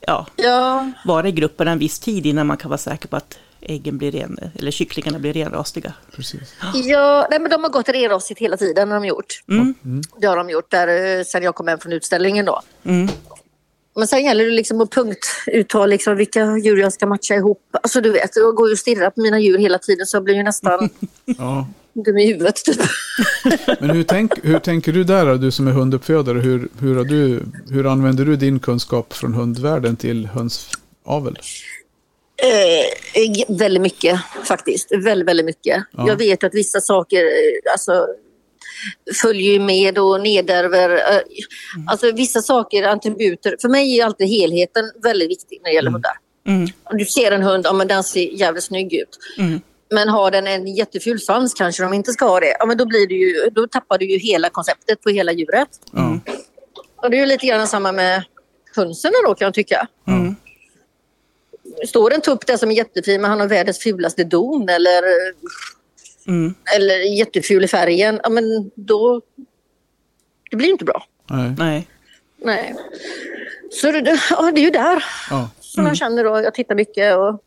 [0.00, 3.38] ja, Ja, vara i gruppen en viss tid innan man kan vara säker på att
[3.60, 5.92] äggen blir ren, eller kycklingarna blir renrastiga.
[6.16, 6.54] precis.
[6.74, 9.42] ja nej, men de har gått renrasigt hela tiden har de gjort.
[9.48, 9.74] Mm.
[10.20, 12.62] Det har de gjort där, eh, sen jag kom hem från utställningen då.
[12.84, 13.08] Mm.
[13.96, 17.62] Men sen gäller det liksom att punktuttala liksom vilka djur jag ska matcha ihop.
[17.82, 20.24] Alltså du vet, jag går ju och stirrar på mina djur hela tiden så jag
[20.24, 20.88] blir ju nästan
[21.24, 21.68] Ja.
[21.92, 22.64] dum i huvudet.
[22.64, 22.80] Typ.
[23.80, 26.38] Men hur, tänk, hur tänker du där du som är hunduppfödare?
[26.38, 31.38] Hur, hur, har du, hur använder du din kunskap från hundvärlden till hönsavel?
[32.42, 34.92] Eh, väldigt mycket faktiskt.
[34.92, 35.84] Väldigt, väldigt mycket.
[35.92, 36.04] Ja.
[36.08, 38.06] Jag vet att vissa saker eh, alltså,
[39.22, 40.90] följer ju med och nedärver.
[40.90, 41.20] Eh,
[41.86, 43.56] Alltså vissa saker, attributer.
[43.60, 46.12] För mig är alltid helheten väldigt viktig när det gäller hundar.
[46.46, 46.68] Mm.
[46.84, 49.18] Om du ser en hund, ja men den ser jävligt snygg ut.
[49.38, 49.60] Mm.
[49.94, 52.56] Men har den en jätteful svans kanske de inte ska ha det.
[52.58, 55.68] Ja men då, blir det ju, då tappar du ju hela konceptet på hela djuret.
[55.92, 56.20] Ja,
[56.96, 58.24] Och det är ju lite grann samma med
[58.76, 59.86] hönsen då kan jag tycka.
[61.80, 61.86] Mm.
[61.88, 65.02] Står en tupp där som är jättefin men han har världens fulaste don eller,
[66.28, 66.54] Mm.
[66.76, 68.20] eller jätteful i färgen.
[68.22, 69.22] Ja men då...
[70.50, 71.04] Det blir inte bra.
[71.30, 71.54] nej.
[71.58, 71.86] Nej.
[72.44, 72.74] Nej.
[73.72, 75.50] Så det, ja, det är ju där Ja.
[75.60, 76.40] som jag känner då.
[76.40, 77.40] Jag tittar mycket och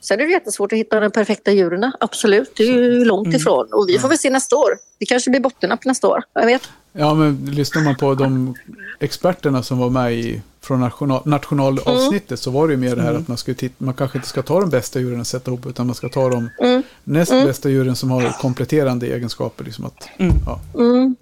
[0.00, 1.92] sen är det jättesvårt att hitta de perfekta djuren.
[2.00, 3.68] Absolut, det är ju långt ifrån.
[3.72, 4.78] Och vi får väl se nästa år.
[4.98, 6.22] Det kanske blir bottennapp nästa år.
[6.32, 6.68] Jag vet.
[6.92, 8.54] ja, men lyssnar man på de
[9.00, 13.14] experterna som var med i från national, nationalavsnittet så var det ju mer det här
[13.14, 15.66] att man, skulle titta, man kanske inte ska ta de bästa djuren och sätta ihop
[15.66, 16.50] utan man ska ta de
[17.04, 19.64] näst bästa djuren som har kompletterande egenskaper.
[19.64, 20.08] Liksom att,
[20.46, 20.60] ja.
[20.74, 21.16] Mm.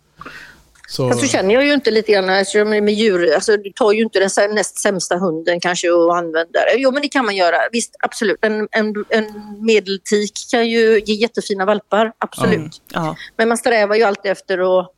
[0.88, 3.34] Så, Fast så känner jag ju inte lite grann alltså, med, djur.
[3.34, 6.62] Alltså, du tar ju inte den näst sämsta hunden kanske och använder.
[6.76, 7.56] Jo, men det kan man göra.
[7.72, 8.38] Visst, absolut.
[8.40, 9.26] En, en, en
[9.60, 12.12] medeltik kan ju ge jättefina valpar.
[12.18, 12.82] Absolut.
[12.92, 13.16] Ja.
[13.36, 14.92] Men man strävar ju alltid efter att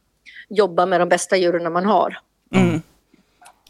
[0.48, 2.18] jobba med de bästa djuren man har.
[2.54, 2.82] Mm.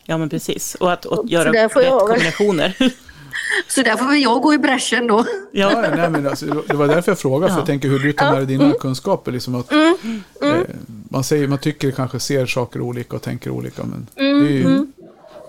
[0.05, 0.75] Ja, men precis.
[0.75, 2.77] Och att, att göra rätt jag kombinationer.
[3.69, 5.25] Så där får väl jag gå i bräschen då.
[5.53, 8.31] Ja, nej, men alltså, det var därför jag frågade, för jag tänker hur du tar
[8.31, 8.77] med dig dina Mm.
[8.79, 9.33] kunskaper.
[9.33, 10.61] Liksom att, Eh,
[11.09, 14.87] man, säger, man tycker kanske ser saker olika och tänker olika, men det är ju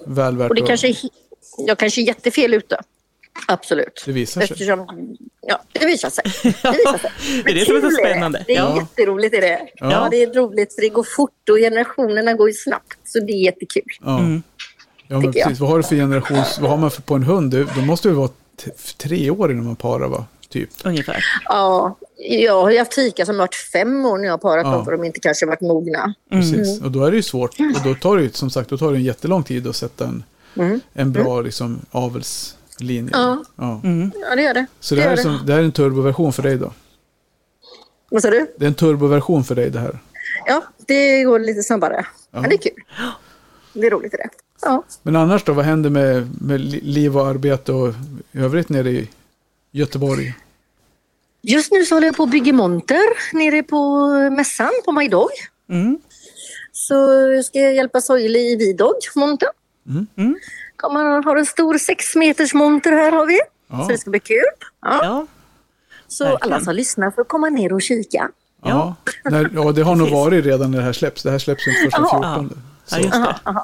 [0.05, 0.67] väl värt Mm, Och det att...
[0.67, 0.97] kanske är,
[1.57, 2.81] jag kanske är jättefel ute.
[3.47, 4.03] Absolut.
[4.05, 4.51] Det visar sig.
[4.51, 4.87] Eftersom,
[5.41, 6.23] ja, det visar sig.
[6.43, 7.11] Det, visar sig.
[7.45, 8.43] Det är det som är så spännande.
[8.47, 8.77] Det är Ja.
[8.79, 9.33] jätteroligt.
[9.35, 9.59] Är det.
[9.75, 9.91] Ja.
[9.91, 10.07] Ja.
[10.11, 12.97] det är roligt för det går fort och generationerna går ju snabbt.
[13.03, 13.83] Så det är jättekul.
[14.01, 14.43] Ja, Mm.
[15.07, 15.33] ja men jag.
[15.33, 15.59] precis.
[15.59, 16.59] Vad har du för generations...
[16.59, 17.67] Vad har man för, på en hund?
[17.75, 18.29] Då måste det vara
[18.97, 20.25] tre år innan man parar, va?
[20.49, 20.69] Typ.
[20.83, 21.25] Ungefär.
[21.45, 24.71] Ja, Jag har ju haft tikar som varit fem år när jag har parat Ja.
[24.71, 26.13] dem för de inte kanske varit mogna.
[26.31, 26.81] Precis.
[26.81, 27.51] Och då är det ju svårt.
[27.59, 30.05] Och då tar det ju som sagt då tar det en jättelång tid att sätta
[30.07, 30.23] en,
[30.93, 31.85] en bra liksom,
[32.79, 33.09] avelslinje.
[33.13, 33.43] Ja.
[33.55, 33.81] Ja.
[34.29, 34.65] Ja, det gör det.
[34.79, 36.73] Så det här, är som, det här är en turboversion för dig då?
[38.09, 38.47] Vad sa du?
[38.57, 39.99] Det är en turboversion för dig det här?
[40.47, 42.05] Ja, det går lite snabbare.
[42.31, 42.41] Ja.
[42.41, 42.83] Men det är kul.
[43.73, 44.29] Det är roligt det.
[44.61, 44.83] Ja.
[45.03, 47.93] Men annars då, vad händer med, med li- liv och arbete och
[48.33, 49.09] övrigt nere i
[49.71, 50.33] Göteborg?
[51.41, 55.29] Just nu så håller jag på att bygga monter nere på mässan på My Dog.
[55.69, 55.99] Mm.
[56.71, 56.95] Så
[57.43, 59.49] ska jag hjälpa Soili i Vidog monter.
[60.17, 60.35] Mm.
[60.85, 63.39] Kommer har en stor sex meters monter här har vi.
[63.71, 63.83] Ja.
[63.83, 64.39] Så det ska bli kul.
[64.81, 64.99] Ja.
[65.03, 65.25] Ja,
[66.07, 66.53] Så verkligen.
[66.53, 68.29] alla som lyssnar får komma ner och kika.
[68.63, 71.23] Ja, ja det har nog varit redan när det här släpps.
[71.23, 72.35] Det här släpps inte första Jaha.
[72.39, 72.61] 14.
[72.91, 73.59] ja just det.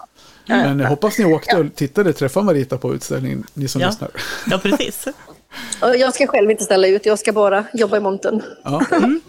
[0.48, 3.88] Men jag hoppas ni åkte och tittade, träffade Marita på utställningen, ni som Ja.
[3.88, 4.10] lyssnar.
[4.48, 5.08] Ja, precis.
[5.82, 8.42] Jag ska själv inte ställa ut, jag ska bara jobba i montern.
[8.64, 9.22] Ja, Mm,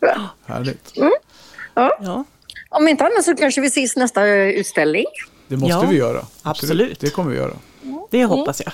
[0.00, 0.20] ja.
[0.46, 0.92] härligt.
[1.74, 2.24] Ja,
[2.68, 5.04] Om inte annat så kanske vi ses nästa utställning.
[5.48, 6.24] Det måste Ja, vi göra.
[6.42, 7.00] absolut.
[7.00, 7.52] Det kommer vi göra.
[8.10, 8.72] det hoppas jag.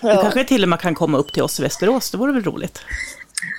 [0.00, 0.22] Du Ja.
[0.22, 2.80] kanske till och med kan komma upp till oss i Västerås, det vore väl roligt?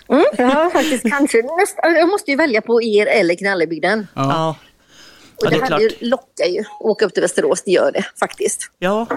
[0.09, 1.37] Mm, ja, faktiskt kanske.
[1.59, 4.07] Nästa, jag måste ju välja på er eller Knallebygden.
[4.13, 4.21] Ja.
[4.23, 4.55] Ja,
[5.35, 5.81] Och Ja, det är det här klart.
[5.81, 6.63] ju lockar ju.
[6.79, 8.71] Åka upp till Västerås, det gör det faktiskt.
[8.79, 9.07] ja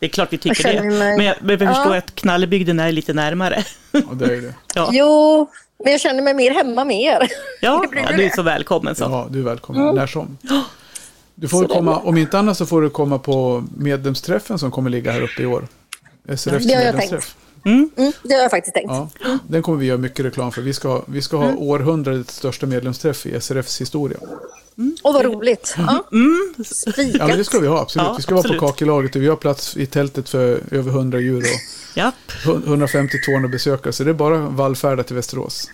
[0.00, 0.82] det är klart vi tycker det.
[0.82, 1.74] mig- Men jag, men jag Ja.
[1.74, 3.64] förstår att Knallebygden är lite närmare.
[3.92, 4.54] Ja, det är det.
[4.74, 5.50] Ja, Jo,
[5.84, 7.28] men jag känner mig mer hemma med er.
[7.60, 9.04] ja, det blir ja du är så välkommen så.
[9.04, 10.38] Ja, du är välkommen när som.
[11.34, 15.12] Du får komma, om inte annat så får du komma på medlemsträffen som kommer ligga
[15.12, 15.66] här uppe i år.
[16.28, 17.36] SRFs Det har jag medlemsträff.
[17.64, 17.90] Mm,
[18.22, 18.90] det har jag faktiskt tänkt.
[18.90, 20.62] Ja, den kommer vi göra mycket reklam för.
[20.62, 21.58] Vi ska, ha- vi ska ha Mm.
[21.58, 24.18] århundradets största medlemsträff i SRFs historia.
[25.02, 25.74] Och vad roligt.
[25.78, 26.04] Ja.
[26.12, 26.54] Mm.
[27.18, 28.06] Ja, men det ska vi ha, absolut.
[28.08, 28.60] Ja, vi ska vara absolut.
[28.60, 32.14] på kakelaget och vi har plats i tältet för över 100 djur och Japp.
[32.44, 33.92] 150-200 besökare.
[33.92, 35.70] Så det är bara vallfärda till Västerås.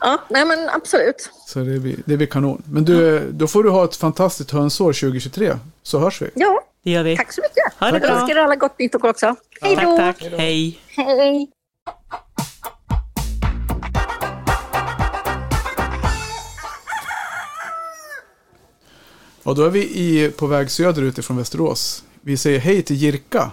[0.00, 1.30] ja, nej men absolut.
[1.46, 2.62] Så det blir, det blir kanon.
[2.66, 5.56] Men du, då får du ha ett fantastiskt hönsår 2023.
[5.82, 6.30] Så hörs vi.
[6.34, 7.16] Ja, Det gör vi.
[7.16, 7.80] tack så mycket.
[7.80, 8.10] Ha det Jag bra.
[8.20, 9.36] önskar er alla gott nytt år också.
[9.60, 9.96] Hej då!
[9.96, 10.32] Tack, tack.
[10.38, 10.78] Hej.
[10.88, 11.50] Hej!
[19.42, 22.04] Och då är vi i, på väg söderut ifrån Västerås.
[22.20, 23.50] Vi säger hej till Jirka.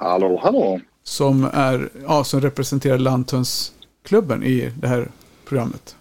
[0.00, 0.80] Hallå, hallå.
[1.02, 5.08] Som, är, ja, som representerar Lanthönsklubben i det här
[5.44, 5.96] programmet.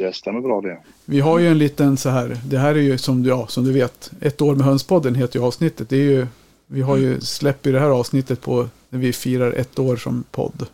[0.00, 0.78] Det stämmer bra det.
[1.04, 3.64] Vi har ju en liten så här, det här är ju som du, ja, som
[3.64, 5.88] du vet, ett år med hönspodden heter ju avsnittet.
[5.88, 6.26] Det är ju,
[6.66, 10.24] vi har ju, släpper ju det här avsnittet på när vi firar ett år som
[10.30, 10.66] podd.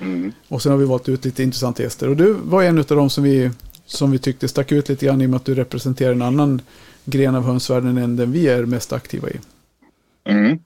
[0.00, 0.32] Mm.
[0.48, 2.08] Och sen har vi valt ut lite intressanta gäster.
[2.08, 3.50] Och du var en av dem som vi,
[3.86, 6.62] som vi tyckte stack ut lite grann i och med att du representerar en annan
[7.04, 9.36] gren av hönsvärlden än den vi är mest aktiva i.
[10.24, 10.58] Mm.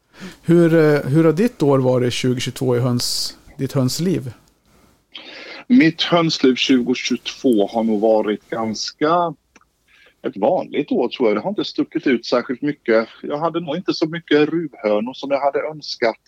[0.43, 4.33] Hur, eh, hur har ditt år varit 2022 i höns, ditt hönsliv?
[5.67, 9.35] Mitt hönsliv 2022 har nog varit ganska
[10.23, 11.37] ett vanligt år tror jag.
[11.37, 13.09] Det har inte stuckit ut särskilt mycket.
[13.23, 16.21] Jag hade nog inte så mycket ruvhönor som jag hade önskat.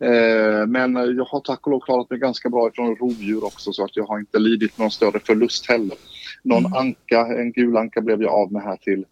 [0.00, 3.84] Eh, men jag har tack och lov klarat mig ganska bra ifrån rovdjur också så
[3.84, 5.96] att jag har inte lidit någon större förlust heller.
[6.42, 9.04] Någon anka, en gul anka blev jag av med här till,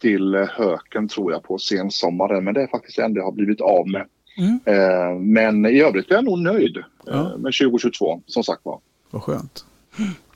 [0.00, 2.44] till eh, höken tror jag på sensommaren.
[2.44, 4.06] Men det är faktiskt det enda jag har blivit av med.
[4.38, 4.60] Mm.
[4.64, 6.76] Eh, men i övrigt är jag nog nöjd
[7.08, 8.80] eh, med 2022 som sagt var.
[9.14, 9.64] Vad skönt.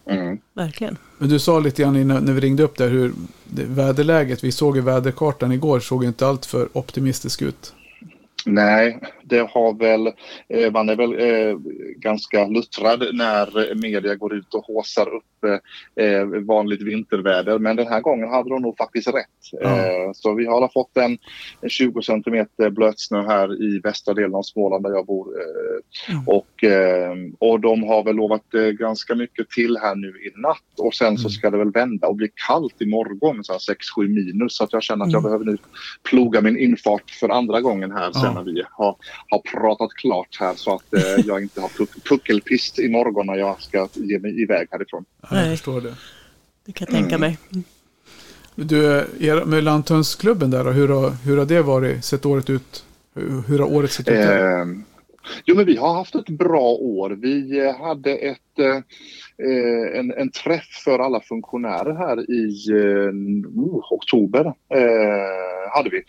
[0.07, 0.39] Mm.
[0.55, 0.97] Verkligen.
[1.19, 3.13] Men du sa lite grann innan, när vi ringde upp där hur
[3.45, 7.75] det, väderläget, vi såg i väderkartan igår, såg inte allt för optimistisk ut.
[8.45, 10.07] Nej, det har väl,
[10.49, 11.59] eh, man är väl eh,
[11.97, 15.25] ganska luttrad när media går ut och håsar upp
[15.97, 17.59] eh, vanligt vinterväder.
[17.59, 19.63] Men den här gången hade de nog faktiskt rätt.
[19.63, 21.19] Eh, så vi har fått en
[21.69, 25.27] 20 centimeter blötsnö här i västra delen av Småland där jag bor.
[25.41, 26.65] Eh, och,
[27.39, 30.81] och de har väl lovat ganska mycket till här nu i natt.
[30.81, 33.59] Och sen så ska det väl vända och bli kallt imorgon, så här
[33.99, 34.57] 6-7 minus.
[34.57, 35.57] Så att jag känner att jag behöver nu
[36.03, 38.33] ploga min infart för andra gången här sen Ja.
[38.33, 38.97] när vi har,
[39.29, 43.63] har pratat klart här så att eh, jag inte har puck, puckelpist imorgon när jag
[43.63, 45.05] ska ge mig iväg härifrån.
[45.21, 45.51] Ja, jag Nej.
[45.51, 45.95] förstår det.
[46.67, 47.39] Det kan jag tänka mig.
[48.55, 48.85] Du,
[49.21, 52.85] er, med Lanthönsklubben där, hur har, hur har det varit, sett året ut?
[53.15, 54.15] Hur, hur har året sett ut?
[54.15, 54.61] där?
[54.61, 54.67] Eh,
[55.45, 57.11] jo, men vi har haft ett bra år.
[57.11, 58.83] Vi eh, hade ett ett, eh,
[59.45, 63.11] eh, en, en träff för alla funktionärer här i eh,
[63.57, 64.45] oh, oktober.
[64.75, 66.03] Eh, hade vi.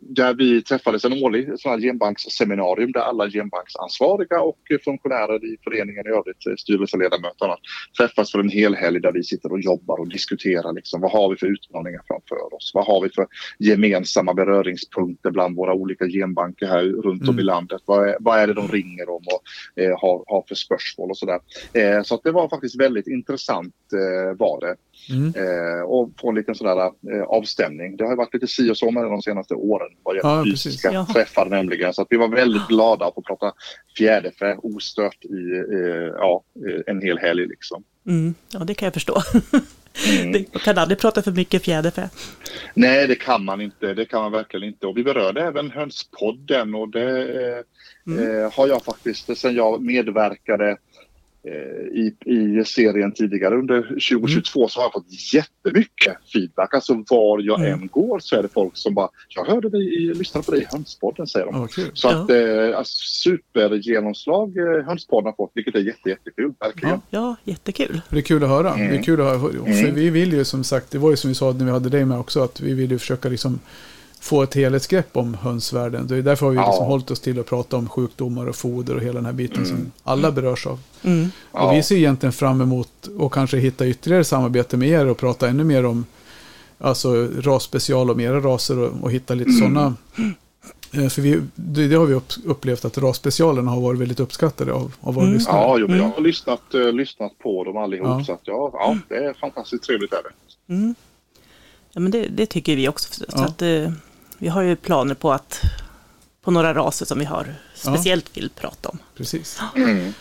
[0.00, 1.48] Där vi träffades en årlig
[1.82, 7.56] genbanksseminarium där alla genbanksansvariga och funktionärer i föreningen i övrigt, styrelseledamöterna,
[7.98, 11.30] träffas för en hel helg där vi sitter och jobbar och diskuterar liksom, vad har
[11.30, 12.70] vi för utmaningar framför oss?
[12.74, 13.26] Vad har vi för
[13.58, 17.38] gemensamma beröringspunkter bland våra olika genbanker här runt om Mm.
[17.38, 17.82] i landet?
[17.84, 19.42] Vad är, vad är det de ringer om och
[19.82, 21.40] eh, har, har för spörsmål och sådär.
[21.72, 24.76] Eh, så att det var faktiskt väldigt intressant eh, var det.
[25.14, 25.34] Mm.
[25.36, 27.96] Eh, och få en liten sådär eh, avstämning.
[27.96, 30.44] Det har varit lite si och så med det de senaste åren vad gäller Ja,
[30.44, 31.06] fysiska Ja.
[31.14, 31.94] träffar nämligen.
[31.94, 33.52] Så att vi var väldigt glada att få prata
[33.98, 35.62] fjäderfä ostört i
[36.18, 36.42] ja,
[36.86, 37.84] en hel helg liksom.
[38.06, 39.22] Mm, ja, det kan jag förstå.
[40.20, 40.32] Mm.
[40.52, 42.10] Det- kan aldrig prata för mycket fjäderfä.
[42.74, 43.94] Nej, det kan man inte.
[43.94, 44.86] Det kan man verkligen inte.
[44.86, 47.64] Och vi berörde även Hönspodden och det
[48.06, 48.42] Mm.
[48.44, 50.76] eh, har jag faktiskt sen jag medverkade
[51.92, 56.74] i, i serien tidigare under 2022 så har jag fått jättemycket feedback.
[56.74, 57.72] Alltså var jag Mm.
[57.80, 60.62] än går så är det folk som bara “Jag hörde dig, i- lyssnade på dig
[60.62, 61.68] i Hönspodden” säger de.
[61.68, 61.90] Kul.
[61.94, 62.22] Så Ja.
[62.22, 66.52] att eh, alltså, supergenomslag eh, Hönspodden har fått vilket är jätte, jättekul.
[66.60, 67.00] Verkligen.
[67.10, 67.18] Ja.
[67.44, 68.00] Ja, jättekul.
[68.10, 68.74] Det är kul att höra.
[68.76, 69.02] Det är Mm.
[69.02, 69.38] kul att höra.
[69.64, 69.94] För Mm.
[69.94, 72.04] vi vill ju som sagt, det var ju som vi sa när vi hade dig
[72.04, 73.58] med också, att vi vill ju försöka liksom
[74.20, 76.06] få ett helhetsgrepp om hönsvärlden.
[76.06, 76.66] Det är därför har vi Ja.
[76.66, 79.66] liksom hållit oss till att prata om sjukdomar och foder och hela den här biten
[79.66, 80.78] som alla berörs av.
[81.02, 81.30] Mm.
[81.52, 81.72] Och Ja.
[81.72, 85.64] vi ser egentligen fram emot att kanske hitta ytterligare samarbete med er och prata ännu
[85.64, 86.06] mer om
[86.78, 89.94] alltså rasspecial och mera raser och, och hitta lite sådana.
[90.92, 94.72] Eh, För vi, det, det har vi upp, upplevt att rasspecialerna har varit väldigt uppskattade
[94.72, 95.34] av, av våra Mm.
[95.38, 95.56] lyssnare.
[95.62, 96.10] Ja, jag Mm.
[96.10, 98.24] har lyssnat, eh, lyssnat på dem allihop Ja.
[98.24, 100.12] så att ja, ja, det är fantastiskt trevligt.
[100.12, 100.74] Är det.
[100.74, 100.94] Mm.
[101.92, 103.14] Ja, men det, det tycker vi också.
[103.14, 103.44] Så Ja.
[103.44, 103.90] att, eh,
[104.38, 105.60] vi har ju planer på att
[106.42, 108.98] på några raser som vi har speciellt vill prata om.
[109.16, 109.60] Precis.
[109.76, 110.12] Mm.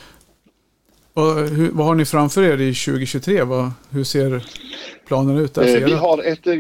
[1.14, 3.44] Och hur, vad har ni framför er i 2023?
[3.44, 4.46] Vad, hur ser
[5.08, 6.60] planen ut där Eh, vi har ett, eh,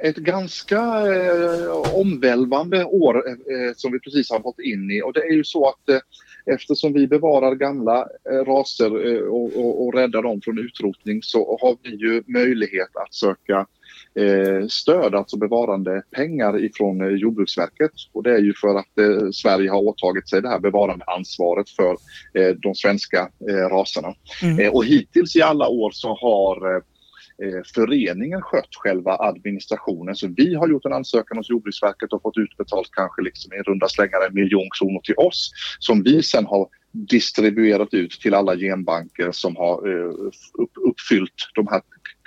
[0.00, 0.76] ett ganska
[1.14, 5.44] eh, omvälvande år eh, som vi precis har fått in i och det är ju
[5.44, 5.98] så att eh,
[6.54, 11.58] eftersom vi bevarar gamla eh, raser eh, och, och, och räddar dem från utrotning så
[11.60, 13.66] har vi ju möjlighet att söka eh,
[14.68, 17.90] stöd, alltså bevarande pengar ifrån eh, Jordbruksverket.
[18.12, 21.70] Och det är ju för att eh, Sverige har åtagit sig det här bevarande ansvaret
[21.70, 21.96] för
[22.34, 24.14] eh, de svenska eh, raserna.
[24.42, 24.58] Mm.
[24.58, 26.82] Eh, och hittills i alla år så har eh,
[27.48, 30.14] eh, föreningen skött själva administrationen.
[30.14, 33.88] Så vi har gjort en ansökan hos Jordbruksverket och fått utbetalt kanske liksom i runda
[33.88, 39.32] slängar en miljon kronor till oss som vi sen har distribuerat ut till alla genbanker
[39.32, 40.10] som har eh,
[40.62, 41.82] upp, uppfyllt de här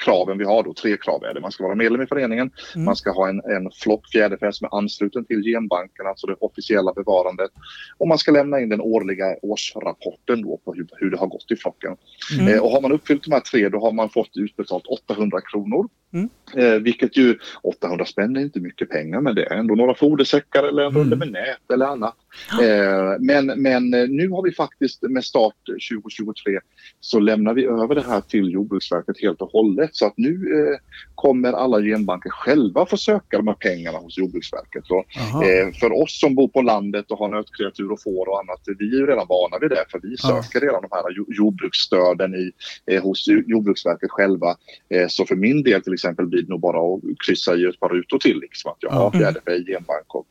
[0.05, 0.73] kraven vi har då.
[0.73, 1.39] Tre krav är det.
[1.39, 2.85] Man ska vara medlem i föreningen, Mm.
[2.85, 6.93] man ska ha en, en flock fjäderfä som är ansluten till genbanken, alltså det officiella
[6.93, 7.51] bevarandet.
[7.97, 11.51] Och man ska lämna in den årliga årsrapporten då på hur, hur det har gått
[11.51, 11.95] i flocken.
[12.39, 12.53] Mm.
[12.53, 15.89] Eh, och har man uppfyllt de här tre då har man fått utbetalt 800 kronor.
[16.13, 16.29] Mm.
[16.55, 20.63] Eh, vilket ju 800 spänn är inte mycket pengar men det är ändå några fodersäckar
[20.63, 22.15] eller en runda med nät eller annat.
[22.61, 26.59] Eh, men, men eh, nu har vi faktiskt med start 2023
[26.99, 29.90] så lämnar vi över det här till Jordbruksverket helt och hållet.
[29.91, 30.77] Så att nu eh,
[31.15, 34.83] kommer alla genbanker själva få söka de här pengarna hos Jordbruksverket.
[34.91, 35.43] Aha.
[35.45, 38.95] Eh, för oss som bor på landet och har nötkreatur och får och annat, vi
[38.95, 42.51] är ju redan vana vid det för vi söker redan de här jo- jordbruksstöden i,
[42.91, 44.55] eh, hos Jo- Jordbruksverket själva.
[44.89, 47.79] Eh, så för min del till exempel blir det nog bara att kryssa i ett
[47.79, 48.97] par rutor till liksom att jag Ja.
[48.97, 50.27] har fjäderfä i genbank och.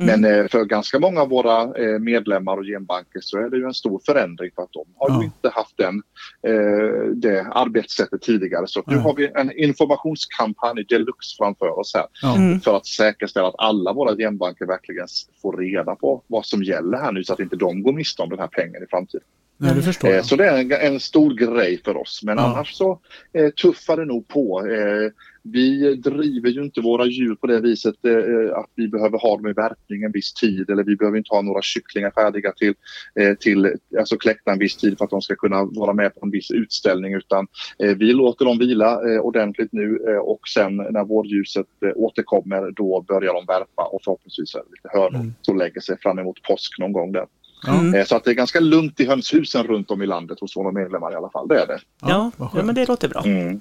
[0.00, 0.20] Mm.
[0.20, 3.64] Men eh, för ganska många av våra eh, medlemmar och genbanker så är det ju
[3.64, 5.18] en stor förändring för att de har Ja.
[5.20, 6.02] ju inte haft den,
[6.46, 8.66] eh, det arbetssättet tidigare.
[8.66, 8.96] Så nu.
[9.04, 12.36] Har vi en informationskampanj deluxe framför oss här Ja.
[12.36, 12.60] Mm.
[12.60, 15.06] för att säkerställa att alla våra genbanker verkligen
[15.42, 18.28] får reda på vad som gäller här nu så att inte de går miste om
[18.28, 19.26] den här pengen i framtiden.
[19.64, 20.24] Nej, det förstår Eh, jag.
[20.26, 22.20] så det är en, en stor grej för oss.
[22.24, 22.44] Men Ja.
[22.44, 23.00] annars så
[23.32, 24.66] eh, tuffar det nog på.
[24.66, 25.10] Eh,
[25.52, 29.46] vi driver ju inte våra djur på det viset eh, att vi behöver ha dem
[29.46, 32.74] i värpning en viss tid eller vi behöver inte ha några kycklingar färdiga till,
[33.20, 36.20] eh, till alltså kläckta en viss tid för att de ska kunna vara med på
[36.26, 37.46] en viss utställning utan
[37.78, 43.34] eh, vi låter dem vila ordentligt nu och sen när vårljuset eh, återkommer då börjar
[43.34, 45.34] de värpa och förhoppningsvis är det lite hönor Mm.
[45.42, 47.26] som lägger sig fram emot påsk någon gång där.
[47.68, 47.94] Mm.
[47.94, 50.72] Eh, Så att det är ganska lugnt i hönshusen runt om i landet hos våra
[50.72, 51.48] medlemmar i alla fall.
[51.48, 51.78] Det är det.
[52.00, 53.22] Ja, ja, men det låter bra.
[53.24, 53.60] Mm.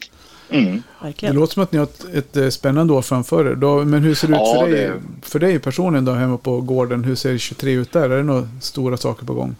[0.50, 0.82] Mm.
[1.20, 3.56] Det låter som att ni har ett, ett eh, spännande år framför er.
[3.56, 6.38] Då, men hur ser det ut Ja, för, dig, det- för dig personligen då hemma
[6.38, 7.04] på gården?
[7.04, 8.10] Hur ser 23 ut där?
[8.10, 9.56] Är det några stora saker på gång?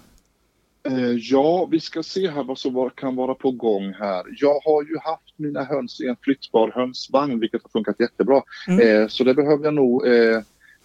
[0.90, 4.24] Eh, Ja, vi ska se här vad som kan vara på gång här.
[4.38, 8.42] Jag har ju haft mina höns i en flyttbar hönsvagn vilket har funkat jättebra.
[8.68, 9.10] Mm.
[9.10, 10.04] Så det behöver jag nog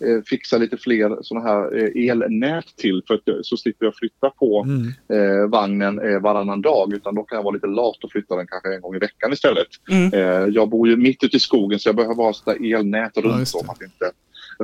[0.00, 3.94] eh, fixa lite fler sådana här eh, elnät till för att, eh, så slipper jag
[3.94, 5.50] flytta på Mm.
[5.50, 8.80] vagnen varannan dag utan då kan jag vara lite lat och flytta den kanske en
[8.80, 9.66] gång i veckan istället.
[9.90, 10.52] Mm.
[10.52, 13.70] Jag bor ju mitt ute i skogen så jag behöver ha sådana elnät runt om
[13.70, 14.10] att inte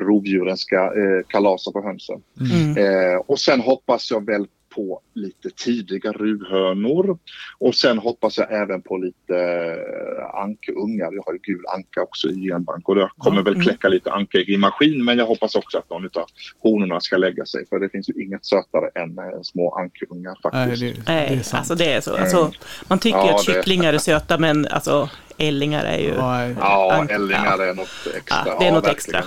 [0.01, 2.23] rovdjuren ska eh, kalasa på hönsen.
[2.40, 2.77] Mm.
[2.77, 7.18] Eh, och sen hoppas jag väl på lite tidiga ruvhönor.
[7.59, 11.12] Och sen hoppas jag även på lite eh, ankeungar.
[11.12, 14.48] Jag har ju gul anka också i genbank och jag kommer väl kläcka lite ankägg
[14.48, 16.26] i maskin men jag hoppas också att någon av
[16.62, 20.66] honorna ska lägga sig för det finns ju inget sötare än eh, små ankeungar Nej,
[20.66, 20.82] faktiskt.
[20.82, 21.59] det, det är Nej, sant.
[21.59, 22.16] alltså det är så.
[22.16, 22.51] Alltså,
[22.88, 26.14] man tycker Ja, att det- kycklingar är söta, men alltså ällingar är ju...
[26.18, 28.42] Nej, Ja, ällingar är något extra.
[28.46, 29.20] Ja, det är något verkligen.
[29.20, 29.24] extra.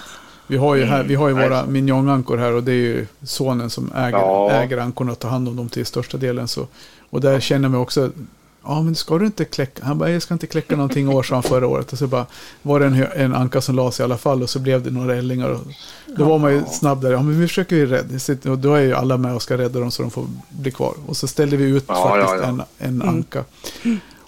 [0.47, 3.69] Vi har ju, här, vi har ju våra minjongankor här och det är ju sonen
[3.69, 4.51] som äger, Ja.
[4.51, 6.47] äger ankorna och tar hand om dem till största delen.
[6.47, 6.67] Så,
[7.09, 8.11] och där känner mig också,
[8.63, 11.33] ja men ska du inte kläcka, han bara, jag ska inte kläcka någonting år, sa
[11.35, 11.91] han förra året.
[11.93, 12.25] Och så bara
[12.61, 14.91] var det en, en anka som la sig i alla fall och så blev det
[14.91, 15.49] några ällingar.
[15.49, 15.59] Och
[16.17, 18.81] då var man ju snabb där, ja men vi försöker ju rädda, och då är
[18.81, 20.93] ju alla med och ska rädda dem så de får bli kvar.
[21.05, 22.61] Och så ställde vi ut Ja, faktiskt ja, en,
[23.01, 23.43] en anka.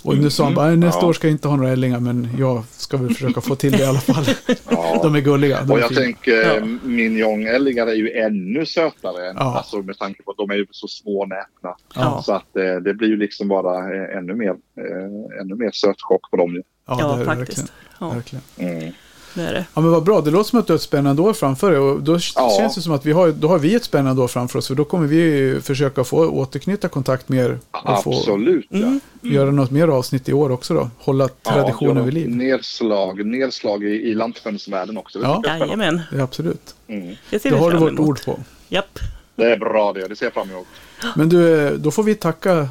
[0.03, 1.07] Och nu sa han bara, nästa Ja.
[1.07, 3.80] år ska jag inte ha några ällingar men jag ska väl försöka få till det
[3.80, 4.26] i alla fall.
[4.69, 4.99] Ja.
[5.03, 5.63] De är gulliga.
[5.63, 6.53] De Och är jag tänker Ja.
[6.55, 6.65] ja.
[6.84, 9.57] minjonälgar är ju ännu sötare än, Ja.
[9.57, 11.76] alltså med tanke på att de är ju så små näpna.
[11.95, 12.21] Ja.
[12.26, 16.31] Så att eh, det blir ju liksom bara eh, ännu mer, eh, ännu mer sötchock
[16.31, 16.61] på dem.
[16.88, 17.57] Ja, Ja, det är det faktiskt.
[17.59, 17.69] verkligen.
[17.99, 18.43] Ja, verkligen.
[18.77, 18.93] Mm.
[19.34, 19.65] Det är det.
[19.73, 20.22] Ja, men vad bra.
[20.22, 21.80] Det låter som att du har ett spännande år framför dig.
[21.80, 22.49] Och då Ja.
[22.60, 24.68] känns det som att vi har, då har vi ett spännande år framför oss.
[24.68, 27.60] För då kommer vi försöka få återknyta kontakt mer.
[27.72, 28.65] Och få Absolut.
[28.69, 28.99] Ja.
[29.22, 30.89] göra något mer avsnitt i år också då.
[30.97, 32.30] Hålla traditionen ja, vid liv.
[32.30, 35.19] Nedslag, nedslag i, i lanthönsvärlden också.
[35.19, 35.43] Det, Ja.
[35.60, 36.76] Jajamän, Det är absolut.
[36.88, 37.15] mm.
[37.30, 37.99] det vi har du vårt emot.
[38.10, 38.39] ord på.
[38.69, 38.99] Japp.
[39.35, 40.68] det är bra det, det ser jag fram emot.
[41.15, 42.68] Men du, då får vi tacka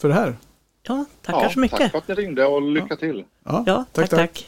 [0.00, 0.36] för det här.
[0.88, 1.78] Ja, tackar ja, så mycket.
[1.78, 3.24] Tack för att ni ringde och lycka till.
[3.44, 4.46] Ja, Ja, tack, tack.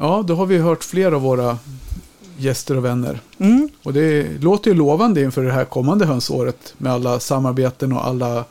[0.00, 1.58] Ja, då har vi hört flera av våra
[2.38, 3.20] gäster och vänner.
[3.38, 3.68] Mm.
[3.82, 8.44] Och det låter ju lovande inför det här kommande hönsåret med alla samarbeten och alla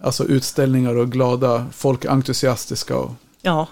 [0.00, 2.96] alltså utställningar och glada folk entusiastiska.
[2.96, 3.10] Och
[3.42, 3.68] Ja,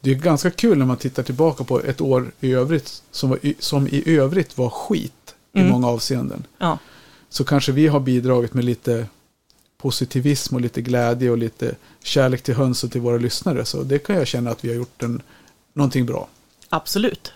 [0.00, 3.38] det är ganska kul när man tittar tillbaka på ett år i övrigt som, var,
[3.46, 5.72] i- som i övrigt var skit i Mm.
[5.72, 6.46] många avseenden.
[6.58, 6.78] ja,
[7.28, 9.06] Så kanske vi har bidragit med lite
[9.78, 13.64] positivism och lite glädje och lite kärlek till höns och till våra lyssnare.
[13.64, 15.22] Så det kan jag känna att vi har gjort en,
[15.72, 16.28] någonting bra.
[16.68, 17.32] absolut.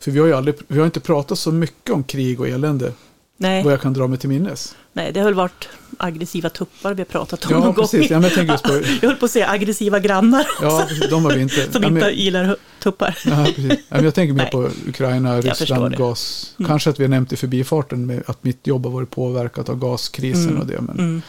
[0.00, 2.92] För vi har ju aldrig, vi har inte pratat så mycket om krig och elände,
[3.36, 4.76] Nej, vad jag kan dra mig till minnes.
[4.92, 5.68] nej, det har väl varit
[5.98, 8.10] aggressiva tuppar vi har pratat om Ja, någon precis.
[8.10, 8.22] gång.
[8.22, 8.72] Ja, jag just på...
[9.02, 11.72] Jag höll på att säga aggressiva grannar Ja, precis, de har vi inte.
[11.72, 13.18] som ja, inte men, gillar hu- tuppar.
[13.24, 13.72] ja, precis.
[13.88, 14.50] Ja, men jag tänker mer Nej.
[14.50, 16.54] på Ukraina, Ryssland, gas.
[16.58, 16.68] Mm.
[16.68, 19.78] Kanske att vi har nämnt i förbifarten med att mitt jobb har varit påverkat av
[19.78, 20.60] gaskrisen Mm.
[20.60, 20.80] och det.
[20.80, 21.22] Men, Mm.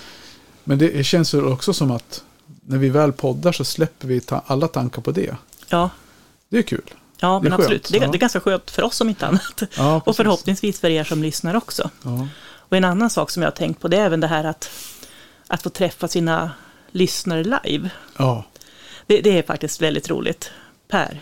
[0.64, 2.24] men det känns ju också som att
[2.66, 5.36] när vi väl poddar så släpper vi ta alla tankar på det.
[5.70, 5.90] Ja,
[6.50, 6.94] Det är kul.
[7.20, 7.90] ja men Det absolut.
[7.92, 8.08] Det är, ja.
[8.08, 9.64] det är ganska skönt för oss om inte annat.
[9.78, 11.90] Ja, Och förhoppningsvis för er som lyssnar också.
[12.04, 12.28] Ja.
[12.70, 14.70] Och en annan sak som jag har tänkt på det är även det här att,
[15.48, 16.52] att få träffa sina
[16.92, 17.90] lyssnare live.
[18.18, 18.46] Ja.
[19.08, 20.52] Det, det är faktiskt väldigt roligt.
[20.88, 21.22] Per,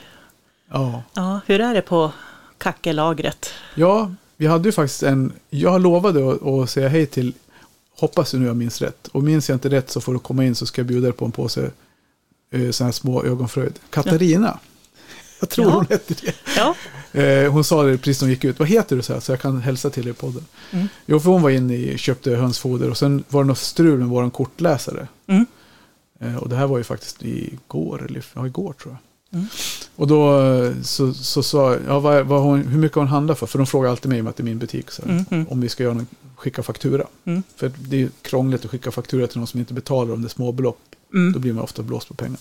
[0.71, 1.03] ja.
[1.13, 2.11] ja, hur är det på
[2.57, 3.53] kackelagret?
[3.75, 5.33] Ja, vi hade ju faktiskt en...
[5.49, 7.33] Jag lovade att, att säga hej till...
[7.99, 9.07] Hoppas du nu jag minns rätt.
[9.07, 11.13] Och minns jag inte rätt så får du komma in så ska jag bjuda dig
[11.13, 11.71] på en påse
[12.51, 13.79] eh, sådana här små ögonfröjd.
[13.89, 14.59] Katarina.
[15.39, 15.73] Jag tror Ja.
[15.75, 16.33] hon hette det.
[16.57, 16.75] Ja,
[17.11, 18.59] Eh, hon sa det precis när hon gick ut.
[18.59, 19.01] Vad heter du?
[19.01, 20.45] Så, här, så jag kan hälsa till er i podden.
[20.71, 20.87] Mm.
[21.05, 22.89] Jo, för hon var inne och köpte hönsfoder.
[22.89, 25.07] Och sen var det något strul med vår kortläsare.
[25.27, 25.45] Mm.
[26.19, 28.05] Eh, och det här var ju faktiskt igår.
[28.09, 29.39] Eller ja, igår tror jag.
[29.39, 29.47] Mm.
[29.95, 33.35] Och då eh, så, så sa jag, ja, vad, vad hon, hur mycket hon handlar
[33.35, 33.45] för.
[33.47, 34.91] För de frågar alltid mig om att det är min butik.
[34.91, 35.47] Så, här, Mm, mm.
[35.49, 37.03] Om vi ska göra någon, skicka faktura.
[37.25, 37.43] Mm.
[37.55, 40.29] För det är krångligt att skicka faktura till någon som inte betalar om det är
[40.29, 40.79] småbelopp.
[41.11, 42.37] Då mm, blir man ofta blåst på pengarna.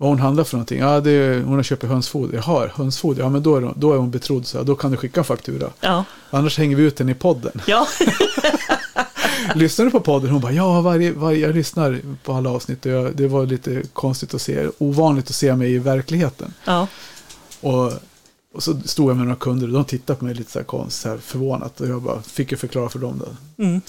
[0.00, 0.08] Mm.
[0.08, 0.78] Vad hon handlar för någonting?
[0.78, 2.42] Ja, det är, hon har köpt hönsfoder.
[2.46, 3.22] Jaha, hönsfoder?
[3.22, 4.46] Ja, men då är, hon, då är hon betrodd.
[4.46, 5.70] Så då kan du skicka en faktura.
[5.80, 7.60] ja, Annars hänger vi ut den i podden.
[7.66, 7.86] ja,
[9.54, 10.30] Lyssnar du på podden?
[10.30, 12.86] Hon bara, ja, varje, varje, jag lyssnar på alla avsnitt.
[12.86, 16.54] Och jag, det var lite konstigt att se, ovanligt att se mig i verkligheten.
[16.64, 16.86] ja,
[17.60, 17.92] Och,
[18.54, 20.66] och så stod jag med några kunder och de tittade på mig lite så här,
[20.66, 21.80] konst, så här förvånat.
[21.80, 23.22] Och jag bara fick ju förklara för dem.
[23.24, 23.62] Då.
[23.64, 23.80] mm.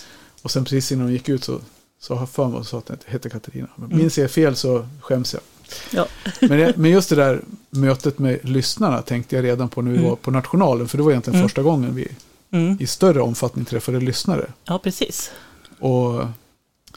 [0.41, 1.59] Och sen precis innan de gick ut så
[2.01, 3.67] så har jag för mig och sa att den hette Katarina.
[3.75, 5.41] Men minns jag fel så skäms jag.
[5.91, 6.07] Ja,
[6.39, 9.97] Men, det, men just det där mötet med lyssnarna tänkte jag redan på när vi
[9.97, 10.09] Mm.
[10.09, 10.87] var på Nationalen.
[10.87, 11.47] För det var egentligen Mm.
[11.49, 12.07] första gången vi
[12.51, 12.77] mm.
[12.79, 14.45] i större omfattning träffade lyssnare.
[14.65, 15.31] ja, precis.
[15.79, 16.13] Och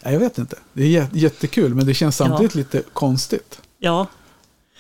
[0.02, 0.56] nej, jag vet inte.
[0.72, 3.60] Det är jä- jättekul men det känns samtidigt lite konstigt.
[3.78, 4.06] Ja,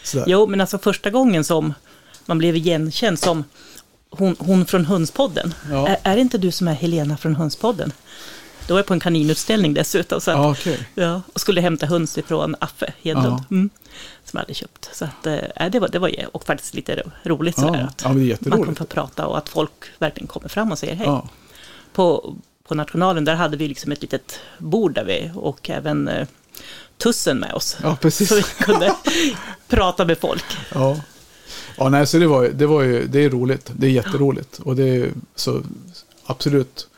[0.04, 0.24] Sådär.
[0.28, 1.74] jo, men alltså första gången som
[2.26, 3.44] man blev igenkänd som
[4.10, 5.54] hon, hon från Hönspodden.
[5.70, 5.88] Ja.
[5.88, 7.92] Är, är det inte du som är Helena från Hönspodden?
[8.66, 10.20] Då var jag på en kaninutställning dessutom.
[10.20, 10.88] Så att, Ja, okej.
[10.94, 13.26] ja, och skulle hämta höns ifrån Affe Hedlund.
[13.40, 13.44] Ja.
[13.50, 13.70] Mm,
[14.32, 14.90] som jag hade köpt.
[14.92, 17.82] Så att, eh, det, var, det var och faktiskt lite ro- roligt Ja, sådär.
[17.84, 20.78] Att ja, det är man kan få prata och att folk verkligen kommer fram och
[20.78, 21.06] säger hej.
[21.06, 21.28] Ja,
[21.92, 22.34] På,
[22.68, 26.26] på Nationalen där hade vi liksom ett litet bord där vi och även eh,
[26.98, 27.76] tussen med oss.
[27.82, 28.28] ja precis.
[28.28, 28.94] Så vi kunde
[29.68, 30.44] prata med folk.
[30.74, 31.00] Ja.
[31.76, 33.70] Ja, nej, så det var, det var ju, det är roligt.
[33.76, 34.58] Det är jätteroligt.
[34.58, 35.62] Och det är så,
[36.24, 36.88] absolut.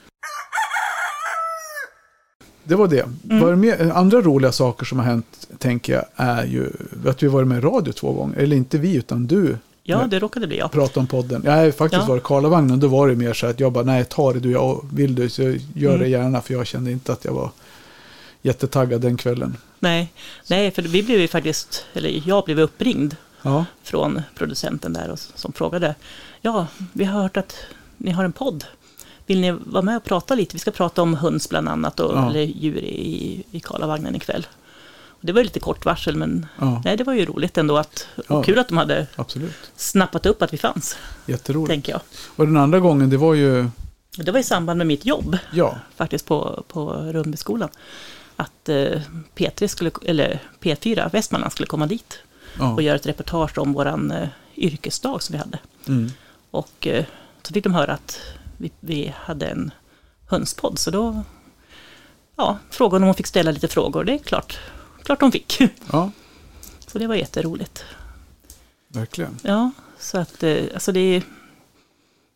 [2.65, 3.05] Det var det.
[3.23, 6.70] Var det mer, andra roliga saker som har hänt, tänker jag, är ju
[7.07, 8.36] att vi varit med i radio två gånger.
[8.39, 10.73] Eller inte vi, utan du Ja, det råkade bli jag.
[10.73, 11.43] pratade om podden.
[11.45, 12.09] Nej, faktiskt Ja.
[12.09, 14.51] var det Karlavagnen, då var det mer så att jag bara, nej, ta det du,
[14.51, 15.99] jag vill du, så gör Mm.
[16.01, 17.51] det gärna, för jag kände inte att jag var
[18.43, 19.57] jättetaggad den kvällen.
[19.78, 20.12] Nej,
[20.51, 25.19] nej, för vi blev ju faktiskt, eller jag blev uppringd Ja, från producenten där och,
[25.19, 25.95] som frågade.
[26.41, 27.57] Ja, vi har hört att
[27.97, 28.65] ni har en podd.
[29.26, 30.52] Vill ni vara med och prata lite?
[30.56, 32.30] Vi ska prata om höns bland annat och Ja.
[32.30, 34.46] eller djur i, i Karlavagnen ikväll.
[35.09, 37.76] Och det var ju lite kort varsel men ja, nej, det var ju roligt ändå
[37.78, 38.36] att, Ja.
[38.36, 39.55] och kul att de hade absolut.
[39.76, 40.96] snappat upp att vi fanns,
[41.26, 41.70] Jätteroligt.
[41.70, 42.01] tänker jag.
[42.36, 43.68] Och den andra gången, det var ju,
[44.16, 47.68] Det var i samband med mitt jobb ja, faktiskt på, på Rundbyskolan.
[48.36, 49.01] Att eh,
[49.36, 52.18] P3 skulle, eller P4, Västmanland skulle komma dit
[52.59, 52.72] ja.
[52.72, 55.59] och göra ett reportage om våran eh, yrkesdag som vi hade.
[55.88, 56.10] Mm.
[56.51, 57.05] Och eh,
[57.42, 58.20] så fick de höra att
[58.65, 59.70] vi, vi hade en
[60.27, 60.78] hönspodd.
[60.78, 61.23] Så då
[62.36, 64.05] ja, frågade de om de fick ställa lite frågor.
[64.05, 64.59] Det är klart,
[65.03, 65.61] klart de fick.
[65.93, 66.11] ja,
[66.86, 67.85] Så det var jätteroligt.
[68.89, 69.39] verkligen.
[69.43, 71.23] Ja, så att eh, alltså det är,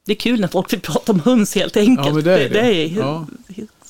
[0.06, 2.06] det är kul när folk vill prata om höns helt enkelt.
[2.08, 2.48] Ja, men det är det.
[2.48, 3.26] det är Ja.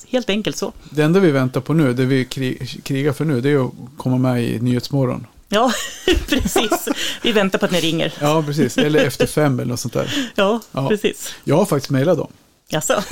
[0.08, 0.72] helt enkelt så.
[0.90, 3.72] Det enda vi väntar på nu, det vi kri- krigar för nu, det är att
[3.96, 5.26] komma med i Nyhetsmorgon.
[5.48, 5.72] Ja,
[6.28, 6.88] precis.
[7.22, 8.14] Vi väntar på att ni ringer.
[8.20, 8.78] Ja, precis.
[8.78, 10.30] Eller efter fem eller något sånt där.
[10.34, 10.88] Ja, Ja.
[10.88, 11.34] precis.
[11.44, 12.32] Jag har faktiskt mejlat dem.
[12.70, 13.02] Jaså,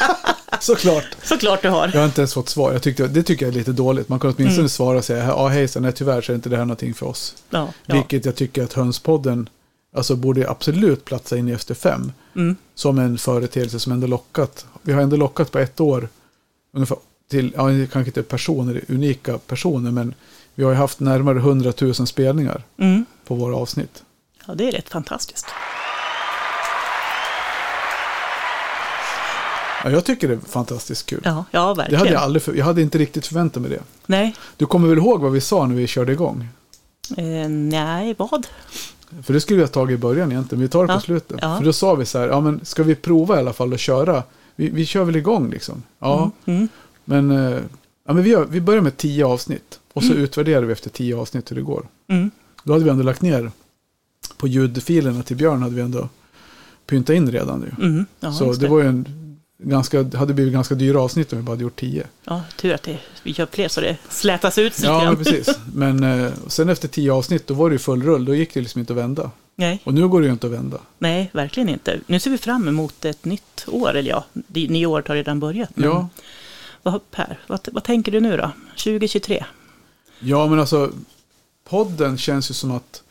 [0.60, 1.04] Såklart.
[1.22, 1.90] såklart du har.
[1.94, 2.72] Jag har inte ens fått svar.
[2.72, 4.08] Jag tyckte, det tycker jag är lite dåligt.
[4.08, 4.68] Man kan åtminstone Mm.
[4.68, 7.34] svara och säga, ja hejsan, nej tyvärr så är inte det här någonting för oss.
[7.50, 7.94] Ja, ja.
[7.94, 9.48] Vilket jag tycker att Hönspodden
[9.96, 12.12] alltså, borde absolut platsa in i Efter fem.
[12.36, 12.56] Mm.
[12.74, 14.66] Som en företeelse som ändå lockat.
[14.82, 16.08] Vi har ändå lockat på ett år
[16.74, 16.96] ungefär
[17.30, 17.62] till, ja
[17.92, 20.14] kanske inte personer, unika personer, men
[20.60, 23.04] vi har ju haft närmare 100 000 spelningar Mm.
[23.26, 24.02] på våra avsnitt.
[24.46, 25.46] Ja, det är rätt fantastiskt.
[29.84, 31.20] Ja, jag tycker det är fantastiskt kul.
[31.24, 31.98] Ja, ja det verkligen.
[31.98, 33.80] hade jag aldrig, för, jag hade inte riktigt förväntat mig det.
[34.06, 36.48] Nej, Du kommer väl ihåg vad vi sa när vi körde igång?
[37.16, 38.46] eh, nej, vad?
[39.22, 41.38] För det skulle vi ha tagit i början egentligen, vi tar det på Ja, slutet.
[41.42, 41.58] ja.
[41.58, 43.80] För då sa vi så här, ja men ska vi prova i alla fall att
[43.80, 44.22] köra?
[44.56, 45.82] Vi, vi kör väl igång liksom.
[45.98, 46.68] Ja, Mm.
[47.04, 47.58] men, eh,
[48.06, 49.79] ja, men vi, gör, vi börjar med tio avsnitt.
[49.92, 51.86] Och så utvärderar vi efter tio avsnitt hur det går.
[52.08, 52.30] Mm.
[52.64, 53.50] Då hade vi ändå lagt ner
[54.36, 56.08] på ljudfilerna till Björn hade vi ändå
[56.86, 57.86] pyntat in redan nu.
[57.86, 58.06] Mm.
[58.20, 59.06] Ja, så det var ju en
[59.62, 62.06] ganska, hade blivit ganska dyra avsnitt om vi bara hade gjort tio.
[62.24, 65.58] Ja, tur att det, vi gör fler så det slätas ut lite Ja, men precis.
[65.74, 68.24] Men eh, sen efter tio avsnitt då var det ju full rull.
[68.24, 69.30] Då gick det liksom inte att vända.
[69.56, 70.78] Nej, Och nu går det ju inte att vända.
[70.98, 72.00] nej, verkligen inte.
[72.06, 75.40] Nu ser vi fram emot ett nytt år, eller ja, det nya året har redan
[75.40, 75.70] börjat.
[75.74, 76.08] Men Ja,
[76.82, 78.50] Vad, per, vad, vad tänker du nu då?
[78.76, 79.44] 2023?
[80.20, 80.92] Ja, men alltså
[81.68, 83.02] podden känns ju som att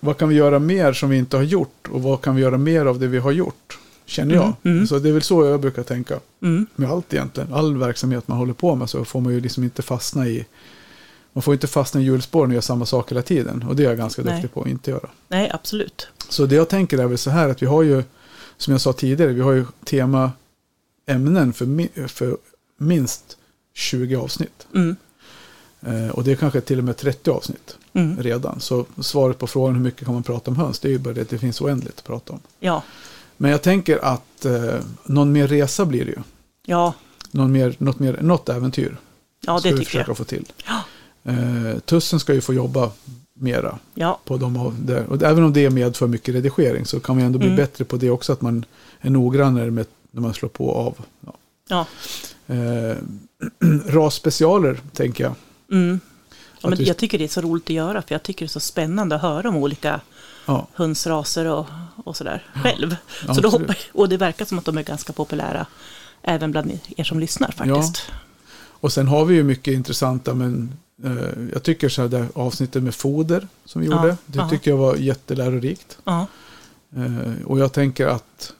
[0.00, 2.58] vad kan vi göra mer som vi inte har gjort och vad kan vi göra
[2.58, 3.78] mer av det vi har gjort?
[4.06, 4.44] Känner jag.
[4.62, 4.86] Mm, mm.
[4.86, 6.20] Så det är väl så jag brukar tänka.
[6.42, 6.66] Mm.
[6.76, 7.52] Med allt egentligen.
[7.54, 10.46] All verksamhet man håller på med så får man ju liksom inte fastna i
[11.32, 13.62] man får inte fastna i hjulspåren och göra samma sak hela tiden.
[13.68, 14.32] Och det är jag ganska Nej.
[14.34, 15.08] duktig på att inte göra.
[15.28, 16.08] Nej, absolut.
[16.28, 18.02] Så det jag tänker är väl så här att vi har ju,
[18.56, 22.36] som jag sa tidigare, vi har ju temaämnen för, mi- för
[22.78, 23.36] minst
[23.74, 24.66] 20 avsnitt.
[24.74, 24.96] Mm.
[25.86, 28.22] Eh, och det är kanske till och med 30 avsnitt Mm.
[28.22, 28.60] redan.
[28.60, 31.14] Så svaret på frågan hur mycket kan man prata om höns, det är ju bara
[31.14, 32.40] det att det finns oändligt att prata om.
[32.60, 32.82] Ja,
[33.36, 36.18] Men jag tänker att eh, någon mer resa blir det ju.
[36.66, 36.94] ja,
[37.30, 38.96] Någon mer, något, mer, något äventyr
[39.46, 40.16] ja ska det vi tycker försöka jag.
[40.18, 40.44] få till.
[40.66, 40.80] Ja.
[41.32, 42.90] Eh, Tussen ska ju få jobba
[43.34, 45.04] mera Ja, på de av där.
[45.06, 47.56] Och även om det medför mycket redigering så kan ju ändå bli Mm.
[47.56, 48.32] bättre på det också.
[48.32, 48.64] Att man
[49.00, 50.94] är noggrannare med när man slår på och av.
[51.20, 51.32] Ja.
[51.68, 51.86] ja.
[52.54, 52.96] Eh,
[53.86, 55.34] rasspecialer tänker jag.
[55.72, 56.00] Mm.
[56.60, 58.50] ja men jag tycker det är så roligt att göra, för jag tycker det är
[58.52, 60.00] så spännande att höra om olika
[60.46, 61.66] Ja, hönsraser och,
[62.04, 62.96] och sådär själv.
[63.26, 65.66] Ja, så då hoppar, och det verkar som att de är ganska populära
[66.22, 68.02] även bland er som lyssnar faktiskt.
[68.80, 70.72] och sen har vi ju mycket intressanta men
[71.04, 71.12] eh,
[71.52, 74.16] jag tycker så här det avsnittet med foder som vi Ja, gjorde.
[74.26, 74.48] Det ja.
[74.50, 75.98] tycker jag var jättelärorikt.
[76.04, 76.26] Ja,
[76.96, 78.52] Eh, och jag tänker att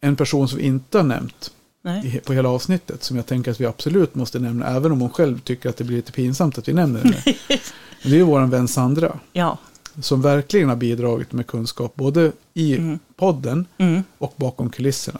[0.00, 1.50] en person som vi inte har nämnt
[1.82, 2.20] nej.
[2.24, 5.38] på hela avsnittet som jag tänker att vi absolut måste nämna även om hon själv
[5.40, 7.16] tycker att det blir lite pinsamt att vi nämner henne.
[8.02, 9.18] det är ju vår vän Sandra.
[9.32, 9.58] Ja,
[10.00, 12.98] som verkligen har bidragit med kunskap både i Mm.
[13.16, 15.18] podden mm, och bakom kulisserna.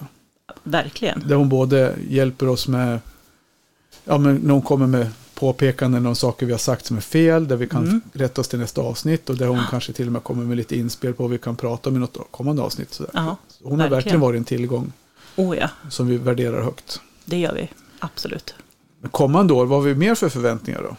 [0.65, 1.23] verkligen.
[1.29, 3.01] Där hon både hjälper oss med
[4.05, 7.57] ja, men någon kommer med påpekanden om saker vi har sagt som är fel, där
[7.57, 8.01] vi kan Mm.
[8.13, 10.77] rätta oss till nästa avsnitt och där hon kanske till och med kommer med lite
[10.79, 12.95] inspel på vad vi kan prata om i något kommande avsnitt.
[12.95, 13.11] Sådär.
[13.15, 14.21] Ja, Hon har verkligen verkligen.
[14.21, 14.93] varit en tillgång
[15.37, 17.01] oh ja, som vi värderar högt.
[17.25, 17.69] det gör vi.
[17.99, 18.55] Absolut.
[19.01, 20.97] Men kommande år, vad har vi mer för förväntningar då?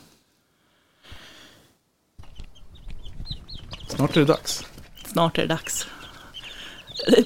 [3.87, 4.65] Snart är det dags.
[5.05, 5.87] Snart är det dags.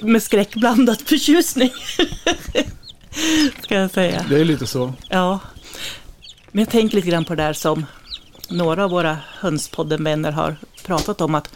[0.02, 1.70] Med skräckblandad förtjusning.
[3.64, 4.26] Ska jag säga.
[4.30, 4.94] Det är lite så.
[5.10, 5.40] Ja.
[6.52, 7.86] Men jag tänker lite grann på det där som
[8.50, 11.36] några av våra Hönspodden-vänner har pratat om.
[11.36, 11.50] att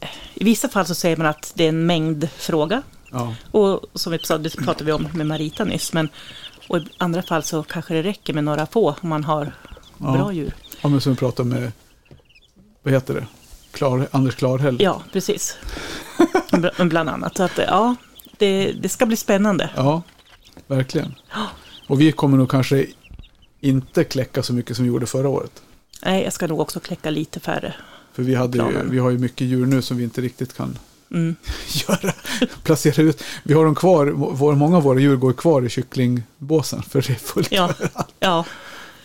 [0.00, 2.82] eh, I vissa fall så säger man att det är en mängdfråga.
[3.14, 5.92] Ja, Och som vi sa, det pratade vi om med Marita nyss.
[5.92, 6.08] Men,
[6.68, 9.52] och i andra fall så kanske det räcker med några få om man har
[9.98, 10.12] Ja.
[10.12, 10.54] bra djur.
[10.82, 11.72] ja men som vi pratade med,
[12.82, 13.26] vad heter det?
[13.72, 14.76] Klar, Anders Klarhäll.
[14.80, 15.56] Ja, precis.
[16.50, 17.36] Bl- Bland annat.
[17.36, 17.94] Så att, ja,
[18.38, 19.70] det, det ska bli spännande.
[19.76, 20.02] Ja,
[20.66, 21.14] verkligen.
[21.88, 22.86] Och vi kommer nog kanske
[23.60, 25.62] inte kläcka så mycket som vi gjorde förra året.
[26.04, 27.74] Nej, jag ska nog också kläcka lite färre.
[28.12, 30.78] För vi, hade ju, vi har ju mycket djur nu som vi inte riktigt kan
[31.10, 31.36] Mm.
[31.88, 32.12] göra.
[32.62, 33.22] Placera ut.
[33.42, 37.10] Vi har dem kvar, vår, många av våra djur går kvar i kycklingbåsen för det
[37.10, 38.14] är fullt Ja, överallt.
[38.20, 38.44] ja.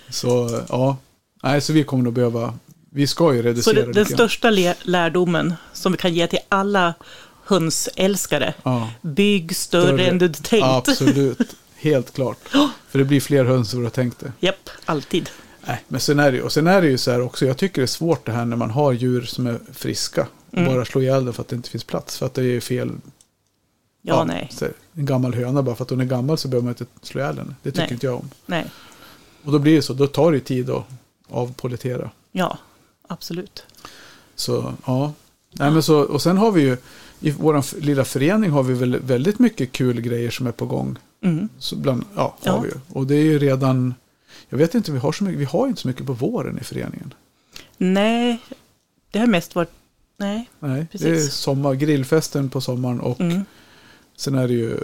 [0.09, 0.97] Så ja,
[1.43, 2.53] nej så vi kommer nog behöva,
[2.91, 4.49] vi ska ju Så reducera det, den största
[4.83, 6.93] lärdomen som vi kan ge till alla
[7.45, 8.53] hönsälskare.
[8.63, 10.07] Ja, Bygg större, Större.
[10.07, 10.65] än du tänkt.
[10.65, 12.37] absolut, helt klart.
[12.89, 14.31] För det blir fler höns än vad du har tänkt det.
[14.39, 15.29] Japp, alltid.
[15.67, 17.57] Nej, men sen är det ju, och sen är det ju så här också, jag
[17.57, 20.27] tycker det är svårt det här när man har djur som är friska.
[20.51, 20.73] Mm.
[20.73, 22.17] bara slå ihjäl dem för att det inte finns plats.
[22.17, 22.91] För att det är fel.
[24.01, 24.49] Ja, nej.
[24.51, 27.21] så En gammal höna, bara för att hon är gammal så behöver man inte slå
[27.21, 27.55] ihjäl henne.
[27.63, 27.93] Det tycker Nej.
[27.93, 28.29] inte jag om.
[28.45, 28.65] Nej,
[29.43, 30.83] Och då blir det så, då tar det tid att
[31.29, 32.09] avpolitera.
[32.31, 32.57] ja,
[33.07, 33.63] absolut.
[34.35, 35.13] Så ja.
[35.51, 36.77] Nej, men så, och sen har vi ju,
[37.19, 40.97] i vår lilla förening har vi väl väldigt mycket kul grejer som är på gång.
[41.21, 41.49] Mm.
[41.59, 42.51] Så bland, ja, Ja.
[42.51, 42.75] har vi ju.
[42.93, 43.93] Och det är ju redan,
[44.49, 46.63] jag vet inte, vi har, så mycket, vi har inte så mycket på våren i
[46.63, 47.13] föreningen.
[47.77, 48.39] Nej,
[49.11, 49.71] det har mest varit...
[50.19, 50.49] Nej.
[50.59, 51.07] Nej, Precis.
[51.07, 53.45] det är sommar, grillfesten på sommaren och Mm.
[54.17, 54.77] sen är det ju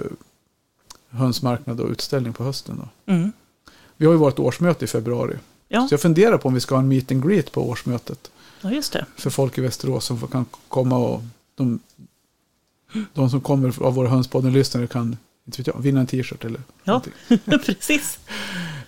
[1.09, 2.77] hönsmarknad och utställning på hösten.
[3.05, 3.13] Då.
[3.13, 3.31] Mm.
[3.97, 5.37] Vi har ju vårt årsmöte i februari.
[5.67, 5.87] Ja.
[5.87, 8.31] Så jag funderar på om vi ska ha en meet and greet på årsmötet.
[8.61, 9.05] ja, just det.
[9.17, 11.21] För folk i Västerås som kan komma och
[11.55, 11.79] de,
[13.13, 17.01] de som kommer av våra hönspodden-lyssnare kan inte vet jag, vinna en t-shirt eller Ja.
[17.65, 18.19] Precis.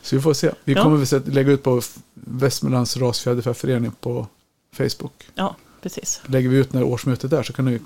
[0.02, 0.52] Så vi får se.
[0.64, 0.84] Vi Ja.
[0.84, 1.82] kommer väl sätta- lägga ut på
[2.14, 4.28] Västmanlands rasfjäderfäförening på
[4.74, 5.28] Facebook.
[5.36, 5.56] Ja,
[5.90, 6.22] precis.
[6.26, 7.80] Lägger vi ut när årsmötet är så kan ni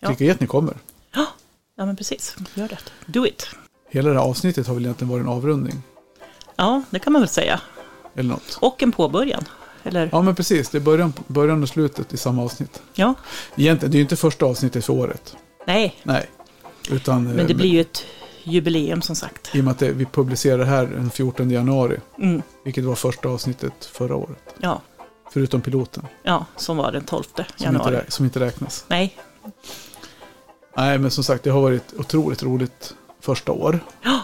[0.00, 0.08] Ja.
[0.08, 0.74] klicka i att ni kommer.
[1.14, 1.26] Ja,
[1.86, 2.36] men precis.
[2.54, 2.78] Gör det.
[3.06, 3.46] Do it.
[3.90, 5.82] Hela det här avsnittet har väl egentligen varit en avrundning.
[6.56, 7.60] Ja, det kan man väl säga.
[8.14, 8.58] Eller något.
[8.60, 9.44] Och en påbörjan.
[9.82, 10.08] Eller?
[10.12, 12.82] Ja men precis, det är början, början och slutet i samma avsnitt.
[12.94, 13.14] Ja.
[13.56, 15.36] Egentligen, det är ju inte första avsnittet för året.
[15.66, 16.30] Nej, Nej.
[16.90, 18.04] Utan, men eh, det blir ju ett
[18.44, 19.54] jubileum som sagt.
[19.54, 21.96] I och med att det, vi publicerar det här den 14 januari.
[22.18, 22.42] Mm.
[22.64, 24.54] Vilket var första avsnittet förra året.
[24.60, 24.80] Ja,
[25.32, 26.06] Förutom piloten.
[26.22, 28.00] ja, som var den 12 Som inte, januari.
[28.08, 28.84] som inte räknas.
[28.88, 29.16] Nej,
[30.76, 33.80] Nej men som sagt det har varit otroligt roligt första år.
[34.02, 34.20] Ja.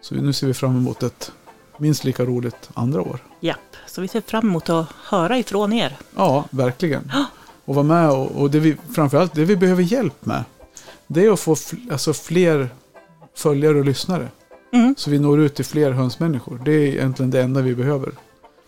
[0.00, 1.32] Så nu ser vi fram emot ett
[1.78, 3.18] minst lika roligt andra år.
[3.40, 3.58] japp.
[3.86, 5.96] Så vi ser fram emot att höra ifrån er.
[6.16, 7.12] Ja, verkligen.
[7.64, 10.44] Och vara med och, och det vi, framförallt det vi behöver hjälp med.
[11.06, 12.68] Det är att få fl- alltså fler
[13.36, 14.28] följare och lyssnare.
[14.72, 14.94] Mm.
[14.98, 16.60] Så vi når ut till fler hönsmänniskor.
[16.64, 18.12] Det är egentligen det enda vi behöver.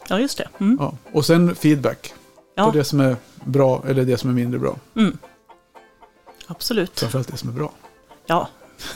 [0.08, 0.48] Ja, just det.
[0.60, 0.76] Mm.
[0.80, 0.94] Ja.
[1.12, 2.14] Och sen feedback.
[2.54, 2.64] Ja.
[2.64, 4.76] På det som är bra eller det som är mindre bra.
[4.96, 5.18] Mm.
[6.46, 7.00] Absolut.
[7.00, 7.72] Framförallt det som är bra.
[8.26, 8.48] Ja,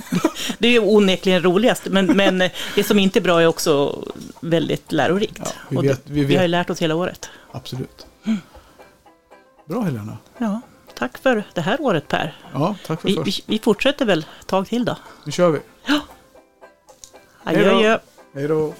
[0.58, 1.86] det är ju onekligen roligast.
[1.86, 2.38] Men, men
[2.74, 4.04] det som inte är bra är också
[4.40, 5.40] väldigt lärorikt.
[5.44, 6.36] Ja, vi vet- vi vi vet.
[6.36, 7.28] har ju lärt oss hela året.
[7.52, 8.06] Absolut.
[9.64, 10.18] Bra Helena.
[10.38, 10.60] Ja,
[10.94, 12.36] tack för det här året Per.
[12.52, 13.42] Ja, tack för Vi, vi, först.
[13.46, 14.96] vi fortsätter väl ett tag till då.
[15.24, 15.60] Nu kör vi.
[15.86, 16.00] Då.
[17.44, 17.98] adjö.
[18.34, 18.74] Hej då.